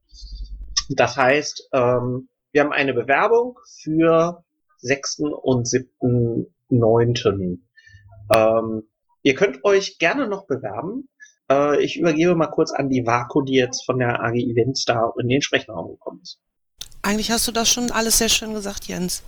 Das 0.90 1.16
heißt, 1.16 1.70
ähm, 1.72 2.28
wir 2.52 2.62
haben 2.62 2.72
eine 2.72 2.94
Bewerbung 2.94 3.58
für 3.82 4.44
6. 4.78 5.20
und 5.42 5.66
7. 5.66 6.46
9. 6.70 7.62
Ähm, 8.34 8.82
ihr 9.22 9.34
könnt 9.34 9.64
euch 9.64 9.98
gerne 9.98 10.28
noch 10.28 10.46
bewerben. 10.46 11.08
Äh, 11.50 11.82
ich 11.82 11.98
übergebe 11.98 12.34
mal 12.34 12.48
kurz 12.48 12.72
an 12.72 12.88
die 12.88 13.06
Vaku, 13.06 13.42
die 13.42 13.54
jetzt 13.54 13.84
von 13.84 13.98
der 13.98 14.22
AG 14.22 14.34
Events 14.34 14.84
da 14.84 15.12
in 15.18 15.28
den 15.28 15.42
Sprechenraum 15.42 15.92
gekommen 15.92 16.20
ist. 16.22 16.38
Eigentlich 17.02 17.30
hast 17.30 17.46
du 17.46 17.52
das 17.52 17.68
schon 17.68 17.90
alles 17.90 18.18
sehr 18.18 18.28
schön 18.28 18.54
gesagt, 18.54 18.86
Jens. 18.86 19.22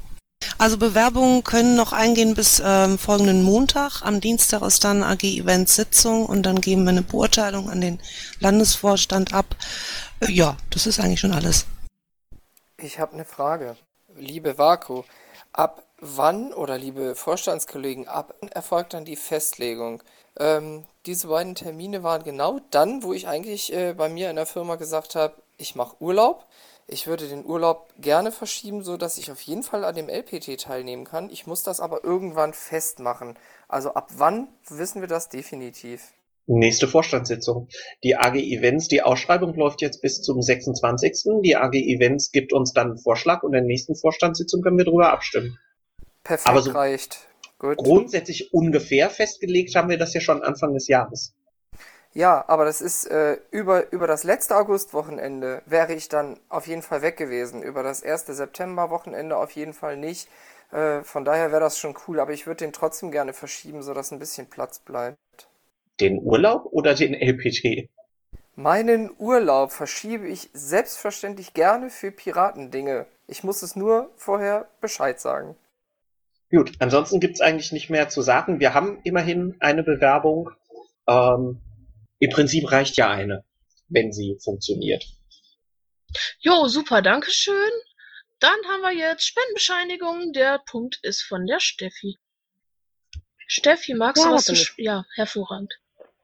Also 0.58 0.78
Bewerbungen 0.78 1.44
können 1.44 1.76
noch 1.76 1.92
eingehen 1.92 2.34
bis 2.34 2.62
ähm, 2.64 2.98
folgenden 2.98 3.42
Montag. 3.42 4.00
Am 4.02 4.20
Dienstag 4.20 4.62
ist 4.62 4.84
dann 4.84 5.02
AG 5.02 5.22
Events 5.22 5.76
Sitzung 5.76 6.24
und 6.24 6.44
dann 6.44 6.62
geben 6.62 6.84
wir 6.84 6.90
eine 6.90 7.02
Beurteilung 7.02 7.68
an 7.68 7.82
den 7.82 8.00
Landesvorstand 8.40 9.34
ab. 9.34 9.54
Äh, 10.20 10.32
ja, 10.32 10.56
das 10.70 10.86
ist 10.86 10.98
eigentlich 10.98 11.20
schon 11.20 11.34
alles. 11.34 11.66
Ich 12.78 12.98
habe 12.98 13.12
eine 13.12 13.26
Frage. 13.26 13.76
Liebe 14.16 14.56
Vaku, 14.56 15.02
ab 15.52 15.82
wann 16.00 16.54
oder 16.54 16.78
liebe 16.78 17.14
Vorstandskollegen, 17.14 18.08
ab 18.08 18.34
wann 18.40 18.48
erfolgt 18.50 18.94
dann 18.94 19.04
die 19.04 19.16
Festlegung? 19.16 20.02
Ähm, 20.38 20.86
diese 21.04 21.28
beiden 21.28 21.54
Termine 21.54 22.02
waren 22.02 22.24
genau 22.24 22.60
dann, 22.70 23.02
wo 23.02 23.12
ich 23.12 23.28
eigentlich 23.28 23.74
äh, 23.74 23.92
bei 23.92 24.08
mir 24.08 24.30
in 24.30 24.36
der 24.36 24.46
Firma 24.46 24.76
gesagt 24.76 25.16
habe, 25.16 25.34
ich 25.58 25.74
mache 25.74 25.96
Urlaub. 26.00 26.46
Ich 26.88 27.08
würde 27.08 27.28
den 27.28 27.44
Urlaub 27.44 27.92
gerne 27.98 28.30
verschieben, 28.30 28.84
so 28.84 28.96
dass 28.96 29.18
ich 29.18 29.32
auf 29.32 29.40
jeden 29.40 29.64
Fall 29.64 29.84
an 29.84 29.96
dem 29.96 30.08
LPT 30.08 30.60
teilnehmen 30.60 31.04
kann. 31.04 31.30
Ich 31.30 31.46
muss 31.46 31.64
das 31.64 31.80
aber 31.80 32.04
irgendwann 32.04 32.52
festmachen. 32.52 33.36
Also 33.66 33.94
ab 33.94 34.10
wann 34.16 34.48
wissen 34.68 35.00
wir 35.00 35.08
das 35.08 35.28
definitiv? 35.28 36.12
Nächste 36.46 36.86
Vorstandssitzung. 36.86 37.66
Die 38.04 38.16
AG 38.16 38.36
Events, 38.36 38.86
die 38.86 39.02
Ausschreibung 39.02 39.54
läuft 39.54 39.82
jetzt 39.82 40.00
bis 40.00 40.22
zum 40.22 40.40
26. 40.40 41.42
Die 41.42 41.56
AG 41.56 41.74
Events 41.74 42.30
gibt 42.30 42.52
uns 42.52 42.72
dann 42.72 42.90
einen 42.90 42.98
Vorschlag 42.98 43.42
und 43.42 43.48
in 43.48 43.62
der 43.62 43.62
nächsten 43.62 43.96
Vorstandssitzung 43.96 44.62
können 44.62 44.78
wir 44.78 44.84
darüber 44.84 45.12
abstimmen. 45.12 45.58
Perfekt 46.22 46.46
Aber 46.46 46.62
so 46.62 46.70
reicht. 46.70 47.18
Gut. 47.58 47.78
Grundsätzlich 47.78 48.52
ungefähr 48.52 49.10
festgelegt 49.10 49.74
haben 49.74 49.88
wir 49.88 49.98
das 49.98 50.14
ja 50.14 50.20
schon 50.20 50.42
Anfang 50.42 50.72
des 50.74 50.86
Jahres. 50.86 51.34
Ja, 52.16 52.46
aber 52.48 52.64
das 52.64 52.80
ist 52.80 53.04
äh, 53.10 53.36
über, 53.50 53.92
über 53.92 54.06
das 54.06 54.24
letzte 54.24 54.56
Augustwochenende 54.56 55.60
wäre 55.66 55.92
ich 55.92 56.08
dann 56.08 56.40
auf 56.48 56.66
jeden 56.66 56.80
Fall 56.80 57.02
weg 57.02 57.18
gewesen. 57.18 57.62
Über 57.62 57.82
das 57.82 58.00
erste 58.00 58.32
Septemberwochenende 58.32 59.36
auf 59.36 59.50
jeden 59.50 59.74
Fall 59.74 59.98
nicht. 59.98 60.26
Äh, 60.72 61.02
von 61.02 61.26
daher 61.26 61.50
wäre 61.50 61.60
das 61.60 61.78
schon 61.78 61.94
cool, 62.08 62.18
aber 62.18 62.32
ich 62.32 62.46
würde 62.46 62.64
den 62.64 62.72
trotzdem 62.72 63.10
gerne 63.10 63.34
verschieben, 63.34 63.82
sodass 63.82 64.12
ein 64.12 64.18
bisschen 64.18 64.46
Platz 64.46 64.78
bleibt. 64.78 65.18
Den 66.00 66.22
Urlaub 66.22 66.64
oder 66.72 66.94
den 66.94 67.12
LPT? 67.12 67.90
Meinen 68.54 69.10
Urlaub 69.18 69.70
verschiebe 69.70 70.26
ich 70.26 70.48
selbstverständlich 70.54 71.52
gerne 71.52 71.90
für 71.90 72.12
Piratendinge. 72.12 73.04
Ich 73.26 73.44
muss 73.44 73.60
es 73.60 73.76
nur 73.76 74.10
vorher 74.16 74.68
Bescheid 74.80 75.20
sagen. 75.20 75.54
Gut, 76.50 76.72
ansonsten 76.78 77.20
gibt's 77.20 77.42
eigentlich 77.42 77.72
nicht 77.72 77.90
mehr 77.90 78.08
zu 78.08 78.22
sagen. 78.22 78.58
Wir 78.58 78.72
haben 78.72 79.00
immerhin 79.04 79.56
eine 79.60 79.82
Bewerbung. 79.82 80.48
Ähm, 81.06 81.60
Im 82.18 82.30
Prinzip 82.30 82.70
reicht 82.70 82.96
ja 82.96 83.10
eine, 83.10 83.44
wenn 83.88 84.12
sie 84.12 84.38
funktioniert. 84.42 85.04
Jo, 86.40 86.66
super, 86.68 87.02
danke 87.02 87.30
schön. 87.30 87.70
Dann 88.40 88.56
haben 88.68 88.82
wir 88.82 88.92
jetzt 88.92 89.26
Spendenbescheinigung. 89.26 90.32
Der 90.32 90.60
Punkt 90.70 90.98
ist 91.02 91.22
von 91.22 91.46
der 91.46 91.60
Steffi. 91.60 92.18
Steffi, 93.46 93.94
magst 93.94 94.22
Ja, 94.22 94.30
du 94.30 94.34
was 94.36 94.44
zu... 94.44 94.54
Ja, 94.76 95.04
hervorragend. 95.14 95.72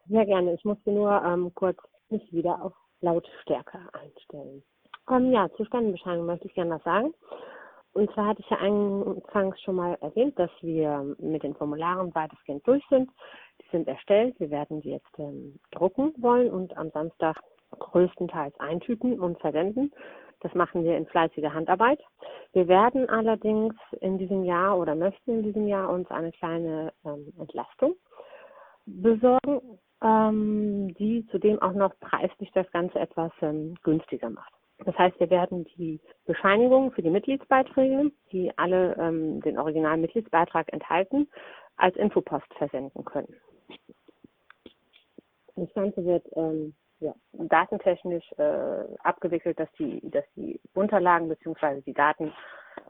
Sehr 0.08 0.26
gerne. 0.26 0.54
Ich 0.54 0.64
musste 0.64 0.90
nur 0.90 1.22
ähm, 1.24 1.52
kurz 1.54 1.78
mich 2.08 2.32
wieder 2.32 2.62
auf 2.62 2.74
Lautstärke 3.00 3.78
einstellen. 3.92 4.62
Ähm, 5.10 5.32
ja, 5.32 5.48
zur 5.56 5.66
Spendenbescheinigung 5.66 6.26
möchte 6.26 6.46
ich 6.48 6.54
gerne 6.54 6.76
was 6.76 6.84
sagen. 6.84 7.14
Und 7.92 8.10
zwar 8.12 8.28
hatte 8.28 8.40
ich 8.40 8.50
ja 8.50 8.56
anfangs 8.58 9.60
schon 9.60 9.76
mal 9.76 9.98
erwähnt, 10.00 10.38
dass 10.38 10.50
wir 10.62 11.14
mit 11.18 11.42
den 11.42 11.54
Formularen 11.54 12.14
weitestgehend 12.14 12.66
durch 12.66 12.82
sind. 12.88 13.10
Sind 13.72 13.88
erstellt. 13.88 14.38
Wir 14.38 14.50
werden 14.50 14.82
die 14.82 14.90
jetzt 14.90 15.18
ähm, 15.18 15.58
drucken 15.70 16.12
wollen 16.18 16.50
und 16.50 16.76
am 16.76 16.90
Samstag 16.90 17.36
größtenteils 17.78 18.58
eintüten 18.60 19.18
und 19.18 19.40
versenden. 19.40 19.92
Das 20.40 20.54
machen 20.54 20.84
wir 20.84 20.96
in 20.96 21.06
fleißiger 21.06 21.54
Handarbeit. 21.54 22.00
Wir 22.52 22.68
werden 22.68 23.08
allerdings 23.08 23.74
in 24.00 24.18
diesem 24.18 24.44
Jahr 24.44 24.78
oder 24.78 24.94
möchten 24.94 25.38
in 25.38 25.42
diesem 25.42 25.66
Jahr 25.66 25.88
uns 25.88 26.10
eine 26.10 26.32
kleine 26.32 26.92
ähm, 27.04 27.32
Entlastung 27.38 27.94
besorgen, 28.84 29.78
ähm, 30.02 30.92
die 30.94 31.26
zudem 31.30 31.62
auch 31.62 31.72
noch 31.72 31.98
preislich 32.00 32.50
das 32.52 32.70
Ganze 32.72 32.98
etwas 32.98 33.30
ähm, 33.40 33.74
günstiger 33.82 34.30
macht. 34.30 34.52
Das 34.84 34.98
heißt, 34.98 35.18
wir 35.20 35.30
werden 35.30 35.64
die 35.76 36.00
Bescheinigung 36.26 36.90
für 36.90 37.02
die 37.02 37.10
Mitgliedsbeiträge, 37.10 38.10
die 38.32 38.50
alle 38.58 38.96
ähm, 38.98 39.40
den 39.42 39.58
originalen 39.58 40.00
Mitgliedsbeitrag 40.00 40.72
enthalten, 40.72 41.28
als 41.76 41.96
Infopost 41.96 42.52
versenden 42.58 43.04
können. 43.04 43.34
Das 45.56 45.72
Ganze 45.74 46.04
wird 46.04 46.26
ähm, 46.34 46.74
ja, 47.00 47.14
datentechnisch 47.32 48.32
äh, 48.38 48.84
abgewickelt, 49.02 49.58
dass 49.58 49.70
die, 49.78 50.00
dass 50.10 50.24
die 50.36 50.60
Unterlagen 50.74 51.28
bzw. 51.28 51.80
die 51.82 51.92
Daten 51.92 52.32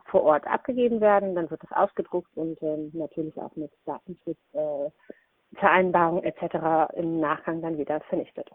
vor 0.06 0.22
Ort 0.22 0.46
abgegeben 0.46 1.00
werden. 1.00 1.34
Dann 1.34 1.50
wird 1.50 1.62
das 1.62 1.72
ausgedruckt 1.72 2.36
und 2.36 2.62
ähm, 2.62 2.90
natürlich 2.92 3.36
auch 3.40 3.54
mit 3.56 3.72
Datenschutz. 3.84 4.38
Äh, 4.52 4.90
etc. 5.54 6.94
im 6.94 7.20
Nachgang 7.20 7.60
dann 7.60 7.76
wieder 7.76 8.00
vernichtet. 8.08 8.50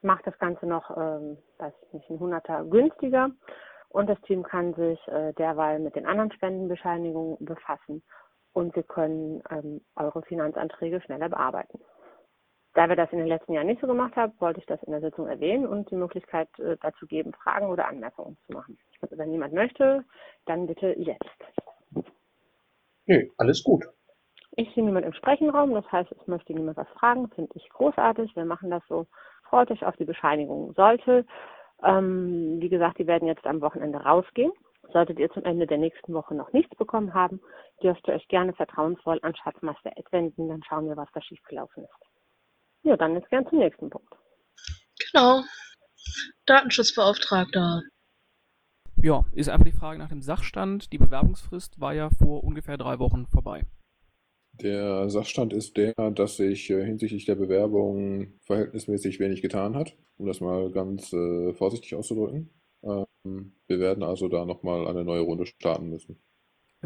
Macht 0.00 0.26
das 0.26 0.38
Ganze 0.38 0.66
noch, 0.66 0.90
ähm, 0.96 1.36
weiß 1.58 1.72
ich 1.82 1.92
nicht, 1.92 2.10
ein 2.10 2.18
Hunderter 2.18 2.64
günstiger 2.64 3.30
und 3.90 4.08
das 4.08 4.20
Team 4.22 4.42
kann 4.42 4.72
sich 4.74 4.98
äh, 5.08 5.32
derweil 5.34 5.80
mit 5.80 5.96
den 5.96 6.06
anderen 6.06 6.32
Spendenbescheinigungen 6.32 7.36
befassen 7.44 8.02
und 8.56 8.74
wir 8.74 8.84
können 8.84 9.42
ähm, 9.50 9.82
eure 9.96 10.22
Finanzanträge 10.22 11.02
schneller 11.02 11.28
bearbeiten. 11.28 11.78
Da 12.72 12.88
wir 12.88 12.96
das 12.96 13.12
in 13.12 13.18
den 13.18 13.26
letzten 13.26 13.52
Jahren 13.52 13.66
nicht 13.66 13.82
so 13.82 13.86
gemacht 13.86 14.16
haben, 14.16 14.32
wollte 14.38 14.60
ich 14.60 14.66
das 14.66 14.82
in 14.84 14.92
der 14.92 15.02
Sitzung 15.02 15.26
erwähnen 15.26 15.66
und 15.66 15.90
die 15.90 15.94
Möglichkeit 15.94 16.48
äh, 16.58 16.78
dazu 16.80 17.06
geben, 17.06 17.34
Fragen 17.34 17.66
oder 17.66 17.86
Anmerkungen 17.86 18.38
zu 18.46 18.54
machen. 18.54 18.78
Also 19.02 19.18
wenn 19.18 19.30
niemand 19.30 19.52
möchte, 19.52 20.04
dann 20.46 20.66
bitte 20.66 20.94
jetzt. 20.98 21.24
Nö, 23.04 23.28
alles 23.36 23.62
gut. 23.62 23.84
Ich 24.52 24.72
sehe 24.74 24.84
niemand 24.84 25.04
im 25.04 25.12
Sprechenraum, 25.12 25.74
das 25.74 25.90
heißt, 25.92 26.10
es 26.12 26.26
möchte 26.26 26.54
niemand 26.54 26.78
was 26.78 26.88
fragen, 26.98 27.28
finde 27.34 27.52
ich 27.56 27.68
großartig. 27.68 28.34
Wir 28.36 28.46
machen 28.46 28.70
das 28.70 28.82
so. 28.88 29.06
Freut 29.50 29.70
euch 29.70 29.84
auf 29.84 29.96
die 29.96 30.06
Bescheinigung. 30.06 30.72
Sollte, 30.72 31.26
ähm, 31.84 32.56
wie 32.58 32.70
gesagt, 32.70 32.98
die 32.98 33.06
werden 33.06 33.28
jetzt 33.28 33.46
am 33.46 33.60
Wochenende 33.60 33.98
rausgehen. 33.98 34.52
Solltet 34.92 35.18
ihr 35.18 35.30
zum 35.30 35.44
Ende 35.44 35.66
der 35.66 35.78
nächsten 35.78 36.14
Woche 36.14 36.34
noch 36.34 36.52
nichts 36.52 36.74
bekommen 36.76 37.12
haben, 37.12 37.40
dürft 37.82 38.06
ihr 38.08 38.14
euch 38.14 38.26
gerne 38.28 38.52
vertrauensvoll 38.54 39.18
an 39.22 39.34
Schatzmeister 39.36 39.92
Ed 39.96 40.10
wenden, 40.12 40.48
dann 40.48 40.62
schauen 40.64 40.88
wir, 40.88 40.96
was 40.96 41.08
da 41.12 41.22
schiefgelaufen 41.22 41.84
ist. 41.84 42.06
Ja, 42.82 42.96
dann 42.96 43.14
jetzt 43.14 43.30
gern 43.30 43.46
zum 43.48 43.58
nächsten 43.58 43.90
Punkt. 43.90 44.12
Genau. 45.12 45.42
Datenschutzbeauftragter. 46.46 47.82
Ja, 49.02 49.24
ist 49.32 49.48
einfach 49.48 49.66
die 49.66 49.76
Frage 49.76 49.98
nach 49.98 50.08
dem 50.08 50.22
Sachstand. 50.22 50.92
Die 50.92 50.98
Bewerbungsfrist 50.98 51.80
war 51.80 51.94
ja 51.94 52.08
vor 52.10 52.44
ungefähr 52.44 52.78
drei 52.78 52.98
Wochen 52.98 53.26
vorbei. 53.26 53.64
Der 54.62 55.10
Sachstand 55.10 55.52
ist 55.52 55.76
der, 55.76 55.92
dass 56.12 56.36
sich 56.36 56.70
äh, 56.70 56.84
hinsichtlich 56.84 57.26
der 57.26 57.34
Bewerbung 57.34 58.38
verhältnismäßig 58.46 59.20
wenig 59.20 59.42
getan 59.42 59.76
hat, 59.76 59.94
um 60.16 60.26
das 60.26 60.40
mal 60.40 60.70
ganz 60.70 61.12
äh, 61.12 61.52
vorsichtig 61.52 61.94
auszudrücken. 61.94 62.48
Ähm, 62.82 63.52
wir 63.66 63.78
werden 63.80 64.02
also 64.02 64.28
da 64.28 64.46
nochmal 64.46 64.88
eine 64.88 65.04
neue 65.04 65.20
Runde 65.20 65.44
starten 65.44 65.90
müssen. 65.90 66.18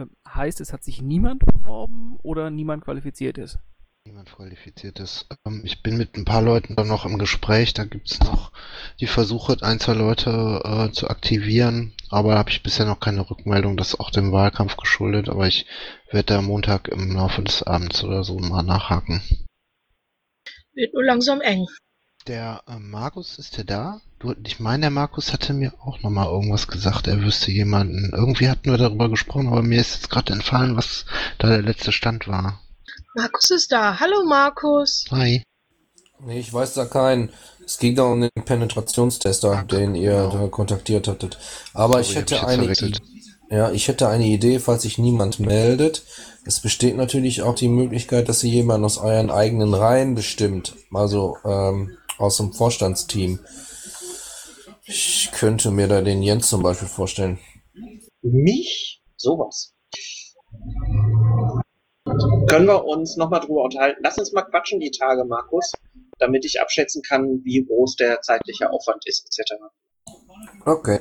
Ähm, 0.00 0.10
heißt, 0.26 0.60
es 0.60 0.72
hat 0.72 0.82
sich 0.82 1.02
niemand 1.02 1.44
beworben 1.44 2.18
oder 2.22 2.50
niemand 2.50 2.84
qualifiziert 2.84 3.38
ist? 3.38 3.58
Niemand 4.06 4.32
qualifiziert 4.32 4.98
ist. 4.98 5.26
Ähm, 5.46 5.62
ich 5.64 5.82
bin 5.82 5.98
mit 5.98 6.16
ein 6.16 6.24
paar 6.24 6.42
Leuten 6.42 6.74
da 6.74 6.84
noch 6.84 7.04
im 7.04 7.18
Gespräch. 7.18 7.74
Da 7.74 7.84
gibt's 7.84 8.20
noch 8.20 8.52
die 8.98 9.06
Versuche, 9.06 9.56
ein, 9.60 9.78
zwei 9.78 9.94
Leute 9.94 10.62
äh, 10.64 10.92
zu 10.92 11.08
aktivieren. 11.08 11.92
Aber 12.08 12.32
da 12.32 12.38
habe 12.38 12.50
ich 12.50 12.62
bisher 12.62 12.86
noch 12.86 13.00
keine 13.00 13.28
Rückmeldung. 13.28 13.76
Das 13.76 13.88
ist 13.88 14.00
auch 14.00 14.10
dem 14.10 14.32
Wahlkampf 14.32 14.76
geschuldet. 14.76 15.28
Aber 15.28 15.46
ich 15.46 15.66
werde 16.10 16.26
da 16.26 16.38
am 16.38 16.46
Montag 16.46 16.88
im 16.88 17.14
Laufe 17.14 17.42
des 17.42 17.62
Abends 17.62 18.02
oder 18.02 18.24
so 18.24 18.38
mal 18.38 18.62
nachhaken. 18.62 19.22
Wird 20.72 20.94
nur 20.94 21.04
langsam 21.04 21.40
eng. 21.40 21.66
Der 22.26 22.62
äh, 22.68 22.78
Markus, 22.78 23.38
ist 23.38 23.56
der 23.56 23.64
da? 23.64 24.00
Du, 24.18 24.34
ich 24.44 24.60
meine, 24.60 24.82
der 24.82 24.90
Markus 24.90 25.32
hatte 25.32 25.54
mir 25.54 25.72
auch 25.80 26.02
noch 26.02 26.10
mal 26.10 26.26
irgendwas 26.26 26.68
gesagt. 26.68 27.06
Er 27.06 27.22
wüsste 27.22 27.50
jemanden. 27.50 28.10
Irgendwie 28.14 28.50
hatten 28.50 28.70
wir 28.70 28.76
darüber 28.76 29.08
gesprochen, 29.08 29.48
aber 29.48 29.62
mir 29.62 29.80
ist 29.80 29.94
jetzt 29.94 30.10
gerade 30.10 30.34
entfallen, 30.34 30.76
was 30.76 31.06
da 31.38 31.48
der 31.48 31.62
letzte 31.62 31.92
Stand 31.92 32.28
war. 32.28 32.60
Markus 33.14 33.50
ist 33.50 33.72
da. 33.72 33.98
Hallo 33.98 34.22
Markus. 34.28 35.06
Hi. 35.10 35.42
Nee, 36.22 36.40
ich 36.40 36.52
weiß 36.52 36.74
da 36.74 36.84
keinen. 36.84 37.30
Es 37.64 37.78
ging 37.78 37.94
da 37.94 38.02
um 38.02 38.20
den 38.20 38.30
Penetrationstester, 38.44 39.64
den 39.70 39.94
ihr 39.94 40.12
genau. 40.12 40.30
da 40.30 40.46
kontaktiert 40.48 41.08
hattet. 41.08 41.38
Aber 41.72 41.94
Sorry, 41.94 42.02
ich 42.02 42.16
hätte 42.16 42.46
eine. 42.46 42.70
I 42.70 42.92
ja, 43.50 43.72
ich 43.72 43.88
hätte 43.88 44.08
eine 44.08 44.26
Idee, 44.26 44.60
falls 44.60 44.82
sich 44.82 44.98
niemand 44.98 45.40
meldet. 45.40 46.04
Es 46.44 46.60
besteht 46.60 46.96
natürlich 46.96 47.42
auch 47.42 47.54
die 47.54 47.68
Möglichkeit, 47.68 48.28
dass 48.28 48.44
ihr 48.44 48.50
jemanden 48.50 48.84
aus 48.84 48.98
euren 48.98 49.30
eigenen 49.30 49.74
Reihen 49.74 50.14
bestimmt. 50.14 50.76
Also 50.92 51.36
ähm, 51.44 51.96
aus 52.20 52.36
dem 52.36 52.52
Vorstandsteam. 52.52 53.40
Ich 54.84 55.30
könnte 55.32 55.70
mir 55.70 55.88
da 55.88 56.02
den 56.02 56.22
Jens 56.22 56.48
zum 56.48 56.62
Beispiel 56.62 56.88
vorstellen. 56.88 57.38
Mich? 58.22 59.02
Sowas. 59.16 59.74
Können 62.48 62.66
wir 62.66 62.84
uns 62.84 63.16
nochmal 63.16 63.40
drüber 63.40 63.64
unterhalten? 63.64 64.00
Lass 64.02 64.18
uns 64.18 64.32
mal 64.32 64.42
quatschen 64.42 64.80
die 64.80 64.90
Tage, 64.90 65.24
Markus, 65.24 65.72
damit 66.18 66.44
ich 66.44 66.60
abschätzen 66.60 67.02
kann, 67.02 67.44
wie 67.44 67.64
groß 67.64 67.96
der 67.96 68.20
zeitliche 68.20 68.70
Aufwand 68.70 69.06
ist, 69.06 69.24
etc. 69.26 69.54
Okay. 70.64 71.00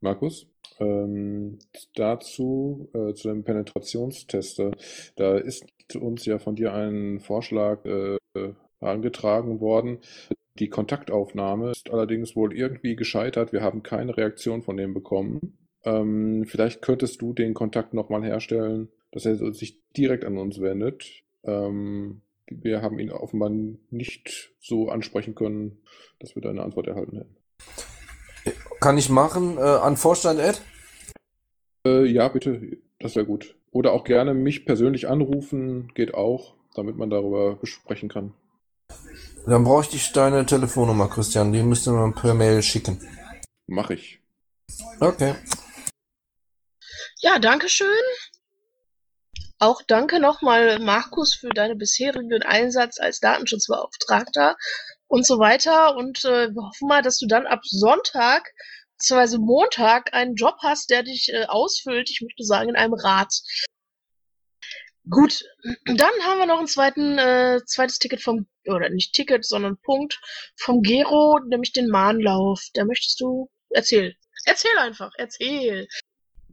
Markus, 0.00 0.46
ähm, 0.80 1.58
dazu, 1.94 2.88
äh, 2.92 3.14
zu 3.14 3.28
dem 3.28 3.44
Penetrationstester, 3.44 4.72
da 5.16 5.36
ist 5.38 5.66
uns 5.94 6.24
ja 6.24 6.38
von 6.38 6.54
dir 6.54 6.72
ein 6.72 7.20
Vorschlag 7.20 7.84
äh, 7.84 8.18
angetragen 8.80 9.60
worden. 9.60 9.98
Die 10.58 10.68
Kontaktaufnahme 10.68 11.70
ist 11.70 11.90
allerdings 11.90 12.34
wohl 12.34 12.56
irgendwie 12.56 12.96
gescheitert. 12.96 13.52
Wir 13.52 13.62
haben 13.62 13.82
keine 13.82 14.16
Reaktion 14.16 14.62
von 14.62 14.76
dem 14.76 14.92
bekommen. 14.92 15.56
Ähm, 15.84 16.44
vielleicht 16.46 16.82
könntest 16.82 17.22
du 17.22 17.32
den 17.32 17.54
Kontakt 17.54 17.94
nochmal 17.94 18.24
herstellen, 18.24 18.88
dass 19.12 19.24
er 19.24 19.36
sich 19.52 19.80
direkt 19.96 20.24
an 20.24 20.36
uns 20.36 20.60
wendet. 20.60 21.22
Ähm, 21.44 22.22
wir 22.50 22.82
haben 22.82 22.98
ihn 22.98 23.10
offenbar 23.10 23.50
nicht 23.50 24.52
so 24.58 24.88
ansprechen 24.88 25.34
können, 25.34 25.78
dass 26.18 26.34
wir 26.34 26.42
da 26.42 26.50
eine 26.50 26.62
Antwort 26.62 26.88
erhalten 26.88 27.18
hätten. 27.18 27.36
Kann 28.80 28.98
ich 28.98 29.10
machen 29.10 29.58
äh, 29.58 29.60
an 29.60 29.96
Vorstand 29.96 30.40
Ed? 30.40 30.62
Äh, 31.86 32.06
ja, 32.06 32.28
bitte, 32.28 32.78
das 32.98 33.14
wäre 33.14 33.26
gut. 33.26 33.54
Oder 33.70 33.92
auch 33.92 34.04
gerne 34.04 34.34
mich 34.34 34.64
persönlich 34.64 35.08
anrufen, 35.08 35.92
geht 35.94 36.14
auch, 36.14 36.54
damit 36.74 36.96
man 36.96 37.10
darüber 37.10 37.56
besprechen 37.56 38.08
kann. 38.08 38.32
Dann 39.48 39.64
bräuchte 39.64 39.96
ich 39.96 40.12
deine 40.12 40.44
Telefonnummer, 40.44 41.08
Christian. 41.08 41.54
Die 41.54 41.62
müsste 41.62 41.90
man 41.90 42.14
per 42.14 42.34
Mail 42.34 42.62
schicken. 42.62 43.00
Mach 43.66 43.88
ich. 43.88 44.20
Okay. 45.00 45.36
Ja, 47.20 47.38
danke 47.38 47.70
schön. 47.70 47.88
Auch 49.58 49.80
danke 49.86 50.20
nochmal, 50.20 50.78
Markus, 50.80 51.32
für 51.32 51.48
deinen 51.48 51.78
bisherigen 51.78 52.42
Einsatz 52.42 53.00
als 53.00 53.20
Datenschutzbeauftragter 53.20 54.58
und 55.06 55.26
so 55.26 55.38
weiter. 55.38 55.96
Und 55.96 56.26
äh, 56.26 56.50
wir 56.50 56.68
hoffen 56.68 56.86
mal, 56.86 57.00
dass 57.00 57.16
du 57.16 57.26
dann 57.26 57.46
ab 57.46 57.60
Sonntag 57.64 58.52
beziehungsweise 58.98 59.38
Montag 59.38 60.12
einen 60.12 60.34
Job 60.34 60.56
hast, 60.62 60.90
der 60.90 61.04
dich 61.04 61.32
äh, 61.32 61.46
ausfüllt, 61.46 62.10
ich 62.10 62.20
möchte 62.20 62.44
sagen, 62.44 62.68
in 62.68 62.76
einem 62.76 62.92
Rat. 62.92 63.32
Gut, 65.10 65.44
dann 65.84 66.10
haben 66.24 66.38
wir 66.38 66.46
noch 66.46 66.60
ein 66.60 66.66
zweiten, 66.66 67.18
äh, 67.18 67.60
zweites 67.64 67.98
Ticket 67.98 68.22
vom, 68.22 68.46
oder 68.66 68.90
nicht 68.90 69.12
Ticket, 69.12 69.44
sondern 69.44 69.78
Punkt 69.78 70.20
vom 70.56 70.82
Gero, 70.82 71.40
nämlich 71.48 71.72
den 71.72 71.88
Mahnlauf. 71.88 72.66
Da 72.74 72.84
möchtest 72.84 73.20
du 73.20 73.48
erzählen. 73.70 74.12
Erzähl 74.44 74.76
einfach, 74.78 75.12
erzähl. 75.16 75.86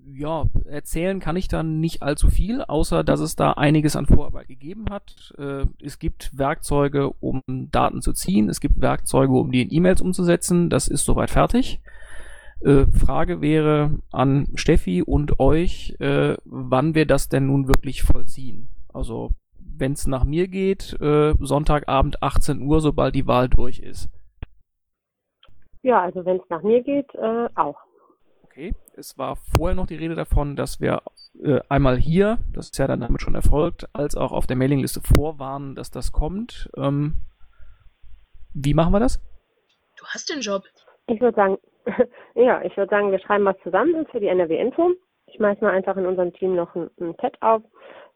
Ja, 0.08 0.46
erzählen 0.66 1.20
kann 1.20 1.36
ich 1.36 1.48
dann 1.48 1.80
nicht 1.80 2.04
allzu 2.04 2.30
viel, 2.30 2.62
außer 2.62 3.04
dass 3.04 3.20
es 3.20 3.36
da 3.36 3.54
einiges 3.54 3.96
an 3.96 4.06
Vorarbeit 4.06 4.48
gegeben 4.48 4.86
hat. 4.92 5.34
Äh, 5.38 5.66
es 5.82 5.98
gibt 5.98 6.38
Werkzeuge, 6.38 7.10
um 7.10 7.42
Daten 7.48 8.02
zu 8.02 8.14
ziehen. 8.14 8.48
Es 8.50 8.60
gibt 8.62 8.80
Werkzeuge, 8.80 9.34
um 9.34 9.52
die 9.52 9.64
in 9.64 9.74
E-Mails 9.74 10.02
umzusetzen. 10.02 10.70
Das 10.70 10.88
ist 10.88 11.06
soweit 11.06 11.32
fertig. 11.32 11.82
Äh, 12.62 12.86
Frage 12.88 13.42
wäre 13.42 14.00
an 14.12 14.48
Steffi 14.56 15.04
und 15.04 15.40
euch, 15.40 15.96
äh, 16.00 16.36
wann 16.46 16.96
wir 16.96 17.06
das 17.06 17.30
denn 17.30 17.48
nun 17.48 17.68
wirklich 17.68 18.04
vollziehen. 18.04 18.70
Also, 18.94 19.32
wenn 19.60 19.92
es 19.92 20.08
nach 20.08 20.24
mir 20.24 20.48
geht, 20.48 21.00
äh, 21.02 21.34
Sonntagabend 21.40 22.24
18 22.24 22.62
Uhr, 22.62 22.80
sobald 22.82 23.14
die 23.14 23.28
Wahl 23.28 23.50
durch 23.50 23.80
ist. 23.80 24.10
Ja, 25.84 26.02
also 26.02 26.26
wenn 26.26 26.38
es 26.38 26.50
nach 26.50 26.64
mir 26.64 26.82
geht, 26.82 27.14
äh, 27.16 27.50
auch. 27.56 27.78
Okay, 28.44 28.74
es 28.96 29.18
war 29.18 29.36
vorher 29.36 29.76
noch 29.76 29.86
die 29.86 29.98
Rede 29.98 30.16
davon, 30.16 30.56
dass 30.56 30.80
wir 30.80 31.02
äh, 31.44 31.60
einmal 31.68 31.98
hier, 31.98 32.40
das 32.54 32.68
ist 32.68 32.78
ja 32.78 32.88
dann 32.88 33.02
damit 33.02 33.22
schon 33.22 33.36
erfolgt, 33.36 33.88
als 33.94 34.16
auch 34.16 34.32
auf 34.32 34.48
der 34.48 34.56
Mailingliste 34.56 35.02
vorwarnen, 35.02 35.76
dass 35.76 35.92
das 35.92 36.12
kommt. 36.12 36.70
Ähm, 36.78 37.22
wie 38.54 38.74
machen 38.74 38.94
wir 38.94 39.02
das? 39.02 39.22
Du 39.98 40.06
hast 40.06 40.30
den 40.30 40.40
Job. 40.40 40.64
Ich 41.08 41.20
würde 41.20 41.36
sagen, 41.36 41.58
ja, 42.36 42.62
ich 42.64 42.76
würde 42.78 42.90
sagen, 42.90 43.12
wir 43.12 43.20
schreiben 43.20 43.46
was 43.46 43.58
zusammen 43.64 44.06
für 44.08 44.20
die 44.20 44.28
NRW-Info. 44.28 44.92
Ich 45.28 45.36
schmeiß 45.36 45.60
mal 45.62 45.72
einfach 45.72 45.98
in 45.98 46.06
unserem 46.06 46.34
Team 46.34 46.56
noch 46.56 46.76
einen, 46.76 46.90
einen 47.00 47.18
Chat 47.18 47.42
auf, 47.42 47.62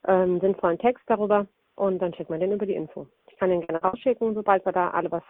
ähm, 0.08 0.40
sinnvollen 0.40 0.80
Text 0.80 1.04
darüber 1.08 1.48
und 1.76 2.00
dann 2.00 2.14
schicken 2.14 2.34
wir 2.34 2.40
den 2.40 2.52
über 2.52 2.66
die 2.66 2.76
Info. 2.76 3.08
Ich 3.28 3.38
kann 3.38 3.50
den 3.50 3.62
gerne 3.62 3.82
rausschicken, 3.82 4.34
sobald 4.34 4.66
wir 4.66 4.72
da 4.72 4.90
alle 4.92 5.12
was 5.12 5.24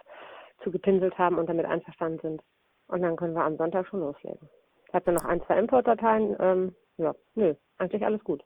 zu 0.62 0.70
gepinselt 0.70 1.16
haben 1.18 1.38
und 1.38 1.48
damit 1.48 1.66
einverstanden 1.66 2.18
sind. 2.20 2.42
Und 2.88 3.02
dann 3.02 3.16
können 3.16 3.34
wir 3.34 3.44
am 3.44 3.56
Sonntag 3.56 3.86
schon 3.86 4.00
loslegen. 4.00 4.48
Ich 4.88 4.94
habe 4.94 5.12
noch 5.12 5.24
ein, 5.24 5.40
zwei 5.44 5.58
Import-Dateien. 5.58 6.36
Ähm, 6.40 6.74
ja, 6.98 7.14
nö, 7.34 7.54
eigentlich 7.78 8.04
alles 8.04 8.22
gut. 8.24 8.42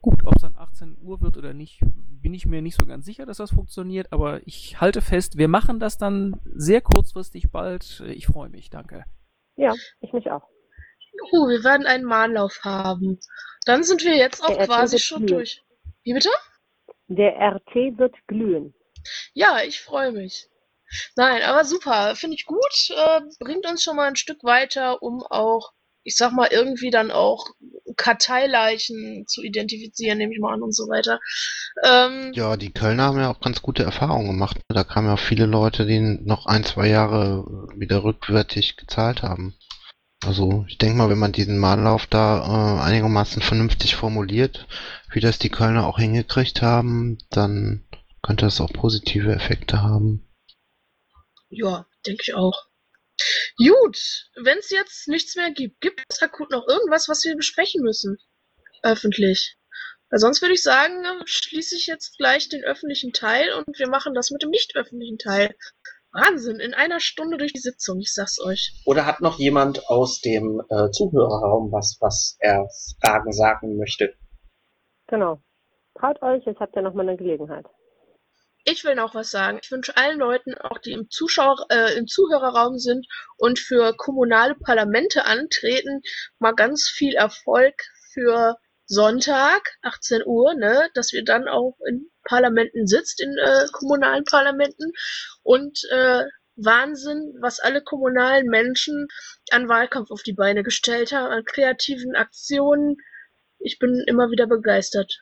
Gut, 0.00 0.24
ob 0.24 0.36
es 0.36 0.42
dann 0.42 0.56
18 0.56 0.96
Uhr 1.02 1.20
wird 1.20 1.36
oder 1.36 1.52
nicht, 1.52 1.80
bin 2.22 2.32
ich 2.32 2.46
mir 2.46 2.62
nicht 2.62 2.80
so 2.80 2.86
ganz 2.86 3.04
sicher, 3.04 3.26
dass 3.26 3.38
das 3.38 3.50
funktioniert, 3.50 4.12
aber 4.12 4.46
ich 4.46 4.80
halte 4.80 5.00
fest, 5.00 5.38
wir 5.38 5.48
machen 5.48 5.80
das 5.80 5.98
dann 5.98 6.40
sehr 6.44 6.80
kurzfristig 6.80 7.50
bald. 7.50 8.02
Ich 8.06 8.26
freue 8.26 8.48
mich, 8.48 8.70
danke. 8.70 9.04
Ja, 9.56 9.74
ich 10.00 10.12
mich 10.12 10.30
auch. 10.30 10.48
Juhu, 11.12 11.48
wir 11.48 11.64
werden 11.64 11.86
einen 11.86 12.04
Mahnlauf 12.04 12.60
haben. 12.62 13.18
Dann 13.64 13.82
sind 13.82 14.04
wir 14.04 14.16
jetzt 14.16 14.42
auch 14.44 14.56
Der 14.56 14.66
quasi 14.66 14.98
schon 15.00 15.26
glühen. 15.26 15.38
durch. 15.38 15.62
Wie 16.04 16.14
bitte? 16.14 16.30
Der 17.08 17.34
RT 17.36 17.98
wird 17.98 18.14
glühen. 18.28 18.74
Ja, 19.32 19.58
ich 19.66 19.80
freue 19.80 20.12
mich. 20.12 20.48
Nein, 21.16 21.42
aber 21.42 21.64
super, 21.64 22.14
finde 22.14 22.36
ich 22.36 22.46
gut. 22.46 22.90
Äh, 22.90 23.20
bringt 23.40 23.66
uns 23.66 23.82
schon 23.82 23.96
mal 23.96 24.08
ein 24.08 24.16
Stück 24.16 24.44
weiter, 24.44 25.02
um 25.02 25.22
auch, 25.22 25.72
ich 26.02 26.16
sag 26.16 26.32
mal, 26.32 26.48
irgendwie 26.50 26.90
dann 26.90 27.10
auch 27.10 27.48
Karteileichen 27.98 29.26
zu 29.26 29.42
identifizieren, 29.42 30.16
nehme 30.16 30.32
ich 30.32 30.40
mal 30.40 30.54
an 30.54 30.62
und 30.62 30.74
so 30.74 30.84
weiter. 30.84 31.20
Ähm, 31.84 32.32
Ja, 32.32 32.56
die 32.56 32.72
Kölner 32.72 33.04
haben 33.04 33.18
ja 33.18 33.30
auch 33.30 33.40
ganz 33.40 33.60
gute 33.60 33.82
Erfahrungen 33.82 34.28
gemacht. 34.28 34.58
Da 34.68 34.84
kamen 34.84 35.08
ja 35.08 35.14
auch 35.14 35.18
viele 35.18 35.44
Leute, 35.44 35.84
die 35.84 36.00
noch 36.00 36.46
ein, 36.46 36.64
zwei 36.64 36.88
Jahre 36.88 37.44
wieder 37.76 38.02
rückwärtig 38.04 38.76
gezahlt 38.76 39.22
haben. 39.22 39.54
Also 40.24 40.64
ich 40.68 40.78
denke 40.78 40.96
mal, 40.96 41.10
wenn 41.10 41.18
man 41.18 41.32
diesen 41.32 41.58
Mahnlauf 41.58 42.06
da 42.06 42.78
äh, 42.78 42.80
einigermaßen 42.80 43.42
vernünftig 43.42 43.94
formuliert, 43.94 44.66
wie 45.12 45.20
das 45.20 45.38
die 45.38 45.50
Kölner 45.50 45.86
auch 45.86 45.98
hingekriegt 45.98 46.62
haben, 46.62 47.18
dann 47.30 47.84
könnte 48.22 48.46
das 48.46 48.60
auch 48.60 48.72
positive 48.72 49.32
Effekte 49.32 49.82
haben. 49.82 50.26
Ja, 51.50 51.86
denke 52.06 52.22
ich 52.26 52.34
auch. 52.34 52.67
Gut, 53.56 53.98
wenn 54.42 54.58
es 54.58 54.70
jetzt 54.70 55.08
nichts 55.08 55.36
mehr 55.36 55.50
gibt, 55.50 55.80
gibt 55.80 56.02
es 56.08 56.22
akut 56.22 56.50
noch 56.50 56.66
irgendwas, 56.68 57.08
was 57.08 57.24
wir 57.24 57.36
besprechen 57.36 57.82
müssen? 57.82 58.18
Öffentlich. 58.82 59.56
Weil 60.10 60.20
sonst 60.20 60.40
würde 60.40 60.54
ich 60.54 60.62
sagen, 60.62 61.04
schließe 61.24 61.76
ich 61.76 61.86
jetzt 61.86 62.16
gleich 62.16 62.48
den 62.48 62.64
öffentlichen 62.64 63.12
Teil 63.12 63.52
und 63.52 63.78
wir 63.78 63.88
machen 63.88 64.14
das 64.14 64.30
mit 64.30 64.42
dem 64.42 64.50
nicht 64.50 64.74
öffentlichen 64.76 65.18
Teil. 65.18 65.54
Wahnsinn, 66.12 66.58
in 66.58 66.72
einer 66.72 67.00
Stunde 67.00 67.36
durch 67.36 67.52
die 67.52 67.60
Sitzung, 67.60 68.00
ich 68.00 68.14
sag's 68.14 68.40
euch. 68.40 68.72
Oder 68.86 69.04
hat 69.04 69.20
noch 69.20 69.38
jemand 69.38 69.86
aus 69.88 70.20
dem 70.20 70.62
äh, 70.70 70.90
Zuhörerraum 70.90 71.70
was, 71.70 71.98
was 72.00 72.36
er 72.40 72.66
Fragen 73.04 73.32
sagen 73.32 73.76
möchte? 73.76 74.14
Genau. 75.08 75.42
Traut 75.98 76.22
euch, 76.22 76.44
jetzt 76.46 76.60
habt 76.60 76.76
ihr 76.76 76.82
nochmal 76.82 77.08
eine 77.08 77.18
Gelegenheit. 77.18 77.66
Ich 78.70 78.84
will 78.84 78.96
noch 78.96 79.14
was 79.14 79.30
sagen. 79.30 79.60
Ich 79.62 79.70
wünsche 79.70 79.96
allen 79.96 80.18
Leuten, 80.18 80.54
auch 80.54 80.76
die 80.76 80.92
im 80.92 81.08
Zuschauer, 81.08 81.64
äh, 81.70 81.96
im 81.96 82.06
Zuhörerraum 82.06 82.78
sind 82.78 83.06
und 83.38 83.58
für 83.58 83.94
kommunale 83.96 84.54
Parlamente 84.56 85.24
antreten, 85.24 86.02
mal 86.38 86.52
ganz 86.52 86.86
viel 86.86 87.14
Erfolg 87.14 87.72
für 88.12 88.56
Sonntag, 88.84 89.62
18 89.80 90.22
Uhr, 90.26 90.52
ne, 90.52 90.90
dass 90.92 91.12
wir 91.14 91.24
dann 91.24 91.48
auch 91.48 91.78
in 91.88 92.10
Parlamenten 92.24 92.86
sitzt, 92.86 93.22
in 93.22 93.38
äh, 93.38 93.64
kommunalen 93.72 94.24
Parlamenten 94.24 94.92
und 95.42 95.80
äh, 95.90 96.24
Wahnsinn, 96.56 97.36
was 97.40 97.60
alle 97.60 97.82
kommunalen 97.82 98.48
Menschen 98.48 99.08
an 99.50 99.70
Wahlkampf 99.70 100.10
auf 100.10 100.22
die 100.22 100.34
Beine 100.34 100.62
gestellt 100.62 101.12
haben, 101.12 101.32
an 101.32 101.44
kreativen 101.46 102.16
Aktionen. 102.16 102.96
Ich 103.60 103.78
bin 103.78 104.04
immer 104.06 104.30
wieder 104.30 104.46
begeistert. 104.46 105.18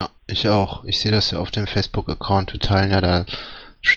Ja, 0.00 0.10
ich 0.26 0.48
auch. 0.48 0.84
Ich 0.84 1.00
sehe 1.00 1.12
das 1.12 1.30
ja 1.30 1.38
auf 1.38 1.50
dem 1.50 1.66
Facebook-Account. 1.66 2.52
Wir 2.52 2.60
teilen 2.60 2.90
ja 2.90 3.00
da 3.00 3.26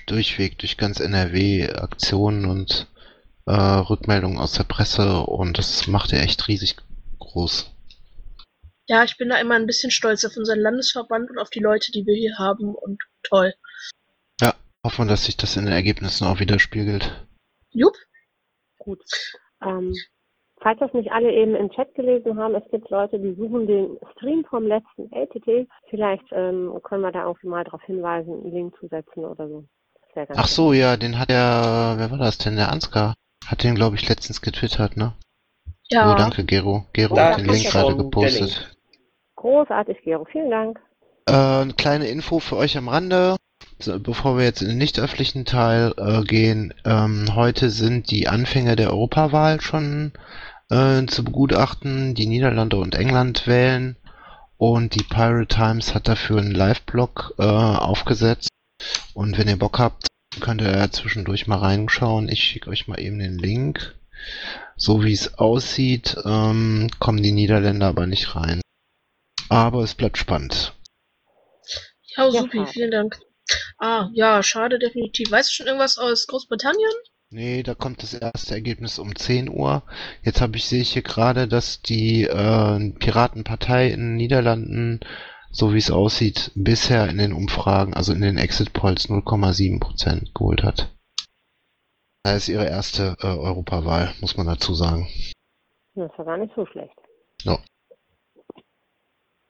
durchweg 0.06 0.58
durch 0.60 0.78
ganz 0.78 1.00
NRW 1.00 1.70
Aktionen 1.72 2.46
und 2.46 2.88
äh, 3.46 3.52
Rückmeldungen 3.52 4.38
aus 4.38 4.54
der 4.54 4.64
Presse 4.64 5.22
und 5.22 5.58
das 5.58 5.88
macht 5.88 6.12
ja 6.12 6.20
echt 6.20 6.48
riesig 6.48 6.76
groß. 7.18 7.72
Ja, 8.88 9.04
ich 9.04 9.18
bin 9.18 9.30
da 9.30 9.38
immer 9.38 9.56
ein 9.56 9.68
bisschen 9.68 9.92
stolz 9.92 10.26
auf 10.26 10.36
unseren 10.38 10.60
Landesverband 10.60 11.30
und 11.30 11.40
auf 11.40 11.50
die 11.50 11.60
Leute, 11.60 11.92
die 11.92 12.06
wir 12.06 12.16
hier 12.16 12.38
haben 12.38 12.74
und 12.76 13.02
toll. 13.24 13.54
Ja, 14.42 14.56
hoffen 14.84 15.06
wir, 15.06 15.10
dass 15.10 15.26
sich 15.26 15.38
das 15.38 15.56
in 15.56 15.66
den 15.66 15.74
Ergebnissen 15.74 16.26
auch 16.26 16.40
widerspiegelt. 16.40 17.26
Jupp. 17.72 17.96
Gut. 18.78 19.04
Ähm, 19.62 19.94
falls 20.62 20.80
das 20.80 20.94
nicht 20.94 21.12
alle 21.12 21.32
eben 21.32 21.56
im 21.56 21.70
Chat 21.72 21.94
gelesen 21.96 22.38
haben, 22.38 22.56
es 22.56 22.70
gibt 22.72 22.90
Leute, 22.90 23.20
die 23.20 23.34
suchen 23.36 23.68
den 23.68 23.98
Stream 24.14 24.44
vom 24.50 24.66
letzten 24.66 25.12
LTT. 25.12 25.68
Vielleicht 25.90 26.26
ähm, 26.32 26.78
können 26.84 27.04
wir 27.04 27.12
da 27.12 27.26
irgendwie 27.26 27.48
mal 27.48 27.64
darauf 27.64 27.82
hinweisen, 27.84 28.34
einen 28.34 28.52
Link 28.52 28.76
zu 28.80 28.88
setzen 28.88 29.26
oder 29.26 29.48
so. 29.48 29.64
Ach 30.36 30.48
so, 30.48 30.74
ja, 30.74 30.98
den 30.98 31.20
hat 31.20 31.30
der, 31.30 31.96
wer 31.98 32.12
war 32.12 32.18
das 32.18 32.38
denn? 32.38 32.56
Der 32.56 32.72
Ansgar. 32.72 33.14
Hat 33.46 33.64
den, 33.64 33.76
glaube 33.76 33.96
ich, 33.96 34.08
letztens 34.10 34.42
getwittert, 34.42 34.98
ne? 34.98 35.14
Ja. 35.90 36.14
Oh, 36.14 36.18
danke, 36.18 36.44
Gero. 36.44 36.86
Gero 36.94 37.16
Da 37.16 37.32
hat 37.32 37.40
den 37.40 37.48
Link 37.48 37.66
gerade 37.66 37.96
gepostet. 37.96 38.76
großartig, 39.36 39.98
Gero. 40.04 40.26
Vielen 40.26 40.52
Dank. 40.52 40.80
Äh, 41.28 41.34
eine 41.34 41.74
kleine 41.74 42.08
Info 42.08 42.40
für 42.40 42.58
euch 42.58 42.78
am 42.78 42.90
Rande, 42.90 43.38
so, 43.80 44.00
bevor 44.00 44.38
wir 44.38 44.46
jetzt 44.46 44.62
in 44.62 44.68
den 44.70 44.78
nicht 44.78 45.00
öffentlichen 45.00 45.46
Teil 45.46 45.94
äh, 45.98 46.22
gehen. 46.24 46.74
Ähm, 46.86 47.36
heute 47.36 47.70
sind 47.70 48.12
die 48.12 48.28
Anfänge 48.28 48.76
der 48.76 48.92
Europawahl 48.92 49.62
schon 49.62 50.14
äh, 50.70 51.06
zu 51.06 51.24
begutachten. 51.24 52.16
Die 52.16 52.28
Niederlande 52.28 52.78
und 52.78 52.96
England 52.96 53.48
wählen 53.48 53.98
und 54.58 54.96
die 54.96 55.04
Pirate 55.04 55.48
Times 55.48 55.96
hat 55.96 56.08
dafür 56.08 56.40
einen 56.40 56.52
Live-Blog 56.52 57.36
äh, 57.38 57.44
aufgesetzt. 57.44 58.50
Und 59.14 59.38
wenn 59.38 59.48
ihr 59.48 59.58
Bock 59.58 59.80
habt, 59.80 60.08
könnt 60.40 60.62
ihr 60.62 60.72
ja 60.72 60.92
zwischendurch 60.92 61.48
mal 61.48 61.60
reinschauen. 61.60 62.30
Ich 62.30 62.44
schicke 62.44 62.70
euch 62.70 62.88
mal 62.88 63.00
eben 63.00 63.20
den 63.20 63.38
Link. 63.38 63.96
So 64.76 65.04
wie 65.04 65.14
es 65.14 65.36
aussieht, 65.36 66.18
ähm, 66.26 66.90
kommen 67.00 67.24
die 67.24 67.32
Niederländer 67.32 67.88
aber 67.88 68.06
nicht 68.06 68.36
rein. 68.36 68.62
Aber 69.50 69.84
es 69.84 69.96
bleibt 69.96 70.18
spannend. 70.18 70.74
Ja, 72.16 72.32
schade. 72.32 72.68
vielen 72.68 72.92
Dank. 72.92 73.20
Ah, 73.78 74.10
ja, 74.14 74.44
schade, 74.44 74.78
definitiv. 74.78 75.32
Weißt 75.32 75.50
du 75.50 75.54
schon 75.54 75.68
irgendwas 75.68 75.98
aus 75.98 76.28
Großbritannien? 76.28 76.92
Nee, 77.32 77.62
da 77.62 77.76
kommt 77.76 78.02
das 78.02 78.16
erste 78.16 78.56
Ergebnis 78.56 78.98
um 78.98 79.16
10 79.16 79.50
Uhr. 79.50 79.84
Jetzt 80.24 80.42
habe 80.42 80.58
ich 80.58 80.66
sehe 80.66 80.82
ich 80.82 80.94
hier 80.94 81.04
gerade, 81.04 81.48
dass 81.48 81.80
die 81.82 82.24
äh, 82.24 82.92
Piratenpartei 82.98 83.90
in 83.90 84.00
den 84.00 84.16
Niederlanden, 84.16 85.02
so 85.52 85.72
wie 85.74 85.78
es 85.78 85.92
aussieht, 85.92 86.52
bisher 86.56 87.08
in 87.08 87.20
den 87.20 87.34
Umfragen, 87.34 87.94
also 87.94 88.14
in 88.14 88.22
den 88.22 88.40
Exit 88.40 88.74
Polls 88.74 89.10
0,7% 89.10 90.34
geholt 90.34 90.64
hat. 90.64 90.90
Das 92.24 92.38
ist 92.38 92.50
ihre 92.50 92.66
erste 92.66 93.16
äh, 93.22 93.28
Europawahl, 93.28 94.12
muss 94.22 94.36
man 94.36 94.48
dazu 94.48 94.74
sagen. 94.74 95.08
Das 95.94 96.12
war 96.18 96.26
gar 96.26 96.38
nicht 96.38 96.54
so 96.56 96.66
schlecht. 96.66 96.98
Ja. 97.44 97.60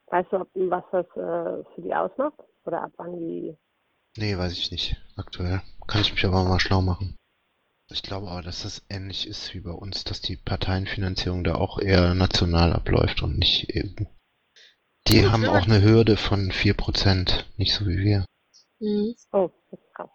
Weißt 0.07 0.32
du, 0.34 0.41
ob, 0.41 0.49
was 0.53 0.84
das 0.91 1.05
äh, 1.15 1.63
für 1.75 1.82
die 1.82 1.93
ausmacht? 1.93 2.39
Oder 2.65 2.84
ab 2.84 2.91
wann 2.97 3.17
die. 3.17 3.55
Nee, 4.17 4.38
weiß 4.38 4.51
ich 4.51 4.69
nicht. 4.69 4.97
Aktuell. 5.15 5.61
Kann 5.88 6.01
ich 6.01 6.11
mich 6.11 6.25
aber 6.25 6.43
mal 6.43 6.59
schlau 6.59 6.82
machen. 6.82 7.15
Ich 7.91 8.03
glaube 8.03 8.27
aber, 8.27 8.43
dass 8.43 8.63
das 8.63 8.83
ähnlich 8.89 9.27
ist 9.27 9.53
wie 9.55 9.61
bei 9.61 9.71
uns, 9.71 10.03
dass 10.03 10.21
die 10.21 10.37
Parteienfinanzierung 10.37 11.43
da 11.43 11.55
auch 11.55 11.79
eher 11.79 12.13
national 12.13 12.71
abläuft 12.73 13.23
und 13.23 13.39
nicht 13.39 13.67
EU. 13.75 14.03
Die 15.07 15.25
haben 15.25 15.45
auch 15.47 15.65
eine 15.65 15.81
Hürde 15.81 16.15
von 16.17 16.51
4%, 16.51 17.45
nicht 17.57 17.73
so 17.73 17.87
wie 17.87 17.97
wir. 17.97 18.25
Mhm. 18.79 19.15
Oh, 19.31 19.49
das 19.71 19.79
ist 19.79 19.93
krass. 19.95 20.09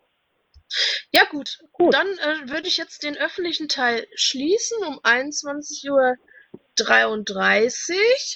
Ja, 1.11 1.25
gut. 1.31 1.59
Gut. 1.73 1.93
Dann 1.93 2.07
äh, 2.07 2.49
würde 2.49 2.69
ich 2.69 2.77
jetzt 2.77 3.03
den 3.03 3.17
öffentlichen 3.17 3.69
Teil 3.69 4.07
schließen 4.15 4.79
um 4.87 5.01
21.33 5.01 5.91
Uhr 5.91 6.17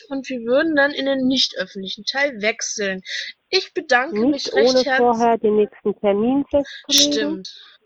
und 0.09 0.29
wir 0.29 0.41
würden 0.41 0.75
dann 0.75 0.91
in 0.91 1.07
den 1.07 1.29
nicht 1.29 1.57
öffentlichen 1.59 2.05
Teil 2.05 2.43
wechseln. 2.43 3.03
Ich 3.51 3.73
bedanke 3.73 4.19
Nicht 4.19 4.47
mich 4.47 4.55
recht 4.55 4.71
ohne 4.71 4.83
herzlich. 4.85 4.97
vorher 4.99 5.39
den 5.39 5.57
nächsten 5.57 5.95
Termin 6.01 6.45
festzulegen. 6.51 7.13
Stimmt. 7.13 7.78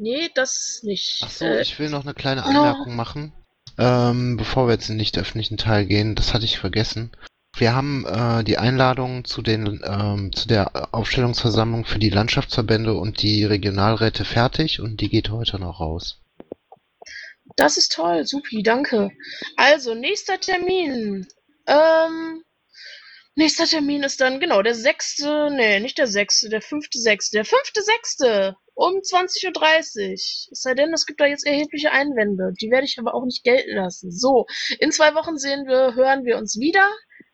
Nee, 0.00 0.30
das 0.34 0.80
nicht. 0.82 1.20
Ach 1.22 1.30
so, 1.30 1.44
Äh, 1.44 1.60
ich 1.60 1.78
will 1.78 1.90
noch 1.90 2.04
eine 2.04 2.14
kleine 2.14 2.40
no. 2.40 2.46
Anmerkung 2.46 2.96
machen, 2.96 3.34
ähm, 3.76 4.38
bevor 4.38 4.66
wir 4.66 4.72
jetzt 4.72 4.88
in 4.88 4.94
den 4.94 5.00
nicht 5.00 5.18
öffentlichen 5.18 5.58
Teil 5.58 5.84
gehen. 5.84 6.14
Das 6.14 6.32
hatte 6.32 6.46
ich 6.46 6.58
vergessen. 6.58 7.12
Wir 7.54 7.74
haben 7.74 8.06
äh, 8.06 8.42
die 8.42 8.56
Einladung 8.56 9.26
zu 9.26 9.42
den 9.42 9.82
ähm, 9.84 10.32
zu 10.32 10.48
der 10.48 10.94
Aufstellungsversammlung 10.94 11.84
für 11.84 11.98
die 11.98 12.08
Landschaftsverbände 12.08 12.94
und 12.94 13.20
die 13.20 13.44
Regionalräte 13.44 14.24
fertig 14.24 14.80
und 14.80 15.02
die 15.02 15.10
geht 15.10 15.28
heute 15.28 15.58
noch 15.58 15.80
raus. 15.80 16.22
Das 17.56 17.76
ist 17.76 17.92
toll, 17.92 18.26
supi, 18.26 18.62
danke. 18.62 19.10
Also, 19.56 19.94
nächster 19.94 20.40
Termin. 20.40 21.26
Ähm, 21.66 22.42
nächster 23.34 23.66
Termin 23.66 24.02
ist 24.02 24.22
dann, 24.22 24.40
genau, 24.40 24.62
der 24.62 24.74
sechste, 24.74 25.50
nee, 25.50 25.78
nicht 25.80 25.98
der 25.98 26.06
sechste, 26.06 26.48
der 26.48 26.62
fünfte, 26.62 26.98
sechste, 26.98 27.36
der 27.36 27.44
fünfte, 27.44 27.82
sechste 27.82 28.56
um 28.80 28.94
20.30 28.94 29.46
Uhr. 30.08 30.12
Es 30.14 30.48
sei 30.52 30.72
denn, 30.72 30.92
es 30.94 31.04
gibt 31.04 31.20
da 31.20 31.26
jetzt 31.26 31.46
erhebliche 31.46 31.92
Einwände. 31.92 32.54
Die 32.58 32.70
werde 32.70 32.86
ich 32.86 32.98
aber 32.98 33.14
auch 33.14 33.26
nicht 33.26 33.44
gelten 33.44 33.76
lassen. 33.76 34.10
So, 34.10 34.46
in 34.78 34.90
zwei 34.90 35.14
Wochen 35.14 35.36
sehen 35.36 35.66
wir, 35.66 35.94
hören 35.94 36.24
wir 36.24 36.38
uns 36.38 36.58
wieder. 36.58 36.90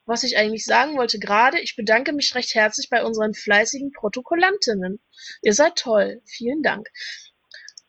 Was 0.06 0.24
ich 0.24 0.36
eigentlich 0.36 0.64
sagen 0.64 0.96
wollte 0.96 1.20
gerade, 1.20 1.60
ich 1.60 1.76
bedanke 1.76 2.12
mich 2.12 2.34
recht 2.34 2.54
herzlich 2.54 2.88
bei 2.90 3.04
unseren 3.04 3.32
fleißigen 3.32 3.92
Protokollantinnen. 3.92 5.00
Ihr 5.42 5.54
seid 5.54 5.76
toll. 5.76 6.20
Vielen 6.24 6.62
Dank. 6.62 6.88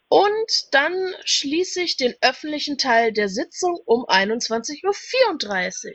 Und 0.08 0.52
dann 0.72 0.94
schließe 1.26 1.82
ich 1.82 1.98
den 1.98 2.14
öffentlichen 2.22 2.78
Teil 2.78 3.12
der 3.12 3.28
Sitzung 3.28 3.80
um 3.86 4.06
21.34 4.06 4.86
Uhr. 4.86 5.94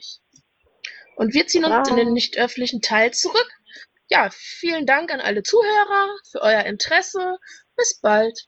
Und 1.15 1.35
wir 1.35 1.47
ziehen 1.47 1.65
uns 1.65 1.89
in 1.89 1.97
den 1.97 2.13
nicht 2.13 2.39
öffentlichen 2.39 2.81
Teil 2.81 3.13
zurück. 3.13 3.51
Ja, 4.13 4.29
vielen 4.31 4.85
Dank 4.85 5.11
an 5.11 5.23
alle 5.23 5.43
Zuhörer 5.43 6.07
für 6.31 6.43
euer 6.43 6.65
Interesse. 6.65 7.39
Bis 7.77 7.99
bald. 8.03 8.39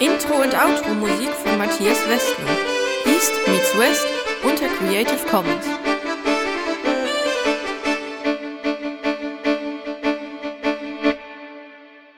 Intro 0.00 0.40
und 0.40 0.54
Outro 0.54 0.94
Musik 0.94 1.28
von 1.34 1.58
Matthias 1.58 1.98
Westner. 2.08 2.56
East 3.04 3.34
meets 3.46 3.76
West 3.76 4.06
unter 4.42 4.68
Creative 4.68 5.26
Commons. 5.28 5.66